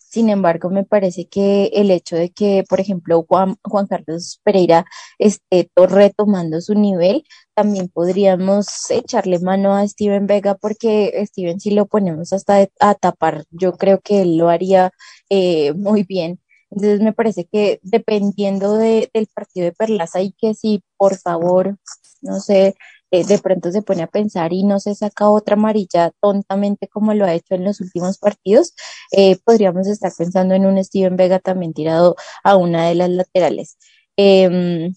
sin 0.10 0.30
embargo, 0.30 0.70
me 0.70 0.84
parece 0.86 1.28
que 1.28 1.66
el 1.74 1.92
hecho 1.92 2.16
de 2.16 2.32
que, 2.32 2.64
por 2.68 2.80
ejemplo, 2.80 3.26
Juan, 3.28 3.58
Carlos 3.90 4.40
Pereira 4.44 4.86
esté 5.20 5.70
retomando 5.76 6.62
su 6.62 6.74
nivel, 6.76 7.24
también 7.54 7.90
podríamos 7.90 8.90
echarle 8.90 9.40
mano 9.40 9.76
a 9.76 9.88
Steven 9.88 10.26
Vega 10.26 10.56
porque 10.56 11.14
Steven 11.28 11.60
si 11.60 11.72
lo 11.72 11.88
ponemos 11.88 12.32
hasta 12.34 12.68
a 12.80 12.96
tapar, 12.96 13.44
yo 13.52 13.74
creo 13.74 14.00
que 14.02 14.22
él 14.22 14.38
lo 14.38 14.50
haría 14.50 14.92
eh, 15.30 15.74
muy 15.74 16.04
bien. 16.04 16.40
Entonces 16.72 17.02
me 17.02 17.14
parece 17.14 17.46
que 17.46 17.80
dependiendo 17.84 18.74
del 18.76 19.10
partido 19.34 19.66
de 19.66 19.72
Perlaza 19.74 20.22
y 20.22 20.32
que 20.34 20.54
si 20.54 20.84
por 20.98 21.18
favor, 21.18 21.78
no 22.22 22.40
sé, 22.40 22.76
eh, 23.12 23.26
de 23.26 23.40
pronto 23.40 23.72
se 23.72 23.82
pone 23.82 24.04
a 24.04 24.08
pensar 24.08 24.54
y 24.54 24.64
no 24.64 24.80
se 24.80 24.96
saca 24.96 25.30
otra 25.30 25.56
amarilla 25.56 26.12
tontamente 26.22 26.88
como 26.88 27.14
lo 27.14 27.26
ha 27.26 27.34
hecho 27.34 27.56
en 27.56 27.64
los 27.64 27.80
últimos 27.82 28.18
partidos, 28.18 28.74
eh, 29.12 29.38
podríamos 29.46 29.88
estar 29.88 30.12
pensando 30.18 30.56
en 30.56 30.66
un 30.66 30.84
Steven 30.84 31.16
Vega 31.16 31.40
también 31.40 31.74
tirado 31.74 32.16
a 32.44 32.58
una 32.58 32.88
de 32.88 32.96
las 32.96 33.10
laterales. 33.10 33.78
Em, 34.18 34.94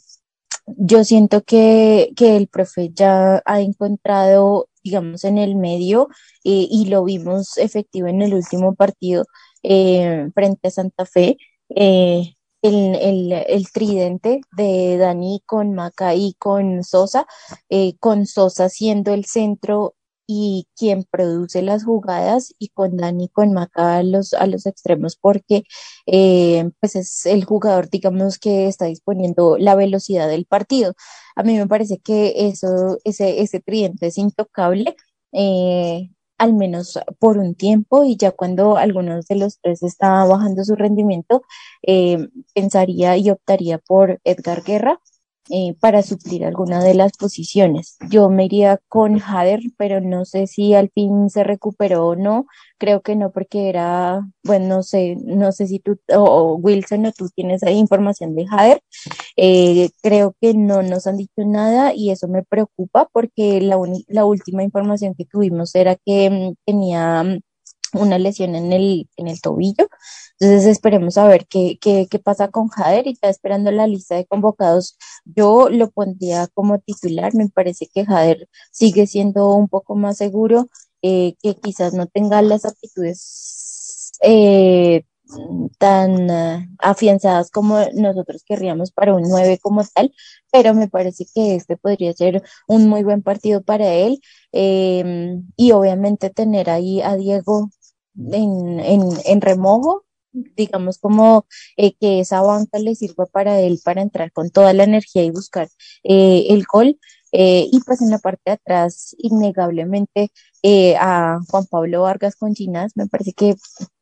yo 0.66 1.04
siento 1.04 1.42
que, 1.42 2.12
que 2.16 2.36
el 2.36 2.48
profe 2.48 2.90
ya 2.94 3.42
ha 3.44 3.60
encontrado, 3.60 4.68
digamos, 4.84 5.24
en 5.24 5.38
el 5.38 5.56
medio 5.56 6.08
eh, 6.44 6.66
y 6.70 6.86
lo 6.86 7.04
vimos 7.04 7.58
efectivo 7.58 8.08
en 8.08 8.22
el 8.22 8.34
último 8.34 8.74
partido 8.74 9.24
frente 9.62 10.68
a 10.68 10.70
Santa 10.70 11.06
Fe. 11.06 11.36
El, 12.62 13.32
el, 13.32 13.72
tridente 13.72 14.40
de 14.56 14.96
Dani 14.98 15.42
con 15.46 15.74
Maca 15.74 16.14
y 16.14 16.34
con 16.38 16.84
Sosa, 16.84 17.26
eh, 17.68 17.96
con 17.98 18.26
Sosa 18.26 18.68
siendo 18.68 19.12
el 19.12 19.24
centro 19.24 19.94
y 20.26 20.68
quien 20.76 21.04
produce 21.10 21.60
las 21.62 21.84
jugadas 21.84 22.54
y 22.58 22.68
con 22.68 22.96
Dani 22.96 23.28
con 23.30 23.52
Maca 23.52 23.96
a 23.96 24.02
los, 24.04 24.32
a 24.34 24.46
los 24.46 24.64
extremos 24.66 25.16
porque 25.16 25.64
eh, 26.06 26.70
pues 26.80 26.94
es 26.96 27.26
el 27.26 27.44
jugador 27.44 27.90
digamos 27.90 28.38
que 28.38 28.68
está 28.68 28.84
disponiendo 28.86 29.58
la 29.58 29.74
velocidad 29.74 30.28
del 30.28 30.46
partido. 30.46 30.94
A 31.36 31.42
mí 31.42 31.56
me 31.58 31.66
parece 31.66 31.98
que 31.98 32.48
eso, 32.48 32.98
ese, 33.04 33.40
ese 33.42 33.60
tridente 33.60 34.06
es 34.08 34.18
intocable. 34.18 34.96
Eh, 35.32 36.10
al 36.40 36.54
menos 36.54 36.98
por 37.18 37.36
un 37.36 37.54
tiempo 37.54 38.04
y 38.04 38.16
ya 38.16 38.32
cuando 38.32 38.78
algunos 38.78 39.26
de 39.26 39.36
los 39.36 39.60
tres 39.60 39.82
está 39.82 40.24
bajando 40.24 40.64
su 40.64 40.74
rendimiento, 40.74 41.42
eh, 41.82 42.28
pensaría 42.54 43.18
y 43.18 43.28
optaría 43.30 43.78
por 43.78 44.20
Edgar 44.24 44.62
Guerra 44.62 45.00
eh, 45.48 45.74
para 45.80 46.02
suplir 46.02 46.44
alguna 46.44 46.82
de 46.82 46.94
las 46.94 47.12
posiciones. 47.12 47.96
Yo 48.10 48.30
me 48.30 48.44
iría 48.44 48.78
con 48.88 49.20
Hader, 49.20 49.60
pero 49.76 50.00
no 50.00 50.24
sé 50.24 50.46
si 50.46 50.74
al 50.74 50.90
fin 50.90 51.30
se 51.30 51.44
recuperó 51.44 52.06
o 52.08 52.16
no. 52.16 52.46
Creo 52.78 53.02
que 53.02 53.16
no, 53.16 53.32
porque 53.32 53.68
era, 53.68 54.20
bueno, 54.44 54.68
no 54.68 54.82
sé, 54.82 55.16
no 55.24 55.52
sé 55.52 55.66
si 55.66 55.80
tú 55.80 55.98
o, 56.14 56.54
Wilson 56.56 57.06
o 57.06 57.12
tú 57.12 57.28
tienes 57.34 57.62
información 57.64 58.34
de 58.34 58.46
Hader. 58.50 58.80
Eh, 59.36 59.90
creo 60.02 60.34
que 60.40 60.54
no 60.54 60.82
nos 60.82 61.06
han 61.06 61.16
dicho 61.16 61.42
nada 61.44 61.94
y 61.94 62.10
eso 62.10 62.28
me 62.28 62.42
preocupa 62.44 63.08
porque 63.12 63.60
la, 63.60 63.78
la 64.08 64.24
última 64.24 64.62
información 64.62 65.14
que 65.14 65.24
tuvimos 65.24 65.74
era 65.74 65.96
que 65.96 66.30
mm, 66.30 66.54
tenía 66.64 67.22
mm, 67.24 67.40
una 67.94 68.18
lesión 68.18 68.54
en 68.54 68.72
el, 68.72 69.08
en 69.16 69.28
el 69.28 69.40
tobillo. 69.40 69.88
Entonces 70.38 70.66
esperemos 70.66 71.18
a 71.18 71.28
ver 71.28 71.46
qué, 71.46 71.78
qué, 71.80 72.06
qué 72.10 72.18
pasa 72.18 72.48
con 72.48 72.68
Jader 72.68 73.06
y 73.06 73.10
está 73.12 73.28
esperando 73.28 73.70
la 73.70 73.86
lista 73.86 74.16
de 74.16 74.26
convocados. 74.26 74.96
Yo 75.24 75.68
lo 75.68 75.90
pondría 75.90 76.48
como 76.54 76.78
titular. 76.78 77.34
Me 77.34 77.48
parece 77.48 77.88
que 77.92 78.04
Jader 78.06 78.48
sigue 78.72 79.06
siendo 79.06 79.54
un 79.54 79.68
poco 79.68 79.96
más 79.96 80.16
seguro, 80.18 80.68
eh, 81.02 81.34
que 81.42 81.56
quizás 81.56 81.94
no 81.94 82.06
tenga 82.06 82.42
las 82.42 82.64
aptitudes 82.64 84.12
eh, 84.22 85.04
tan 85.78 86.30
uh, 86.30 86.66
afianzadas 86.78 87.50
como 87.50 87.78
nosotros 87.94 88.42
querríamos 88.44 88.90
para 88.92 89.14
un 89.14 89.22
9 89.22 89.58
como 89.62 89.82
tal, 89.94 90.12
pero 90.52 90.74
me 90.74 90.88
parece 90.88 91.26
que 91.34 91.54
este 91.56 91.76
podría 91.76 92.12
ser 92.12 92.42
un 92.66 92.88
muy 92.88 93.02
buen 93.04 93.22
partido 93.22 93.62
para 93.62 93.92
él 93.94 94.20
y 94.52 95.72
obviamente 95.72 96.30
tener 96.30 96.70
ahí 96.70 97.00
a 97.02 97.16
Diego 97.16 97.70
en, 98.16 98.80
en, 98.80 99.02
en 99.24 99.40
remojo, 99.40 100.04
digamos 100.32 100.98
como 100.98 101.46
eh, 101.76 101.94
que 101.98 102.20
esa 102.20 102.40
banca 102.42 102.78
le 102.78 102.94
sirva 102.94 103.26
para 103.26 103.60
él 103.60 103.80
para 103.84 104.02
entrar 104.02 104.32
con 104.32 104.50
toda 104.50 104.72
la 104.72 104.84
energía 104.84 105.24
y 105.24 105.30
buscar 105.30 105.68
eh, 106.04 106.46
el 106.50 106.64
gol. 106.70 106.98
Eh, 107.32 107.68
y 107.70 107.80
pues 107.86 108.02
en 108.02 108.10
la 108.10 108.18
parte 108.18 108.42
de 108.46 108.52
atrás, 108.52 109.14
innegablemente, 109.18 110.32
a 110.98 111.38
Juan 111.48 111.64
Pablo 111.66 112.02
Vargas 112.02 112.34
con 112.36 112.54
Chinas, 112.54 112.92
me 112.96 113.06
parece 113.06 113.32
que 113.32 113.54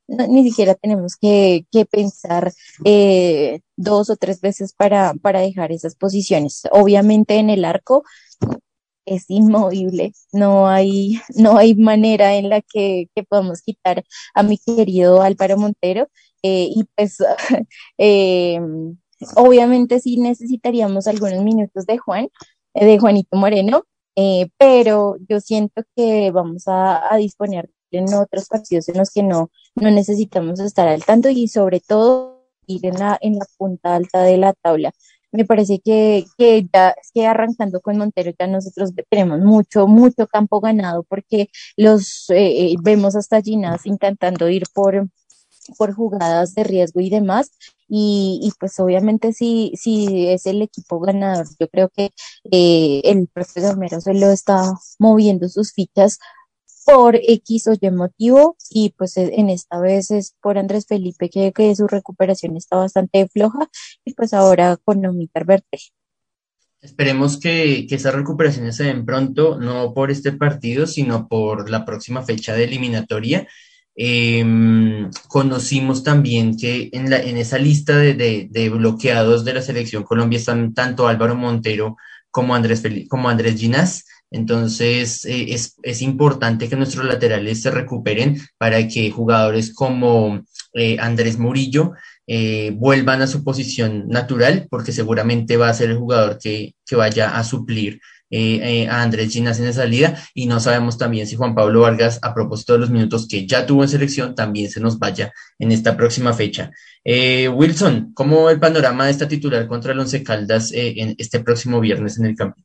ni 0.09 0.49
siquiera 0.49 0.75
tenemos 0.75 1.17
que, 1.17 1.67
que 1.71 1.85
pensar 1.85 2.53
dos 3.77 4.11
o 4.11 4.17
tres 4.17 4.41
veces 4.41 4.73
para, 4.73 5.13
para 5.15 5.41
dejar 5.41 5.73
esas 5.73 5.95
posiciones. 5.95 6.63
Obviamente 6.73 7.37
en 7.37 7.51
el 7.51 7.67
arco 7.67 8.03
es 9.15 9.31
inmovible, 9.31 10.13
no 10.33 10.69
hay, 10.69 11.21
no 11.37 11.57
hay 11.59 11.75
manera 11.75 12.37
en 12.37 12.49
la 12.49 12.61
que, 12.63 13.09
que 13.15 13.25
podamos 13.25 13.63
quitar 13.63 14.05
a 14.35 14.43
mi 14.43 14.59
querido 14.59 15.23
Álvaro 15.23 15.57
Montero 15.57 16.09
eh, 16.43 16.69
y 16.71 16.85
pues 16.95 17.19
eh, 17.99 18.61
obviamente 19.37 20.01
sí 20.01 20.19
necesitaríamos 20.19 21.07
algunos 21.07 21.43
minutos 21.43 21.87
de 21.87 21.99
Juan, 21.99 22.29
eh, 22.75 22.85
de 22.85 22.99
Juanito 22.99 23.37
Moreno, 23.37 23.85
eh, 24.17 24.49
pero 24.59 25.17
yo 25.29 25.41
siento 25.41 25.83
que 25.97 26.31
vamos 26.31 26.69
a, 26.69 27.13
a, 27.13 27.17
disponer 27.17 27.71
en 27.91 28.13
otros 28.15 28.49
partidos 28.49 28.89
en 28.89 28.99
los 28.99 29.11
que 29.11 29.23
no, 29.23 29.51
no 29.77 29.91
necesitamos 29.91 30.61
estar 30.61 30.89
al 30.89 31.05
tanto 31.05 31.29
y 31.31 31.49
sobre 31.49 31.81
todo 31.81 32.47
ir 32.67 32.85
en 32.87 32.99
la, 32.99 33.19
en 33.21 33.37
la 33.39 33.47
punta 33.57 33.97
alta 33.97 34.23
de 34.23 34.37
la 34.37 34.53
tabla 34.55 34.93
me 35.33 35.45
parece 35.45 35.81
que, 35.81 36.25
que 36.37 36.67
ya 36.73 36.95
que 37.15 37.27
arrancando 37.27 37.81
con 37.81 37.99
Montero 37.99 38.33
ya 38.39 38.47
nosotros 38.47 38.93
tenemos 39.11 39.41
mucho, 39.41 39.87
mucho 39.87 40.27
campo 40.27 40.61
ganado 40.61 41.03
porque 41.05 41.51
los 41.77 42.31
eh, 42.31 42.73
eh, 42.73 42.77
vemos 42.83 43.17
hasta 43.17 43.41
Ginas 43.43 43.87
intentando 43.87 44.49
ir 44.49 44.65
por, 44.75 45.09
por 45.77 45.95
jugadas 45.95 46.55
de 46.55 46.65
riesgo 46.65 47.01
y 47.01 47.11
demás. 47.11 47.51
Y, 47.91 48.41
y 48.43 48.53
pues 48.61 48.79
obviamente 48.81 49.33
si, 49.33 49.73
si 49.75 50.29
es 50.29 50.45
el 50.47 50.61
equipo 50.63 51.01
ganador, 51.01 51.47
yo 51.59 51.69
creo 51.69 51.89
que 51.89 52.11
eh, 52.51 53.01
el 53.05 53.29
profesor 53.29 53.75
Romero 53.75 54.01
se 54.01 54.13
lo 54.15 54.31
está 54.31 54.75
moviendo 54.99 55.49
sus 55.49 55.73
fichas 55.73 56.19
por 56.89 57.17
X 57.17 57.67
o 57.67 57.75
Y 57.79 57.91
motivo 57.91 58.57
y 58.71 58.95
pues 58.97 59.19
e, 59.19 59.35
en 59.39 59.51
esta 59.51 59.79
vez 59.79 60.11
es 60.11 60.35
por 60.41 60.57
Andrés 60.57 60.87
Felipe 60.89 61.29
que, 61.29 61.75
su 61.77 61.87
recuperación 61.87 62.57
está 62.57 62.77
bastante 62.77 63.29
floja 63.29 63.69
y 64.07 64.15
pues 64.15 64.33
ahora 64.33 64.79
con 64.83 65.05
Omítar 65.05 65.45
Verte. 65.45 65.79
Esperemos 66.81 67.39
que, 67.39 67.87
que 67.87 67.97
esas 67.97 68.15
recuperaciones 68.15 68.77
se 68.77 68.85
den 68.85 69.05
pronto, 69.05 69.59
no 69.59 69.93
por 69.93 70.11
este 70.11 70.33
partido, 70.33 70.87
sino 70.87 71.29
por 71.29 71.69
la 71.69 71.85
próxima 71.85 72.23
fecha 72.23 72.55
de 72.55 72.65
eliminatoria. 72.65 73.47
Eh, 73.95 74.43
conocimos 75.29 76.03
también 76.03 76.57
que 76.57 76.89
en, 76.93 77.11
la, 77.11 77.21
en 77.21 77.37
esa 77.37 77.59
lista 77.59 77.99
de, 77.99 78.49
de, 78.49 78.69
bloqueados 78.71 79.45
de 79.45 79.53
la 79.55 79.61
selección 79.61 80.05
Colombia 80.05 80.39
están 80.39 80.73
tanto 80.73 81.07
Álvaro 81.07 81.35
Montero 81.35 81.97
como 82.31 82.55
Andrés, 82.55 82.81
Felipe, 82.81 83.09
como 83.09 83.29
Andrés 83.29 83.61
Ginás. 83.61 84.07
Entonces, 84.31 85.25
eh, 85.25 85.55
es, 85.55 85.77
es, 85.83 86.03
importante 86.03 86.69
que 86.69 86.77
nuestros 86.77 87.07
laterales 87.07 87.63
se 87.63 87.71
recuperen 87.71 88.39
para 88.59 88.87
que 88.87 89.11
jugadores 89.11 89.75
como 89.75 90.43
eh, 90.75 90.97
Andrés 91.01 91.39
Murillo 91.39 91.93
eh, 92.27 92.73
vuelvan 92.77 93.23
a 93.23 93.27
su 93.27 93.43
posición 93.43 94.09
natural, 94.09 94.67
porque 94.71 94.93
seguramente 94.93 95.57
va 95.57 95.71
a 95.71 95.75
ser 95.75 95.91
el 95.91 95.97
jugador 95.99 96.39
que, 96.39 96.75
que 96.87 96.97
vaya 96.97 97.39
a 97.39 97.45
suplir 97.45 98.01
eh, 98.31 98.87
a 98.89 99.03
Andrés 99.03 99.33
Ginas 99.33 99.59
en 99.59 99.67
esa 99.67 99.83
salida. 99.83 100.23
Y 100.35 100.47
no 100.47 100.61
sabemos 100.61 100.99
también 100.99 101.27
si 101.27 101.37
Juan 101.37 101.55
Pablo 101.55 101.81
Vargas, 101.81 102.19
a 102.23 102.35
propósito 102.35 102.75
de 102.75 102.81
los 102.81 102.91
minutos 102.91 103.27
que 103.27 103.47
ya 103.47 103.65
tuvo 103.67 103.83
en 103.83 103.89
selección, 103.89 104.35
también 104.35 104.71
se 104.71 104.81
nos 104.81 104.99
vaya 104.99 105.33
en 105.59 105.73
esta 105.73 105.97
próxima 105.97 106.35
fecha. 106.35 106.71
Wilson, 107.05 108.13
¿cómo 108.13 108.51
el 108.51 108.61
panorama 108.61 109.07
de 109.07 109.13
esta 109.13 109.27
titular 109.27 109.67
contra 109.67 109.93
el 109.93 109.99
Once 110.01 110.23
Caldas 110.23 110.71
en 110.75 111.15
este 111.17 111.41
próximo 111.41 111.81
viernes 111.81 112.19
en 112.19 112.27
el 112.27 112.37
campo? 112.37 112.63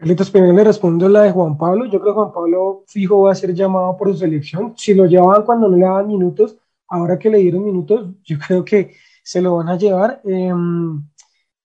Carlitos 0.00 0.30
primero 0.30 0.54
le 0.54 0.64
respondo 0.64 1.10
la 1.10 1.24
de 1.24 1.30
Juan 1.30 1.58
Pablo. 1.58 1.84
Yo 1.84 2.00
creo 2.00 2.14
que 2.14 2.20
Juan 2.20 2.32
Pablo 2.32 2.84
fijo 2.86 3.20
va 3.20 3.32
a 3.32 3.34
ser 3.34 3.52
llamado 3.52 3.98
por 3.98 4.10
su 4.10 4.16
selección. 4.16 4.72
Si 4.74 4.94
lo 4.94 5.04
llevaban 5.04 5.44
cuando 5.44 5.68
no 5.68 5.76
le 5.76 5.84
daban 5.84 6.06
minutos, 6.06 6.56
ahora 6.88 7.18
que 7.18 7.28
le 7.28 7.36
dieron 7.36 7.62
minutos, 7.62 8.08
yo 8.24 8.38
creo 8.46 8.64
que 8.64 8.94
se 9.22 9.42
lo 9.42 9.56
van 9.56 9.68
a 9.68 9.76
llevar. 9.76 10.22
Eh, 10.24 10.54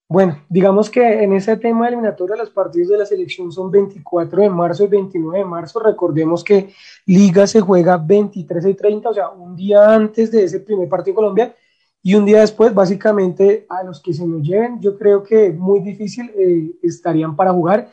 bueno, 0.09 0.43
digamos 0.49 0.89
que 0.89 1.23
en 1.23 1.31
ese 1.31 1.55
tema 1.55 1.87
eliminatorio 1.87 2.35
los 2.35 2.49
partidos 2.49 2.89
de 2.89 2.97
la 2.97 3.05
selección 3.05 3.53
son 3.53 3.71
24 3.71 4.41
de 4.41 4.49
marzo 4.49 4.83
y 4.83 4.87
29 4.87 5.37
de 5.37 5.45
marzo. 5.45 5.79
Recordemos 5.79 6.43
que 6.43 6.73
Liga 7.05 7.47
se 7.47 7.61
juega 7.61 7.95
23 7.95 8.65
y 8.65 8.73
30, 8.73 9.09
o 9.11 9.13
sea, 9.13 9.29
un 9.29 9.55
día 9.55 9.93
antes 9.93 10.29
de 10.29 10.43
ese 10.43 10.59
primer 10.59 10.89
partido 10.89 11.15
Colombia 11.15 11.55
y 12.03 12.15
un 12.15 12.25
día 12.25 12.41
después, 12.41 12.73
básicamente, 12.73 13.65
a 13.69 13.81
los 13.83 14.01
que 14.01 14.13
se 14.13 14.27
nos 14.27 14.41
lleven, 14.41 14.81
yo 14.81 14.97
creo 14.97 15.23
que 15.23 15.53
muy 15.53 15.79
difícil 15.79 16.29
eh, 16.37 16.71
estarían 16.83 17.33
para 17.37 17.53
jugar 17.53 17.89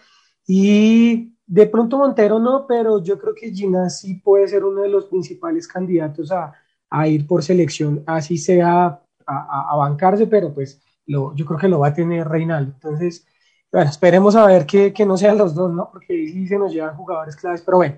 y 0.46 1.34
de 1.46 1.66
pronto 1.66 1.98
Montero 1.98 2.38
no, 2.38 2.66
pero 2.66 3.02
yo 3.02 3.18
creo 3.18 3.34
que 3.34 3.50
Gina 3.52 3.90
sí 3.90 4.14
puede 4.14 4.48
ser 4.48 4.64
uno 4.64 4.82
de 4.82 4.88
los 4.88 5.06
principales 5.06 5.68
candidatos 5.68 6.32
a, 6.32 6.54
a 6.92 7.08
ir 7.08 7.26
por 7.26 7.42
selección, 7.42 8.02
así 8.06 8.36
sea 8.38 9.02
a, 9.26 9.76
bancarse, 9.76 10.26
pero 10.26 10.52
pues 10.52 10.80
lo, 11.06 11.34
yo 11.34 11.46
creo 11.46 11.58
que 11.58 11.68
lo 11.68 11.78
va 11.80 11.88
a 11.88 11.94
tener 11.94 12.28
Reinaldo. 12.28 12.72
Entonces, 12.74 13.26
bueno, 13.70 13.90
esperemos 13.90 14.36
a 14.36 14.46
ver 14.46 14.66
que, 14.66 14.92
que 14.92 15.06
no 15.06 15.16
sean 15.16 15.38
los 15.38 15.54
dos, 15.54 15.72
¿no? 15.72 15.90
Porque 15.90 16.26
sí 16.28 16.46
se 16.46 16.58
nos 16.58 16.72
llevan 16.72 16.96
jugadores 16.96 17.36
claves, 17.36 17.62
pero 17.62 17.78
bueno. 17.78 17.96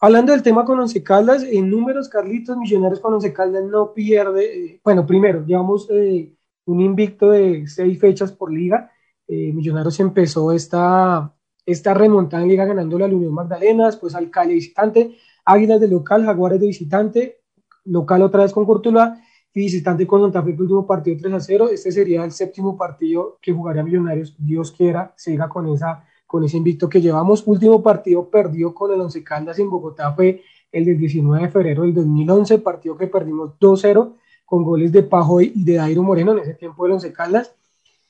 hablando 0.00 0.32
del 0.32 0.42
tema 0.42 0.64
con 0.64 0.80
Once 0.80 1.02
Caldas, 1.02 1.42
en 1.44 1.70
números, 1.70 2.08
Carlitos, 2.08 2.56
Millonarios 2.56 3.00
con 3.00 3.14
Once 3.14 3.32
Caldas 3.32 3.64
no 3.64 3.92
pierde. 3.92 4.66
Eh, 4.66 4.80
bueno, 4.84 5.06
primero, 5.06 5.44
llevamos 5.44 5.88
eh, 5.90 6.34
un 6.66 6.80
invicto 6.80 7.30
de 7.30 7.66
seis 7.66 7.98
fechas 8.00 8.32
por 8.32 8.52
liga. 8.52 8.90
Eh, 9.28 9.52
Millonarios 9.52 10.00
empezó 10.00 10.52
esta, 10.52 11.34
esta 11.66 11.92
remontada 11.92 12.42
en 12.42 12.48
liga 12.48 12.64
ganándole 12.64 13.04
a 13.04 13.08
la 13.08 13.14
Unión 13.14 13.34
Magdalena, 13.34 13.86
después 13.86 14.14
al 14.14 14.30
Cali 14.30 14.54
visitante, 14.54 15.16
Águilas 15.44 15.80
de 15.80 15.88
local, 15.88 16.24
Jaguares 16.24 16.60
de 16.60 16.68
visitante, 16.68 17.40
local 17.84 18.22
otra 18.22 18.44
vez 18.44 18.52
con 18.52 18.64
Cortula 18.64 19.20
y 19.52 19.60
visitante 19.60 20.06
con 20.06 20.22
Santa 20.22 20.42
Fe, 20.42 20.50
el 20.50 20.60
último 20.60 20.86
partido 20.86 21.16
3 21.20 21.34
a 21.34 21.40
0. 21.40 21.68
Este 21.70 21.92
sería 21.92 22.24
el 22.24 22.32
séptimo 22.32 22.76
partido 22.76 23.38
que 23.42 23.52
jugaría 23.52 23.82
Millonarios, 23.82 24.34
Dios 24.38 24.72
quiera, 24.72 25.12
siga 25.16 25.48
con 25.48 25.66
esa 25.68 26.04
con 26.26 26.44
ese 26.44 26.56
invicto 26.56 26.88
que 26.88 27.00
llevamos. 27.00 27.46
Último 27.46 27.82
partido 27.82 28.28
perdido 28.28 28.74
con 28.74 28.92
el 28.92 29.00
Once 29.00 29.22
Caldas 29.22 29.58
en 29.58 29.70
Bogotá 29.70 30.12
fue 30.12 30.42
el 30.72 30.84
del 30.84 30.98
19 30.98 31.44
de 31.44 31.50
febrero 31.50 31.82
del 31.82 31.94
2011, 31.94 32.58
partido 32.58 32.96
que 32.96 33.06
perdimos 33.06 33.58
2-0 33.58 34.14
con 34.44 34.64
goles 34.64 34.92
de 34.92 35.02
Pajoy 35.02 35.52
y 35.54 35.64
de 35.64 35.74
Dairo 35.74 36.02
Moreno 36.02 36.32
en 36.32 36.38
ese 36.40 36.54
tiempo 36.54 36.84
del 36.84 36.94
Once 36.94 37.12
Caldas. 37.12 37.54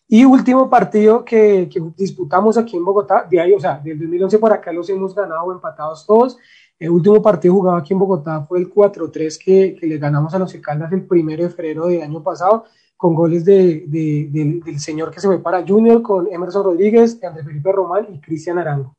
Y 0.08 0.24
último 0.24 0.70
partido 0.70 1.24
que, 1.24 1.68
que, 1.70 1.82
disputamos 1.96 2.56
aquí 2.56 2.76
en 2.76 2.84
Bogotá, 2.84 3.26
de 3.28 3.40
ahí, 3.40 3.52
o 3.52 3.60
sea, 3.60 3.78
del 3.78 3.98
2011 3.98 4.38
para 4.38 4.56
acá 4.56 4.72
los 4.72 4.88
hemos 4.88 5.14
ganado 5.14 5.52
empatados 5.52 6.06
todos. 6.06 6.38
El 6.78 6.90
último 6.90 7.20
partido 7.22 7.54
jugado 7.54 7.78
aquí 7.78 7.92
en 7.92 7.98
Bogotá 7.98 8.42
fue 8.42 8.58
el 8.58 8.72
4-3 8.72 9.38
que, 9.42 9.74
que, 9.74 9.86
le 9.86 9.98
ganamos 9.98 10.34
a 10.34 10.38
los 10.38 10.52
Caldas 10.54 10.92
el 10.92 11.06
primero 11.06 11.42
de 11.42 11.50
febrero 11.50 11.86
del 11.86 12.02
año 12.02 12.22
pasado 12.22 12.64
con 12.96 13.14
goles 13.14 13.44
de, 13.44 13.84
del 13.86 14.80
señor 14.80 15.10
que 15.10 15.20
se 15.20 15.26
fue 15.26 15.42
para 15.42 15.66
Junior, 15.66 16.02
con 16.02 16.32
Emerson 16.32 16.64
Rodríguez, 16.64 17.22
Andrés 17.22 17.44
Felipe 17.44 17.70
Román 17.72 18.06
y 18.12 18.20
Cristian 18.20 18.58
Arango. 18.58 18.96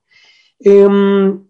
Em, 0.60 1.44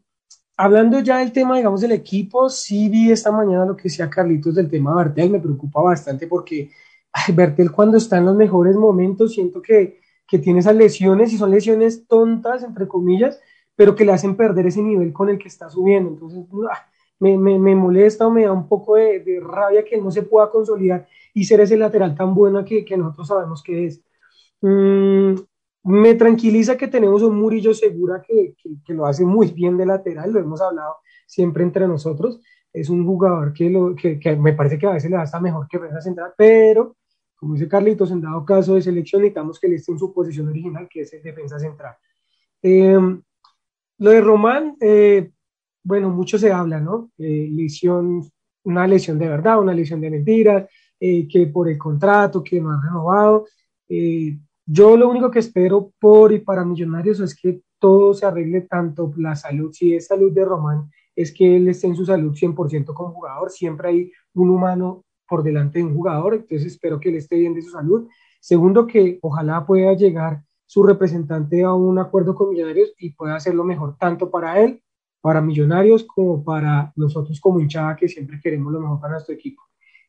hablando 0.55 0.99
ya 0.99 1.18
del 1.18 1.32
tema, 1.32 1.58
digamos, 1.58 1.82
del 1.82 1.91
equipo, 1.91 2.49
sí 2.49 2.89
vi 2.89 3.12
esta 3.12 3.32
mañana 3.32 3.66
lo 3.66 3.76
que 3.76 3.84
decía 3.84 4.10
Carlitos 4.10 4.55
del 4.55 4.70
tema 4.70 4.91
de 4.91 5.03
Bertel, 5.03 5.30
me 5.30 5.39
preocupa 5.39 5.82
bastante 5.82 6.28
porque 6.28 6.72
ay, 7.18 7.34
Bertel 7.34 7.72
cuando 7.72 7.97
está 7.97 8.18
en 8.18 8.26
los 8.26 8.36
mejores 8.36 8.76
momentos 8.76 9.34
siento 9.34 9.61
que, 9.61 9.99
que 10.28 10.39
tiene 10.39 10.59
esas 10.59 10.76
lesiones 10.76 11.34
y 11.34 11.38
son 11.38 11.51
lesiones 11.51 12.07
tontas, 12.07 12.63
entre 12.63 12.88
comillas, 12.88 13.39
pero 13.76 13.95
que 13.95 14.05
le 14.05 14.11
hacen 14.11 14.36
perder 14.36 14.68
ese 14.68 14.82
nivel 14.82 15.13
con 15.13 15.30
el 15.30 15.38
que 15.38 15.47
está 15.47 15.70
subiendo. 15.70 16.09
Entonces, 16.09 16.45
me, 17.20 17.38
me, 17.38 17.57
me 17.57 17.76
molesta 17.76 18.28
o 18.28 18.32
me 18.32 18.43
da 18.43 18.51
un 18.51 18.68
poco 18.68 18.95
de, 18.95 19.20
de 19.22 19.39
rabia 19.39 19.84
que 19.84 19.97
no 19.97 20.11
se 20.11 20.24
pueda 20.24 20.49
consolidar 20.49 21.07
y 21.34 21.43
ser 21.45 21.61
ese 21.61 21.78
lateral 21.78 22.15
tan 22.15 22.34
bueno 22.34 22.65
que, 22.65 22.84
que 22.84 22.97
nosotros 22.97 23.28
sabemos 23.28 23.63
que 23.63 23.86
es. 23.86 24.03
Mm, 24.61 25.36
me 25.84 26.15
tranquiliza 26.15 26.76
que 26.76 26.88
tenemos 26.88 27.22
un 27.24 27.39
Murillo 27.39 27.74
Segura 27.74 28.22
que, 28.22 28.55
que, 28.86 28.93
lo 28.93 29.05
hace 29.05 29.24
muy 29.24 29.47
bien 29.51 29.78
de 29.78 29.86
lateral, 29.86 30.34
lo 30.34 30.39
hemos 30.39 30.61
hablado 30.61 30.97
siempre 31.26 31.63
entre 31.63 31.88
nosotros. 31.88 32.41
Es 32.74 32.89
un 32.89 33.05
jugador 33.05 33.53
que, 33.53 33.70
lo, 33.70 33.95
que, 33.95 34.20
me 34.38 34.53
parece 34.53 34.78
que 34.78 34.88
a 34.88 34.93
veces 34.93 35.09
le 35.09 35.15
da 35.18 35.24
hasta 35.24 35.39
mejor 35.39 35.68
que 35.68 35.78
defensa 35.78 36.01
central, 36.01 36.34
pero 36.38 36.97
como 37.38 37.54
dice 37.54 37.68
Carlitos, 37.68 38.12
en 38.12 38.22
dado 38.22 38.44
caso 38.44 38.76
de 38.76 38.82
selección 38.82 39.22
necesitamos 39.22 39.60
que 39.60 39.68
él 39.68 39.74
esté 39.74 39.92
en 39.92 40.00
su 40.00 40.14
posición 40.14 40.48
original, 40.50 40.88
que 40.90 41.02
es 41.02 41.14
el 41.14 41.22
defensa 41.22 41.60
central. 41.60 41.96
Em, 42.62 43.22
lo 44.00 44.10
de 44.12 44.22
Román, 44.22 44.76
eh, 44.82 45.32
bueno, 45.84 46.10
mucho 46.10 46.38
se 46.38 46.52
habla, 46.52 46.82
¿no? 46.82 47.12
Eh, 47.18 47.48
lesión, 47.52 48.24
una 48.64 48.88
lesión 48.88 49.18
de 49.18 49.30
verdad, 49.30 49.60
una 49.60 49.74
lesión 49.74 50.02
de 50.02 50.10
mentiras, 50.10 50.68
eh, 51.00 51.28
que 51.28 51.48
por 51.48 51.70
el 51.70 51.78
contrato, 51.78 52.44
que 52.44 52.60
no 52.60 52.72
han 52.72 52.82
renovado. 52.82 53.46
Eh, 53.88 54.38
yo 54.66 54.98
lo 54.98 55.10
único 55.10 55.32
que 55.32 55.40
espero 55.40 55.94
por 56.00 56.34
y 56.34 56.40
para 56.40 56.66
Millonarios 56.66 57.20
es 57.20 57.36
que 57.40 57.62
todo 57.80 58.14
se 58.14 58.26
arregle, 58.26 58.62
tanto 58.62 59.14
la 59.18 59.36
salud, 59.36 59.72
si 59.72 59.96
es 59.96 60.08
salud 60.08 60.32
de 60.34 60.44
Román, 60.44 60.90
es 61.16 61.32
que 61.32 61.58
él 61.58 61.68
esté 61.68 61.88
en 61.88 61.96
su 61.96 62.06
salud 62.06 62.36
100% 62.36 62.94
como 62.94 63.14
jugador. 63.14 63.50
Siempre 63.52 63.90
hay 63.90 64.12
un 64.34 64.50
humano 64.50 65.06
por 65.28 65.44
delante 65.44 65.80
de 65.80 65.86
un 65.86 65.94
jugador, 65.94 66.36
entonces 66.36 66.66
espero 66.66 67.00
que 67.00 67.10
él 67.10 67.16
esté 67.16 67.38
bien 67.38 67.54
de 67.54 67.62
su 67.62 67.72
salud. 67.72 68.08
Segundo, 68.40 68.88
que 68.88 69.20
ojalá 69.22 69.66
pueda 69.66 69.94
llegar 69.94 70.42
su 70.66 70.84
representante 70.84 71.64
a 71.64 71.74
un 71.74 72.00
acuerdo 72.00 72.36
con 72.36 72.50
Millonarios 72.50 72.94
y 72.98 73.12
pueda 73.12 73.36
hacerlo 73.36 73.64
mejor 73.64 73.98
tanto 73.98 74.30
para 74.30 74.62
él, 74.62 74.82
para 75.22 75.42
Millonarios, 75.42 76.04
como 76.04 76.44
para 76.44 76.92
nosotros 76.96 77.40
como 77.40 77.60
hinchada 77.60 77.96
que 77.96 78.08
siempre 78.08 78.40
queremos 78.42 78.72
lo 78.74 78.80
mejor 78.80 79.00
para 79.00 79.14
nuestro 79.14 79.34
equipo 79.34 79.68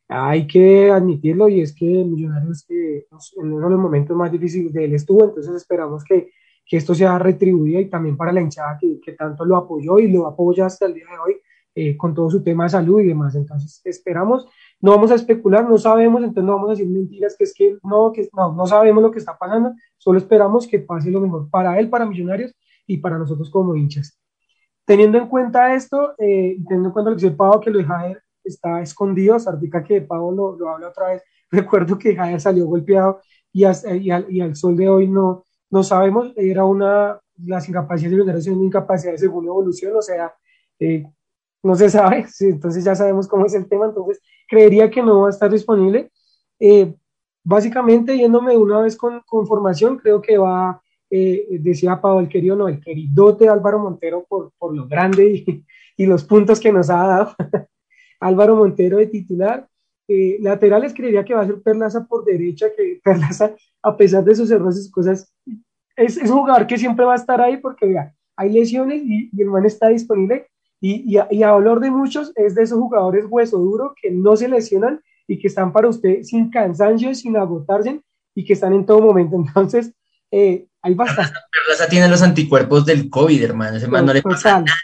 hay 0.09 0.47
que 0.47 0.91
admitirlo 0.91 1.49
y 1.49 1.61
es 1.61 1.75
que 1.75 1.85
Millonarios 1.85 2.65
eh, 2.71 3.07
en 3.37 3.53
uno 3.53 3.67
de 3.67 3.71
los 3.71 3.81
momentos 3.81 4.17
más 4.17 4.33
difíciles 4.33 4.73
de 4.73 4.87
él 4.87 4.95
estuvo, 4.95 5.25
entonces 5.25 5.55
esperamos 5.55 6.03
que, 6.03 6.31
que 6.67 6.79
esto 6.79 6.95
sea 6.95 7.19
retribuido 7.19 7.81
y 7.81 7.91
también 7.91 8.17
para 8.17 8.33
la 8.33 8.41
hinchada 8.41 8.79
que, 8.81 8.99
que, 9.01 9.13
tanto 9.13 9.45
lo 9.45 9.57
apoyó 9.57 9.99
y 9.99 10.11
lo 10.11 10.27
apoya 10.27 10.67
hasta 10.67 10.87
el 10.87 10.95
día 10.95 11.05
de 11.11 11.19
hoy 11.19 11.37
eh, 11.75 11.97
con 11.97 12.15
todo 12.15 12.31
su 12.31 12.43
tema 12.43 12.65
de 12.65 12.71
salud 12.71 13.01
y 13.01 13.09
demás. 13.09 13.35
Entonces 13.35 13.83
esperamos, 13.85 14.49
no 14.81 14.93
vamos 14.93 15.11
a 15.11 15.17
especular, 15.17 15.69
no 15.69 15.77
sabemos, 15.79 16.23
entonces 16.23 16.45
no 16.45 16.55
vamos 16.55 16.69
a 16.69 16.73
decir 16.73 16.89
mentiras, 16.89 17.35
que 17.37 17.45
es 17.45 17.55
que 17.55 17.79
no, 17.83 18.13
que 18.13 18.29
no, 18.33 18.53
no 18.53 18.67
sabemos 18.67 19.03
lo 19.03 19.11
que 19.11 19.19
está 19.19 19.37
pasando, 19.37 19.75
solo 19.97 20.19
esperamos 20.19 20.67
que 20.67 20.79
pase 20.79 21.11
lo 21.11 21.21
mejor 21.21 21.51
para 21.51 21.79
él, 21.79 21.91
para 21.91 22.07
Millonarios 22.07 22.55
y 22.87 22.99
para 22.99 23.19
nosotros 23.19 23.51
como 23.51 23.75
hinchas. 23.75 24.19
Teniendo 24.85 25.19
en 25.19 25.29
cuenta 25.29 25.75
esto, 25.75 26.15
eh, 26.19 26.57
teniendo 26.67 26.89
en 26.89 26.93
cuenta 26.93 27.11
lo 27.11 27.17
que 27.17 27.23
se 27.23 27.31
Pau, 27.33 27.61
que 27.61 27.71
lo 27.71 27.79
deja 27.79 28.03
ver 28.05 28.23
está 28.49 28.81
escondido, 28.83 29.39
Sardica 29.39 29.85
que 29.85 30.01
Pablo 30.01 30.57
lo, 30.59 30.69
habla 30.71 30.89
otra 30.89 31.09
vez, 31.09 31.23
recuerdo 31.51 31.99
que 31.99 32.17
Javier 32.17 32.41
salió 32.41 32.67
golpeado 32.67 33.21
y, 33.53 33.63
y, 33.63 34.11
al, 34.11 34.27
y, 34.33 34.41
al, 34.41 34.57
sol 34.57 34.77
de 34.77 34.89
hoy 34.89 35.09
no, 35.09 35.45
no 35.71 35.83
sabemos, 35.83 36.33
era 36.37 36.65
una, 36.65 37.19
las 37.47 37.69
incapacidades 37.69 38.17
de 38.17 38.23
generación 38.23 38.57
una 38.57 38.67
incapacidad 38.67 39.13
de 39.13 39.19
segunda 39.19 39.49
evolución, 39.49 39.97
o 39.97 40.03
sea, 40.03 40.35
eh, 40.79 41.05
no 41.63 41.75
se 41.75 41.91
sabe, 41.91 42.27
entonces 42.41 42.85
ya 42.85 42.95
sabemos 42.95 43.29
cómo 43.29 43.47
es 43.47 43.55
el 43.55 43.69
tema, 43.69 43.87
entonces 43.87 44.21
creería 44.49 44.91
que 44.91 45.03
no 45.03 45.21
va 45.21 45.27
a 45.29 45.31
estar 45.31 45.51
disponible. 45.51 46.11
Eh, 46.59 46.95
básicamente, 47.45 48.17
yéndome 48.17 48.57
una 48.57 48.81
vez 48.81 48.97
con, 48.97 49.21
con 49.27 49.47
formación, 49.47 49.99
creo 49.99 50.21
que 50.21 50.39
va, 50.39 50.81
eh, 51.11 51.47
decía 51.61 52.01
Pablo, 52.01 52.21
el 52.21 52.29
querido, 52.29 52.57
no, 52.57 52.69
el 52.69 52.81
queridote 52.81 53.49
Álvaro 53.49 53.79
Montero 53.79 54.25
por, 54.29 54.53
por 54.59 54.75
lo 54.75 54.87
grande 54.89 55.45
y, 55.47 55.65
y 55.97 56.07
los 56.07 56.25
puntos 56.25 56.61
que 56.61 56.73
nos 56.73 56.91
ha 56.91 57.07
dado. 57.07 57.35
Álvaro 58.21 58.57
Montero 58.57 58.99
de 58.99 59.07
titular. 59.07 59.69
Eh, 60.11 60.39
laterales 60.41 60.95
creería 60.95 61.23
que 61.23 61.35
va 61.35 61.43
a 61.43 61.47
ser 61.47 61.61
Perlaza 61.61 62.07
por 62.07 62.25
derecha, 62.25 62.69
que 62.75 62.99
Perlaza, 63.05 63.55
a 63.83 63.97
pesar 63.97 64.25
de 64.25 64.35
sus 64.35 64.51
errores 64.51 64.87
y 64.87 64.91
cosas, 64.91 65.31
es, 65.97 66.17
es, 66.17 66.31
un 66.31 66.39
jugador 66.39 66.67
que 66.67 66.79
siempre 66.79 67.05
va 67.05 67.13
a 67.13 67.17
estar 67.17 67.41
ahí 67.43 67.59
porque 67.59 67.87
vea, 67.87 68.15
hay 68.35 68.51
lesiones 68.53 69.03
y, 69.05 69.31
el 69.39 69.51
man 69.51 69.67
está 69.67 69.89
disponible. 69.89 70.47
Y, 70.81 71.13
y, 71.13 71.19
a, 71.19 71.27
y, 71.31 71.43
a, 71.43 71.53
valor 71.53 71.81
de 71.81 71.91
muchos, 71.91 72.33
es 72.37 72.55
de 72.55 72.63
esos 72.63 72.79
jugadores 72.79 73.27
hueso 73.29 73.59
duro 73.59 73.95
que 74.01 74.11
no 74.11 74.37
se 74.37 74.49
lesionan 74.49 75.01
y 75.27 75.39
que 75.39 75.49
están 75.49 75.73
para 75.73 75.89
usted 75.89 76.23
sin 76.23 76.51
cansancio, 76.51 77.15
sin 77.15 77.37
agotarse 77.37 78.01
y 78.35 78.45
que 78.45 78.53
están 78.53 78.73
en 78.73 78.87
todo 78.87 79.01
momento. 79.01 79.37
Entonces, 79.47 79.93
eh, 80.31 80.67
hay 80.83 80.95
bastante. 80.95 81.33
Perlaza 81.53 81.89
tiene 81.89 82.09
los 82.09 82.23
anticuerpos 82.23 82.87
del 82.87 83.11
COVID, 83.11 83.43
hermano. 83.43 83.77
Ese 83.77 83.89
man 83.89 84.07
no 84.07 84.13
le 84.13 84.23
pasa 84.23 84.61
nada. 84.61 84.77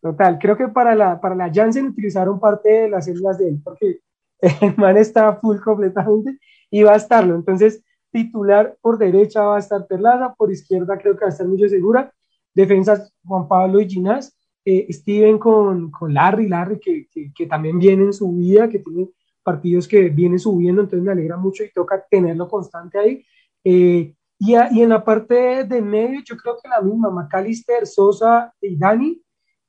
Total, 0.00 0.38
creo 0.38 0.56
que 0.56 0.68
para 0.68 0.94
la, 0.94 1.20
para 1.20 1.34
la 1.34 1.52
Janssen 1.52 1.88
utilizaron 1.88 2.40
parte 2.40 2.70
de 2.70 2.88
las 2.88 3.04
células 3.04 3.36
de 3.36 3.48
él, 3.48 3.60
porque 3.62 4.00
el 4.62 4.76
man 4.76 4.96
está 4.96 5.36
full 5.36 5.58
completamente 5.58 6.38
y 6.70 6.82
va 6.82 6.92
a 6.92 6.96
estarlo. 6.96 7.34
Entonces, 7.34 7.82
titular 8.10 8.76
por 8.80 8.98
derecha 8.98 9.42
va 9.42 9.56
a 9.56 9.60
estar 9.60 9.86
Perlaza, 9.86 10.34
por 10.34 10.50
izquierda 10.50 10.98
creo 10.98 11.14
que 11.14 11.24
va 11.24 11.26
a 11.26 11.30
estar 11.30 11.46
Millo 11.46 11.68
Segura, 11.68 12.12
defensas 12.54 13.12
Juan 13.24 13.46
Pablo 13.46 13.80
y 13.80 13.88
Ginás, 13.88 14.36
eh, 14.64 14.86
Steven 14.92 15.38
con, 15.38 15.90
con, 15.90 16.12
Larry, 16.12 16.48
Larry 16.48 16.78
que, 16.78 17.08
que, 17.34 17.46
también 17.46 17.78
viene 17.78 18.04
en 18.04 18.12
su 18.12 18.32
vida, 18.32 18.68
que 18.68 18.78
tiene 18.80 19.08
partidos 19.42 19.88
que 19.88 20.08
viene 20.10 20.38
subiendo, 20.38 20.82
entonces 20.82 21.04
me 21.04 21.12
alegra 21.12 21.36
mucho 21.36 21.64
y 21.64 21.72
toca 21.72 22.04
tenerlo 22.10 22.48
constante 22.48 22.98
ahí. 22.98 23.24
Eh, 23.64 24.14
y, 24.38 24.54
a, 24.54 24.70
y, 24.72 24.82
en 24.82 24.90
la 24.90 25.04
parte 25.04 25.64
de 25.64 25.82
medio, 25.82 26.20
yo 26.24 26.36
creo 26.36 26.56
que 26.62 26.68
la 26.68 26.80
misma, 26.80 27.10
McAllister, 27.10 27.86
Sosa 27.86 28.52
y 28.60 28.76
Dani, 28.76 29.22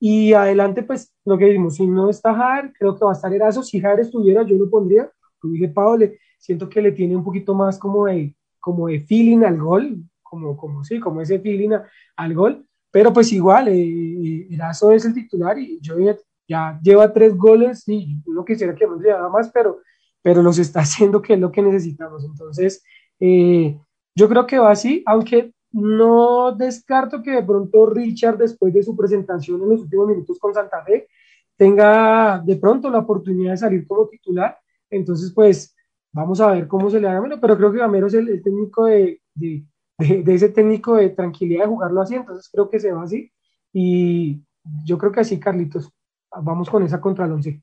y 0.03 0.33
adelante, 0.33 0.81
pues 0.81 1.13
lo 1.25 1.37
que 1.37 1.45
dijimos, 1.45 1.75
si 1.75 1.85
no 1.85 2.09
está 2.09 2.33
Jair, 2.33 2.73
creo 2.73 2.97
que 2.97 3.05
va 3.05 3.11
a 3.11 3.13
estar 3.13 3.31
Erazo. 3.31 3.61
Si 3.61 3.79
Jair 3.79 3.99
estuviera, 3.99 4.41
yo 4.41 4.57
lo 4.57 4.67
pondría. 4.67 5.11
Como 5.37 5.53
dije, 5.53 5.67
Pablo, 5.67 6.07
siento 6.39 6.67
que 6.67 6.81
le 6.81 6.91
tiene 6.91 7.15
un 7.15 7.23
poquito 7.23 7.53
más 7.53 7.77
como 7.77 8.07
de, 8.07 8.35
como 8.59 8.87
de 8.87 8.99
feeling 9.01 9.43
al 9.43 9.59
gol, 9.59 10.03
como, 10.23 10.57
como 10.57 10.83
sí, 10.83 10.99
como 10.99 11.21
ese 11.21 11.39
feeling 11.39 11.77
al 12.15 12.33
gol. 12.33 12.65
Pero 12.91 13.13
pues 13.13 13.31
igual, 13.31 13.69
eh, 13.69 14.47
Erazo 14.49 14.91
es 14.91 15.05
el 15.05 15.13
titular 15.13 15.57
y 15.57 15.79
yo 15.81 15.95
ya, 16.47 16.79
lleva 16.83 17.13
tres 17.13 17.35
goles 17.35 17.87
y 17.87 18.17
uno 18.25 18.43
quisiera 18.43 18.75
que 18.75 18.85
le 18.85 19.11
haga 19.11 19.29
más, 19.29 19.49
pero, 19.53 19.79
pero 20.21 20.41
los 20.41 20.57
está 20.59 20.79
haciendo, 20.81 21.21
que 21.21 21.33
es 21.33 21.39
lo 21.39 21.51
que 21.51 21.61
necesitamos. 21.61 22.25
Entonces, 22.25 22.83
eh, 23.19 23.79
yo 24.15 24.27
creo 24.27 24.45
que 24.45 24.59
va 24.59 24.71
así, 24.71 25.03
aunque 25.05 25.53
no 25.71 26.51
descarto 26.53 27.23
que 27.23 27.31
de 27.31 27.43
pronto 27.43 27.85
Richard, 27.85 28.37
después 28.37 28.73
de 28.73 28.83
su 28.83 28.95
presentación 28.95 29.61
en 29.61 29.69
los 29.69 29.81
últimos 29.81 30.07
minutos 30.07 30.37
con 30.37 30.53
Santa 30.53 30.83
Fe, 30.83 31.07
tenga 31.55 32.39
de 32.39 32.55
pronto 32.57 32.89
la 32.89 32.99
oportunidad 32.99 33.51
de 33.51 33.57
salir 33.57 33.87
como 33.87 34.07
titular. 34.07 34.57
Entonces, 34.89 35.31
pues 35.33 35.75
vamos 36.11 36.41
a 36.41 36.51
ver 36.51 36.67
cómo 36.67 36.89
se 36.89 36.99
le 36.99 37.07
haga. 37.07 37.39
pero 37.39 37.57
creo 37.57 37.71
que 37.71 37.77
Gamero 37.79 38.07
es 38.07 38.13
el, 38.13 38.41
técnico 38.41 38.85
de, 38.85 39.21
de, 40.01 40.33
ese 40.33 40.49
técnico 40.49 40.95
de 40.95 41.09
tranquilidad 41.09 41.63
de 41.63 41.69
jugarlo 41.69 42.01
así. 42.01 42.15
Entonces, 42.15 42.49
creo 42.51 42.69
que 42.69 42.79
se 42.79 42.91
va 42.91 43.03
así. 43.03 43.31
Y 43.73 44.41
yo 44.85 44.97
creo 44.97 45.11
que 45.11 45.21
así, 45.21 45.39
Carlitos. 45.39 45.89
vamos 46.41 46.69
con 46.69 46.83
esa 46.83 46.99
contra 46.99 47.25
el 47.25 47.33
once. 47.33 47.61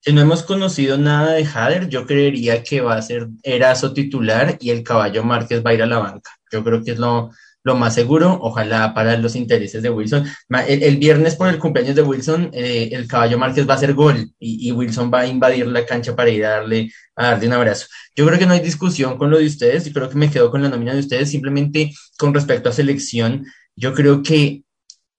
Si 0.00 0.12
no 0.12 0.20
hemos 0.20 0.42
conocido 0.42 0.98
nada 0.98 1.32
de 1.32 1.44
Hader, 1.44 1.88
yo 1.88 2.06
creería 2.06 2.62
que 2.62 2.80
va 2.80 2.96
a 2.96 3.02
ser 3.02 3.28
Erazo 3.42 3.92
titular 3.92 4.56
y 4.60 4.70
el 4.70 4.84
caballo 4.84 5.24
Márquez 5.24 5.64
va 5.64 5.70
a 5.70 5.74
ir 5.74 5.82
a 5.82 5.86
la 5.86 5.98
banca. 5.98 6.30
Yo 6.52 6.62
creo 6.62 6.84
que 6.84 6.92
es 6.92 6.98
lo, 6.98 7.30
lo 7.66 7.74
más 7.74 7.94
seguro, 7.94 8.38
ojalá 8.42 8.94
para 8.94 9.16
los 9.16 9.34
intereses 9.34 9.82
de 9.82 9.90
Wilson. 9.90 10.24
El, 10.68 10.98
viernes 10.98 11.34
por 11.34 11.48
el 11.48 11.58
cumpleaños 11.58 11.96
de 11.96 12.02
Wilson, 12.02 12.50
eh, 12.52 12.90
el 12.92 13.08
caballo 13.08 13.38
Márquez 13.38 13.68
va 13.68 13.72
a 13.72 13.76
hacer 13.76 13.92
gol 13.92 14.30
y, 14.38 14.70
Wilson 14.70 15.10
va 15.12 15.22
a 15.22 15.26
invadir 15.26 15.66
la 15.66 15.84
cancha 15.84 16.14
para 16.14 16.30
ir 16.30 16.44
a 16.44 16.50
darle, 16.50 16.92
a 17.16 17.30
darle 17.30 17.48
un 17.48 17.54
abrazo. 17.54 17.88
Yo 18.14 18.24
creo 18.24 18.38
que 18.38 18.46
no 18.46 18.52
hay 18.52 18.60
discusión 18.60 19.18
con 19.18 19.30
lo 19.32 19.38
de 19.38 19.46
ustedes 19.46 19.84
y 19.84 19.92
creo 19.92 20.08
que 20.08 20.14
me 20.14 20.30
quedo 20.30 20.48
con 20.48 20.62
la 20.62 20.68
nómina 20.68 20.94
de 20.94 21.00
ustedes. 21.00 21.28
Simplemente 21.28 21.92
con 22.16 22.32
respecto 22.32 22.68
a 22.68 22.72
selección, 22.72 23.44
yo 23.74 23.94
creo 23.94 24.22
que 24.22 24.62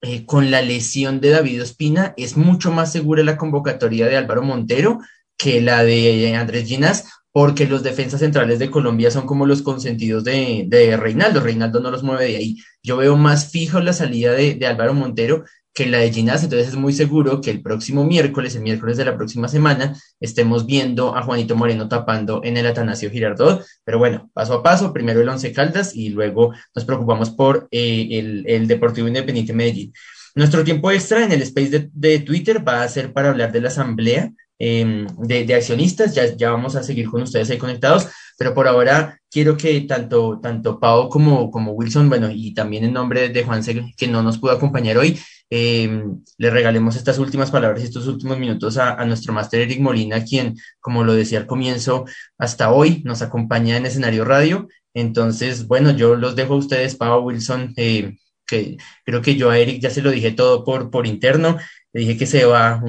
eh, 0.00 0.24
con 0.24 0.50
la 0.50 0.62
lesión 0.62 1.20
de 1.20 1.28
David 1.28 1.62
Ospina 1.62 2.14
es 2.16 2.34
mucho 2.34 2.72
más 2.72 2.90
segura 2.90 3.22
la 3.22 3.36
convocatoria 3.36 4.06
de 4.06 4.16
Álvaro 4.16 4.42
Montero 4.42 5.00
que 5.36 5.60
la 5.60 5.84
de 5.84 6.34
Andrés 6.34 6.66
Ginas, 6.66 7.10
porque 7.38 7.68
los 7.68 7.84
defensas 7.84 8.18
centrales 8.18 8.58
de 8.58 8.68
Colombia 8.68 9.12
son 9.12 9.24
como 9.24 9.46
los 9.46 9.62
consentidos 9.62 10.24
de, 10.24 10.98
Reinaldo. 11.00 11.38
Reinaldo 11.38 11.78
no 11.78 11.88
los 11.88 12.02
mueve 12.02 12.24
de 12.24 12.36
ahí. 12.36 12.56
Yo 12.82 12.96
veo 12.96 13.16
más 13.16 13.52
fijo 13.52 13.78
la 13.78 13.92
salida 13.92 14.32
de, 14.32 14.58
Álvaro 14.66 14.92
Montero 14.92 15.44
que 15.72 15.86
la 15.86 15.98
de 15.98 16.12
Ginás, 16.12 16.42
entonces 16.42 16.66
es 16.66 16.74
muy 16.74 16.92
seguro 16.92 17.40
que 17.40 17.52
el 17.52 17.62
próximo 17.62 18.04
miércoles, 18.04 18.56
el 18.56 18.62
miércoles 18.62 18.96
de 18.96 19.04
la 19.04 19.16
próxima 19.16 19.46
semana, 19.46 19.96
estemos 20.18 20.66
viendo 20.66 21.16
a 21.16 21.22
Juanito 21.22 21.54
Moreno 21.54 21.88
tapando 21.88 22.40
en 22.42 22.56
el 22.56 22.66
Atanasio 22.66 23.08
Girardot, 23.08 23.64
pero 23.84 23.98
bueno, 23.98 24.32
paso 24.34 24.54
a 24.54 24.62
paso, 24.64 24.92
primero 24.92 25.20
el 25.20 25.28
Once 25.28 25.52
Caldas 25.52 25.94
y 25.94 26.08
luego 26.08 26.52
nos 26.74 26.84
preocupamos 26.84 27.30
por 27.30 27.68
eh, 27.70 28.44
el, 28.48 28.66
Deportivo 28.66 29.06
Independiente 29.06 29.52
Medellín. 29.52 29.92
Nuestro 30.34 30.64
tiempo 30.64 30.90
extra 30.90 31.24
en 31.24 31.30
el 31.30 31.42
space 31.42 31.88
de 31.92 32.18
Twitter 32.18 32.66
va 32.66 32.82
a 32.82 32.88
ser 32.88 33.12
para 33.12 33.28
hablar 33.28 33.52
de 33.52 33.60
la 33.60 33.68
asamblea 33.68 34.32
Em, 34.60 35.06
de, 35.18 35.54
accionistas, 35.54 36.14
ya, 36.14 36.34
ya 36.34 36.50
vamos 36.50 36.74
a 36.74 36.82
seguir 36.82 37.08
con 37.08 37.22
ustedes 37.22 37.48
ahí 37.48 37.58
conectados, 37.58 38.08
pero 38.36 38.54
por 38.54 38.66
ahora 38.66 39.20
quiero 39.30 39.56
que 39.56 39.82
tanto, 39.82 40.40
tanto 40.42 40.80
Pau 40.80 41.08
como, 41.08 41.50
como 41.52 41.72
Wilson, 41.72 42.08
bueno, 42.08 42.28
y 42.30 42.54
también 42.54 42.82
en 42.84 42.92
nombre 42.92 43.28
de 43.28 43.44
Juan 43.44 43.62
que 43.96 44.08
no 44.08 44.22
nos 44.22 44.38
pudo 44.38 44.52
acompañar 44.52 44.98
hoy, 44.98 45.16
em, 45.50 46.22
le 46.38 46.50
regalemos 46.50 46.96
estas 46.96 47.18
últimas 47.18 47.52
palabras 47.52 47.82
y 47.82 47.84
estos 47.86 48.08
últimos 48.08 48.38
minutos 48.38 48.78
a, 48.78 49.04
nuestro 49.04 49.32
máster 49.32 49.60
Eric 49.60 49.80
Molina, 49.80 50.24
quien, 50.24 50.56
como 50.80 51.04
lo 51.04 51.14
decía 51.14 51.38
al 51.38 51.46
comienzo, 51.46 52.04
hasta 52.36 52.72
hoy 52.72 53.02
nos 53.04 53.22
acompaña 53.22 53.76
en 53.76 53.86
escenario 53.86 54.24
radio. 54.24 54.68
Entonces, 54.92 55.68
bueno, 55.68 55.92
yo 55.92 56.16
los 56.16 56.34
dejo 56.34 56.54
a 56.54 56.56
ustedes, 56.58 56.96
Pau, 56.96 57.22
Wilson, 57.24 57.74
eh, 57.76 58.16
que 58.46 58.78
creo 59.04 59.22
que 59.22 59.36
yo 59.36 59.50
a 59.50 59.58
Eric 59.58 59.80
ya 59.80 59.90
se 59.90 60.02
lo 60.02 60.10
dije 60.10 60.32
todo 60.32 60.64
por, 60.64 60.90
por 60.90 61.06
interno 61.06 61.58
dije 61.92 62.16
que 62.16 62.26
se 62.26 62.44
va 62.44 62.82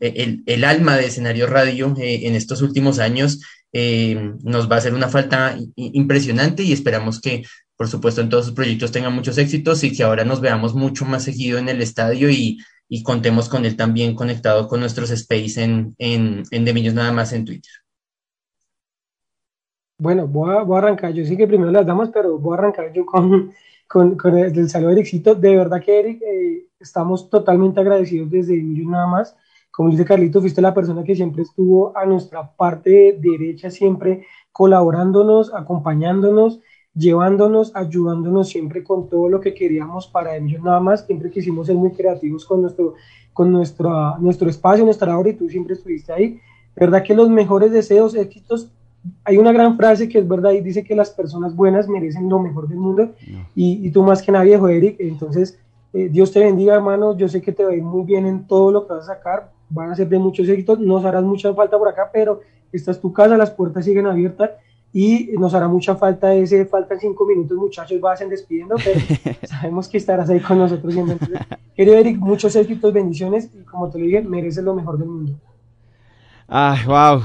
el, 0.00 0.64
alma 0.64 0.96
de 0.96 1.06
escenario 1.06 1.46
radio 1.46 1.94
eh, 1.98 2.26
en 2.26 2.34
estos 2.34 2.62
últimos 2.62 2.98
años. 2.98 3.40
Eh, 3.72 4.32
nos 4.42 4.70
va 4.70 4.76
a 4.76 4.78
hacer 4.78 4.94
una 4.94 5.08
falta 5.08 5.56
impresionante 5.76 6.62
y 6.62 6.72
esperamos 6.72 7.20
que, 7.20 7.44
por 7.76 7.88
supuesto, 7.88 8.20
en 8.20 8.28
todos 8.28 8.46
sus 8.46 8.54
proyectos 8.54 8.92
tenga 8.92 9.10
muchos 9.10 9.36
éxitos 9.38 9.84
y 9.84 9.94
que 9.94 10.02
ahora 10.02 10.24
nos 10.24 10.40
veamos 10.40 10.74
mucho 10.74 11.04
más 11.04 11.24
seguido 11.24 11.58
en 11.58 11.68
el 11.68 11.82
estadio 11.82 12.30
y, 12.30 12.58
contemos 13.04 13.50
con 13.50 13.66
él 13.66 13.76
también 13.76 14.14
conectado 14.14 14.66
con 14.66 14.80
nuestros 14.80 15.10
space 15.10 15.62
en, 15.62 15.94
en, 15.98 16.42
en 16.50 16.64
De 16.64 16.72
Millos 16.72 16.94
nada 16.94 17.12
más 17.12 17.34
en 17.34 17.44
Twitter. 17.44 17.70
Bueno, 20.00 20.28
voy 20.28 20.54
a, 20.54 20.62
voy 20.62 20.76
a 20.76 20.78
arrancar, 20.78 21.12
yo 21.12 21.24
sí 21.24 21.36
que 21.36 21.48
primero 21.48 21.72
las 21.72 21.84
damos, 21.84 22.10
pero 22.10 22.38
voy 22.38 22.54
a 22.54 22.58
arrancar 22.58 22.92
yo 22.92 23.04
con, 23.04 23.52
con, 23.88 24.16
con 24.16 24.38
el, 24.38 24.70
saludo 24.70 24.90
de 24.90 25.00
Ericito. 25.00 25.34
De 25.34 25.56
verdad 25.56 25.82
que 25.82 25.98
Eric, 25.98 26.22
eh, 26.22 26.67
estamos 26.80 27.28
totalmente 27.28 27.80
agradecidos 27.80 28.30
desde 28.30 28.62
Millos 28.62 28.90
nada 28.90 29.06
más. 29.06 29.36
Como 29.70 29.90
dice 29.90 30.04
Carlito, 30.04 30.40
fuiste 30.40 30.60
la 30.60 30.74
persona 30.74 31.04
que 31.04 31.14
siempre 31.14 31.42
estuvo 31.42 31.96
a 31.96 32.04
nuestra 32.04 32.50
parte 32.56 33.18
derecha, 33.20 33.70
siempre 33.70 34.26
colaborándonos, 34.50 35.54
acompañándonos, 35.54 36.60
llevándonos, 36.94 37.74
ayudándonos 37.76 38.48
siempre 38.48 38.82
con 38.82 39.08
todo 39.08 39.28
lo 39.28 39.40
que 39.40 39.54
queríamos 39.54 40.08
para 40.08 40.36
ellos 40.36 40.62
nada 40.62 40.80
más. 40.80 41.06
Siempre 41.06 41.30
quisimos 41.30 41.66
ser 41.68 41.76
muy 41.76 41.92
creativos 41.92 42.44
con 42.44 42.62
nuestro, 42.62 42.94
con 43.32 43.52
nuestro, 43.52 44.18
nuestro 44.18 44.50
espacio, 44.50 44.84
nuestra 44.84 45.16
obra 45.16 45.30
y 45.30 45.34
tú 45.34 45.48
siempre 45.48 45.74
estuviste 45.74 46.12
ahí. 46.12 46.40
verdad 46.74 47.02
que 47.04 47.14
los 47.14 47.28
mejores 47.28 47.70
deseos, 47.70 48.14
éxitos 48.14 48.72
hay 49.24 49.38
una 49.38 49.52
gran 49.52 49.76
frase 49.76 50.08
que 50.08 50.18
es 50.18 50.26
verdad 50.26 50.50
y 50.50 50.60
dice 50.60 50.82
que 50.82 50.94
las 50.94 51.10
personas 51.10 51.54
buenas 51.54 51.88
merecen 51.88 52.28
lo 52.28 52.40
mejor 52.40 52.68
del 52.68 52.78
mundo 52.78 53.14
y, 53.54 53.86
y, 53.86 53.90
tú 53.92 54.02
más 54.02 54.20
que 54.20 54.32
nadie, 54.32 54.54
Eric, 54.56 54.96
entonces 54.98 55.58
eh, 55.92 56.08
Dios 56.10 56.32
te 56.32 56.40
bendiga 56.40 56.74
hermano, 56.74 57.16
yo 57.16 57.28
sé 57.28 57.40
que 57.40 57.52
te 57.52 57.64
va 57.64 57.70
a 57.70 57.74
ir 57.74 57.82
muy 57.82 58.04
bien 58.04 58.26
en 58.26 58.46
todo 58.46 58.70
lo 58.70 58.86
que 58.86 58.92
vas 58.92 59.08
a 59.08 59.14
sacar, 59.14 59.50
van 59.70 59.90
a 59.90 59.94
ser 59.94 60.08
de 60.08 60.18
muchos 60.18 60.48
éxitos, 60.48 60.78
nos 60.78 61.04
harás 61.04 61.24
mucha 61.24 61.52
falta 61.54 61.78
por 61.78 61.88
acá, 61.88 62.10
pero 62.12 62.40
esta 62.72 62.90
es 62.90 63.00
tu 63.00 63.12
casa, 63.12 63.36
las 63.36 63.50
puertas 63.50 63.84
siguen 63.84 64.06
abiertas 64.06 64.50
y 64.92 65.30
nos 65.38 65.54
hará 65.54 65.68
mucha 65.68 65.96
falta 65.96 66.34
ese, 66.34 66.64
faltan 66.66 66.98
cinco 66.98 67.26
minutos 67.26 67.56
muchachos, 67.56 68.00
ser 68.16 68.28
despidiendo, 68.28 68.76
pero 68.82 69.00
sabemos 69.44 69.88
que 69.88 69.98
estarás 69.98 70.28
ahí 70.30 70.40
con 70.40 70.58
nosotros 70.58 70.92
siempre. 70.92 71.16
querido 71.74 71.96
Eric, 71.96 72.18
muchos 72.18 72.54
éxitos, 72.56 72.92
bendiciones 72.92 73.50
y 73.54 73.64
como 73.64 73.90
te 73.90 73.98
lo 73.98 74.04
dije, 74.04 74.22
mereces 74.22 74.64
lo 74.64 74.74
mejor 74.74 74.98
del 74.98 75.08
mundo. 75.08 75.32
Ay, 76.46 76.78
wow, 76.86 77.22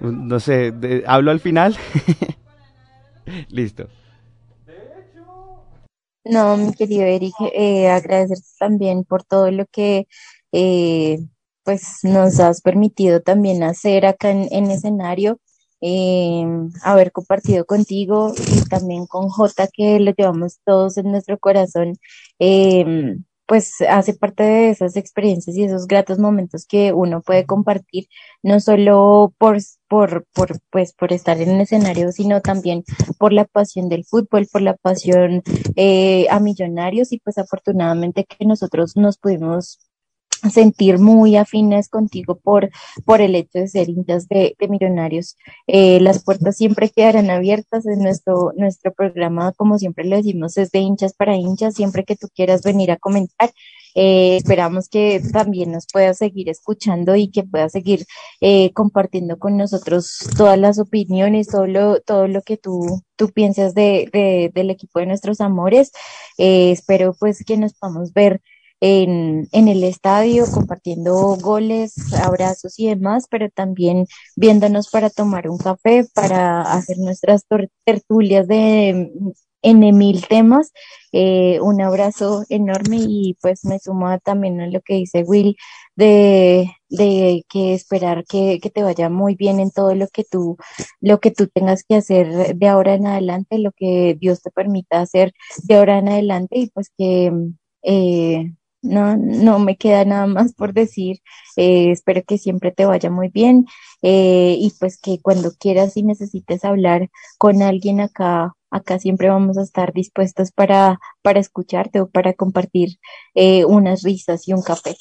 no 0.00 0.38
sé, 0.40 0.72
¿hablo 1.06 1.30
al 1.30 1.40
final? 1.40 1.76
Listo. 3.48 3.88
No, 6.24 6.56
mi 6.56 6.72
querido 6.74 7.02
Eric, 7.04 7.34
eh, 7.52 7.88
agradecerte 7.88 8.46
también 8.58 9.04
por 9.04 9.24
todo 9.24 9.50
lo 9.50 9.66
que 9.66 10.06
eh, 10.52 11.18
pues 11.64 11.98
nos 12.04 12.38
has 12.40 12.60
permitido 12.60 13.20
también 13.22 13.62
hacer 13.64 14.06
acá 14.06 14.30
en, 14.30 14.70
escenario, 14.70 15.40
eh, 15.80 16.44
haber 16.84 17.10
compartido 17.12 17.64
contigo 17.66 18.32
y 18.36 18.62
también 18.68 19.06
con 19.06 19.28
J 19.30 19.68
que 19.72 19.98
lo 20.00 20.12
llevamos 20.12 20.60
todos 20.64 20.96
en 20.98 21.10
nuestro 21.10 21.38
corazón. 21.38 21.94
Eh, 22.38 23.16
pues 23.52 23.82
hace 23.82 24.14
parte 24.14 24.42
de 24.44 24.70
esas 24.70 24.96
experiencias 24.96 25.54
y 25.54 25.64
esos 25.64 25.86
gratos 25.86 26.18
momentos 26.18 26.64
que 26.64 26.94
uno 26.94 27.20
puede 27.20 27.44
compartir, 27.44 28.06
no 28.42 28.60
solo 28.60 29.34
por, 29.36 29.58
por, 29.88 30.24
por, 30.32 30.58
pues, 30.70 30.94
por 30.94 31.12
estar 31.12 31.38
en 31.38 31.50
el 31.50 31.60
escenario, 31.60 32.12
sino 32.12 32.40
también 32.40 32.82
por 33.18 33.34
la 33.34 33.44
pasión 33.44 33.90
del 33.90 34.06
fútbol, 34.06 34.48
por 34.50 34.62
la 34.62 34.74
pasión 34.78 35.42
eh, 35.76 36.26
a 36.30 36.40
millonarios. 36.40 37.12
Y 37.12 37.18
pues 37.18 37.36
afortunadamente 37.36 38.24
que 38.24 38.46
nosotros 38.46 38.96
nos 38.96 39.18
pudimos 39.18 39.80
sentir 40.50 40.98
muy 40.98 41.36
afines 41.36 41.88
contigo 41.88 42.38
por, 42.38 42.70
por 43.04 43.20
el 43.20 43.34
hecho 43.34 43.58
de 43.60 43.68
ser 43.68 43.88
hinchas 43.88 44.28
de, 44.28 44.56
millonarios. 44.68 45.36
Eh, 45.66 46.00
las 46.00 46.24
puertas 46.24 46.56
siempre 46.56 46.90
quedarán 46.90 47.30
abiertas 47.30 47.86
en 47.86 48.00
nuestro, 48.00 48.52
nuestro 48.56 48.92
programa, 48.92 49.52
como 49.52 49.78
siempre 49.78 50.04
le 50.04 50.16
decimos, 50.16 50.56
es 50.56 50.70
de 50.70 50.80
hinchas 50.80 51.14
para 51.14 51.36
hinchas, 51.36 51.74
siempre 51.74 52.04
que 52.04 52.16
tú 52.16 52.28
quieras 52.34 52.62
venir 52.62 52.90
a 52.90 52.96
comentar. 52.96 53.50
Eh, 53.94 54.36
esperamos 54.38 54.88
que 54.88 55.20
también 55.32 55.72
nos 55.72 55.86
puedas 55.92 56.16
seguir 56.16 56.48
escuchando 56.48 57.14
y 57.14 57.30
que 57.30 57.42
puedas 57.42 57.72
seguir 57.72 58.06
eh, 58.40 58.72
compartiendo 58.72 59.38
con 59.38 59.58
nosotros 59.58 60.18
todas 60.36 60.58
las 60.58 60.78
opiniones, 60.78 61.48
todo 61.48 61.66
lo, 61.66 62.00
todo 62.00 62.26
lo 62.26 62.40
que 62.40 62.56
tú, 62.56 63.02
tú 63.16 63.28
piensas 63.28 63.74
de, 63.74 64.08
de 64.10 64.50
del 64.54 64.70
equipo 64.70 64.98
de 64.98 65.06
nuestros 65.06 65.42
amores. 65.42 65.92
espero 66.38 67.14
pues 67.18 67.44
que 67.44 67.58
nos 67.58 67.74
podamos 67.74 68.14
ver 68.14 68.40
en, 68.84 69.48
en 69.52 69.68
el 69.68 69.84
estadio, 69.84 70.44
compartiendo 70.52 71.36
goles, 71.40 71.94
abrazos 72.20 72.80
y 72.80 72.88
demás, 72.88 73.26
pero 73.30 73.48
también 73.48 74.06
viéndonos 74.34 74.90
para 74.90 75.08
tomar 75.08 75.48
un 75.48 75.56
café, 75.56 76.04
para 76.12 76.62
hacer 76.62 76.98
nuestras 76.98 77.46
tertulias 77.84 78.48
de 78.48 79.12
en 79.62 79.96
mil 79.96 80.26
temas. 80.26 80.72
Eh, 81.12 81.60
un 81.60 81.80
abrazo 81.80 82.44
enorme 82.48 82.96
y 82.98 83.36
pues 83.40 83.64
me 83.64 83.78
sumo 83.78 84.18
también 84.18 84.60
a 84.60 84.66
lo 84.66 84.80
que 84.80 84.94
dice 84.94 85.22
Will 85.22 85.56
de, 85.94 86.72
de 86.88 87.44
que 87.48 87.74
esperar 87.74 88.24
que, 88.28 88.58
que, 88.60 88.70
te 88.70 88.82
vaya 88.82 89.08
muy 89.10 89.36
bien 89.36 89.60
en 89.60 89.70
todo 89.70 89.94
lo 89.94 90.08
que 90.08 90.24
tú, 90.24 90.56
lo 91.00 91.20
que 91.20 91.30
tú 91.30 91.46
tengas 91.46 91.84
que 91.84 91.96
hacer 91.96 92.56
de 92.56 92.68
ahora 92.68 92.94
en 92.94 93.06
adelante, 93.06 93.58
lo 93.58 93.70
que 93.72 94.16
Dios 94.20 94.42
te 94.42 94.50
permita 94.50 95.00
hacer 95.00 95.32
de 95.62 95.76
ahora 95.76 95.98
en 95.98 96.08
adelante 96.08 96.58
y 96.58 96.70
pues 96.70 96.90
que 96.98 97.32
eh, 97.82 98.52
no, 98.82 99.16
no 99.16 99.58
me 99.58 99.76
queda 99.76 100.04
nada 100.04 100.26
más 100.26 100.54
por 100.54 100.72
decir. 100.74 101.18
Eh, 101.56 101.90
espero 101.92 102.22
que 102.26 102.38
siempre 102.38 102.72
te 102.72 102.84
vaya 102.86 103.10
muy 103.10 103.28
bien 103.28 103.66
eh, 104.02 104.56
y 104.58 104.72
pues 104.78 104.98
que 104.98 105.20
cuando 105.20 105.52
quieras 105.52 105.96
y 105.96 106.02
necesites 106.02 106.64
hablar 106.64 107.10
con 107.38 107.62
alguien 107.62 108.00
acá, 108.00 108.54
acá 108.70 108.98
siempre 108.98 109.28
vamos 109.28 109.58
a 109.58 109.62
estar 109.62 109.92
dispuestos 109.92 110.50
para, 110.52 110.98
para 111.22 111.40
escucharte 111.40 112.00
o 112.00 112.08
para 112.10 112.32
compartir 112.34 112.98
eh, 113.34 113.64
unas 113.64 114.02
risas 114.02 114.48
y 114.48 114.52
un 114.54 114.62
café. 114.62 114.96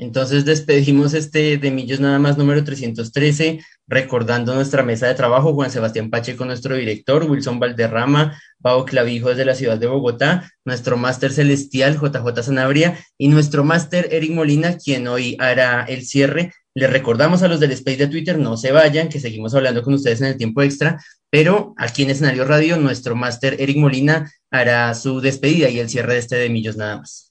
Entonces 0.00 0.44
despedimos 0.44 1.12
este 1.12 1.58
de 1.58 1.72
Millos 1.72 1.98
nada 1.98 2.20
más 2.20 2.38
número 2.38 2.62
313, 2.62 3.58
recordando 3.88 4.54
nuestra 4.54 4.84
mesa 4.84 5.08
de 5.08 5.16
trabajo, 5.16 5.54
Juan 5.54 5.72
Sebastián 5.72 6.08
Pacheco, 6.08 6.44
nuestro 6.44 6.76
director, 6.76 7.24
Wilson 7.28 7.58
Valderrama, 7.58 8.40
Pau 8.62 8.84
Clavijo 8.84 9.30
desde 9.30 9.44
la 9.44 9.56
ciudad 9.56 9.76
de 9.76 9.88
Bogotá, 9.88 10.52
nuestro 10.64 10.96
máster 10.96 11.32
celestial, 11.32 11.98
JJ 12.00 12.44
Sanabria, 12.44 12.96
y 13.18 13.26
nuestro 13.26 13.64
máster 13.64 14.08
Eric 14.12 14.30
Molina, 14.30 14.76
quien 14.76 15.08
hoy 15.08 15.36
hará 15.40 15.84
el 15.84 16.06
cierre. 16.06 16.52
Les 16.74 16.88
recordamos 16.88 17.42
a 17.42 17.48
los 17.48 17.58
del 17.58 17.72
space 17.72 17.96
de 17.96 18.06
Twitter, 18.06 18.38
no 18.38 18.56
se 18.56 18.70
vayan, 18.70 19.08
que 19.08 19.18
seguimos 19.18 19.52
hablando 19.56 19.82
con 19.82 19.94
ustedes 19.94 20.20
en 20.20 20.28
el 20.28 20.36
tiempo 20.36 20.62
extra, 20.62 21.02
pero 21.28 21.74
aquí 21.76 22.04
en 22.04 22.10
Escenario 22.10 22.44
Radio, 22.44 22.76
nuestro 22.76 23.16
máster 23.16 23.56
Eric 23.58 23.78
Molina 23.78 24.30
hará 24.52 24.94
su 24.94 25.20
despedida 25.20 25.68
y 25.70 25.80
el 25.80 25.88
cierre 25.88 26.12
de 26.12 26.20
este 26.20 26.36
de 26.36 26.50
Millos 26.50 26.76
nada 26.76 26.98
más. 26.98 27.27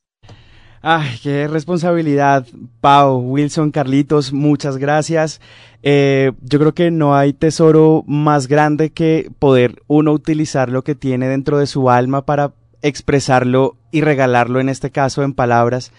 Ay, 0.90 1.20
qué 1.22 1.50
responsabilidad, 1.50 2.48
Pau, 2.80 3.18
Wilson, 3.18 3.72
Carlitos, 3.72 4.32
muchas 4.32 4.78
gracias. 4.78 5.42
Eh, 5.84 6.32
yo 6.40 6.60
creo 6.60 6.74
que 6.74 6.92
no 6.92 7.14
hay 7.14 7.34
tesoro 7.34 8.06
más 8.08 8.48
grande 8.48 8.92
que 8.92 9.30
poder 9.38 9.84
uno 9.88 10.14
utilizar 10.14 10.70
lo 10.70 10.86
que 10.86 10.96
tiene 10.96 11.28
dentro 11.28 11.58
de 11.58 11.68
su 11.68 11.90
alma 11.90 12.26
para 12.26 12.54
expresarlo 12.82 13.76
y 13.92 14.00
regalarlo, 14.00 14.62
en 14.62 14.70
este 14.70 14.90
caso, 14.90 15.24
en 15.24 15.34
palabras. 15.34 15.92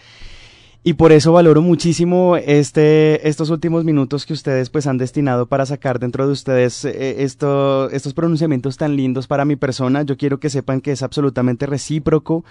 Y 0.82 0.94
por 0.94 1.12
eso 1.12 1.32
valoro 1.32 1.60
muchísimo 1.60 2.38
este, 2.38 3.28
estos 3.28 3.50
últimos 3.50 3.84
minutos 3.84 4.24
que 4.24 4.32
ustedes 4.32 4.70
pues 4.70 4.86
han 4.86 4.96
destinado 4.96 5.44
para 5.44 5.66
sacar 5.66 5.98
dentro 5.98 6.26
de 6.26 6.32
ustedes 6.32 6.86
eh, 6.86 7.24
esto, 7.24 7.90
estos 7.90 8.14
pronunciamientos 8.14 8.78
tan 8.78 8.96
lindos 8.96 9.26
para 9.26 9.44
mi 9.44 9.56
persona. 9.56 10.00
Yo 10.04 10.16
quiero 10.16 10.40
que 10.40 10.48
sepan 10.48 10.80
que 10.80 10.92
es 10.92 11.02
absolutamente 11.02 11.66
recíproco 11.66 12.42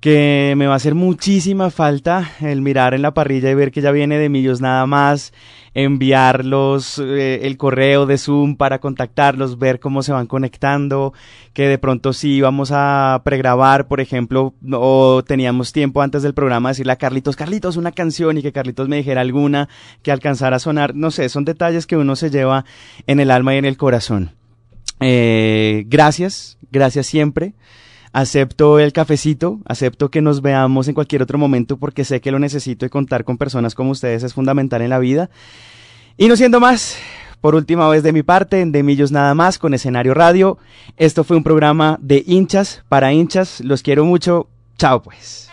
que 0.00 0.54
me 0.56 0.66
va 0.66 0.74
a 0.74 0.76
hacer 0.76 0.94
muchísima 0.94 1.70
falta 1.70 2.32
el 2.40 2.60
mirar 2.60 2.94
en 2.94 3.02
la 3.02 3.14
parrilla 3.14 3.50
y 3.50 3.54
ver 3.54 3.70
que 3.70 3.80
ya 3.80 3.90
viene 3.90 4.18
de 4.18 4.28
Millos 4.28 4.60
nada 4.60 4.86
más, 4.86 5.32
enviarlos 5.74 6.98
eh, 6.98 7.40
el 7.42 7.56
correo 7.56 8.06
de 8.06 8.18
Zoom 8.18 8.56
para 8.56 8.78
contactarlos, 8.78 9.58
ver 9.58 9.80
cómo 9.80 10.02
se 10.02 10.12
van 10.12 10.26
conectando, 10.26 11.12
que 11.52 11.68
de 11.68 11.78
pronto 11.78 12.12
sí 12.12 12.40
vamos 12.40 12.70
a 12.72 13.20
pregrabar, 13.24 13.88
por 13.88 14.00
ejemplo, 14.00 14.54
o 14.72 15.22
teníamos 15.26 15.72
tiempo 15.72 16.02
antes 16.02 16.22
del 16.22 16.34
programa 16.34 16.70
decirle 16.70 16.92
a 16.92 16.96
Carlitos, 16.96 17.36
Carlitos, 17.36 17.76
una 17.76 17.92
canción 17.92 18.38
y 18.38 18.42
que 18.42 18.52
Carlitos 18.52 18.88
me 18.88 18.96
dijera 18.96 19.22
alguna 19.22 19.68
que 20.02 20.12
alcanzara 20.12 20.56
a 20.56 20.60
sonar, 20.60 20.94
no 20.94 21.10
sé, 21.10 21.28
son 21.28 21.44
detalles 21.44 21.86
que 21.86 21.96
uno 21.96 22.16
se 22.16 22.30
lleva 22.30 22.64
en 23.06 23.20
el 23.20 23.30
alma 23.30 23.54
y 23.54 23.58
en 23.58 23.64
el 23.64 23.76
corazón. 23.76 24.32
Eh, 25.00 25.84
gracias, 25.88 26.58
gracias 26.70 27.06
siempre. 27.06 27.54
Acepto 28.16 28.78
el 28.78 28.94
cafecito, 28.94 29.60
acepto 29.66 30.10
que 30.10 30.22
nos 30.22 30.40
veamos 30.40 30.88
en 30.88 30.94
cualquier 30.94 31.20
otro 31.20 31.36
momento 31.36 31.76
porque 31.76 32.02
sé 32.02 32.22
que 32.22 32.30
lo 32.30 32.38
necesito 32.38 32.86
y 32.86 32.88
contar 32.88 33.24
con 33.24 33.36
personas 33.36 33.74
como 33.74 33.90
ustedes 33.90 34.22
es 34.22 34.32
fundamental 34.32 34.80
en 34.80 34.88
la 34.88 34.98
vida. 34.98 35.28
Y 36.16 36.26
no 36.28 36.36
siendo 36.36 36.58
más, 36.58 36.96
por 37.42 37.54
última 37.54 37.86
vez 37.90 38.02
de 38.02 38.14
mi 38.14 38.22
parte, 38.22 38.62
en 38.62 38.72
De 38.72 38.82
Millos 38.82 39.12
Nada 39.12 39.34
Más 39.34 39.58
con 39.58 39.74
Escenario 39.74 40.14
Radio. 40.14 40.56
Esto 40.96 41.24
fue 41.24 41.36
un 41.36 41.42
programa 41.42 41.98
de 42.00 42.24
hinchas 42.26 42.84
para 42.88 43.12
hinchas. 43.12 43.60
Los 43.60 43.82
quiero 43.82 44.06
mucho. 44.06 44.48
Chao 44.78 45.02
pues. 45.02 45.50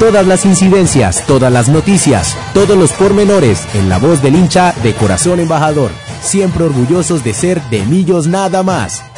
Todas 0.00 0.26
las 0.26 0.44
incidencias, 0.44 1.24
todas 1.28 1.52
las 1.52 1.68
noticias, 1.68 2.36
todos 2.52 2.76
los 2.76 2.90
pormenores 2.90 3.68
en 3.76 3.88
la 3.88 4.00
voz 4.00 4.20
del 4.20 4.34
hincha 4.34 4.74
de 4.82 4.94
Corazón 4.94 5.38
Embajador. 5.38 5.92
Siempre 6.22 6.64
orgullosos 6.64 7.22
de 7.22 7.34
ser 7.34 7.62
De 7.70 7.84
Millos 7.84 8.26
Nada 8.26 8.64
Más. 8.64 9.13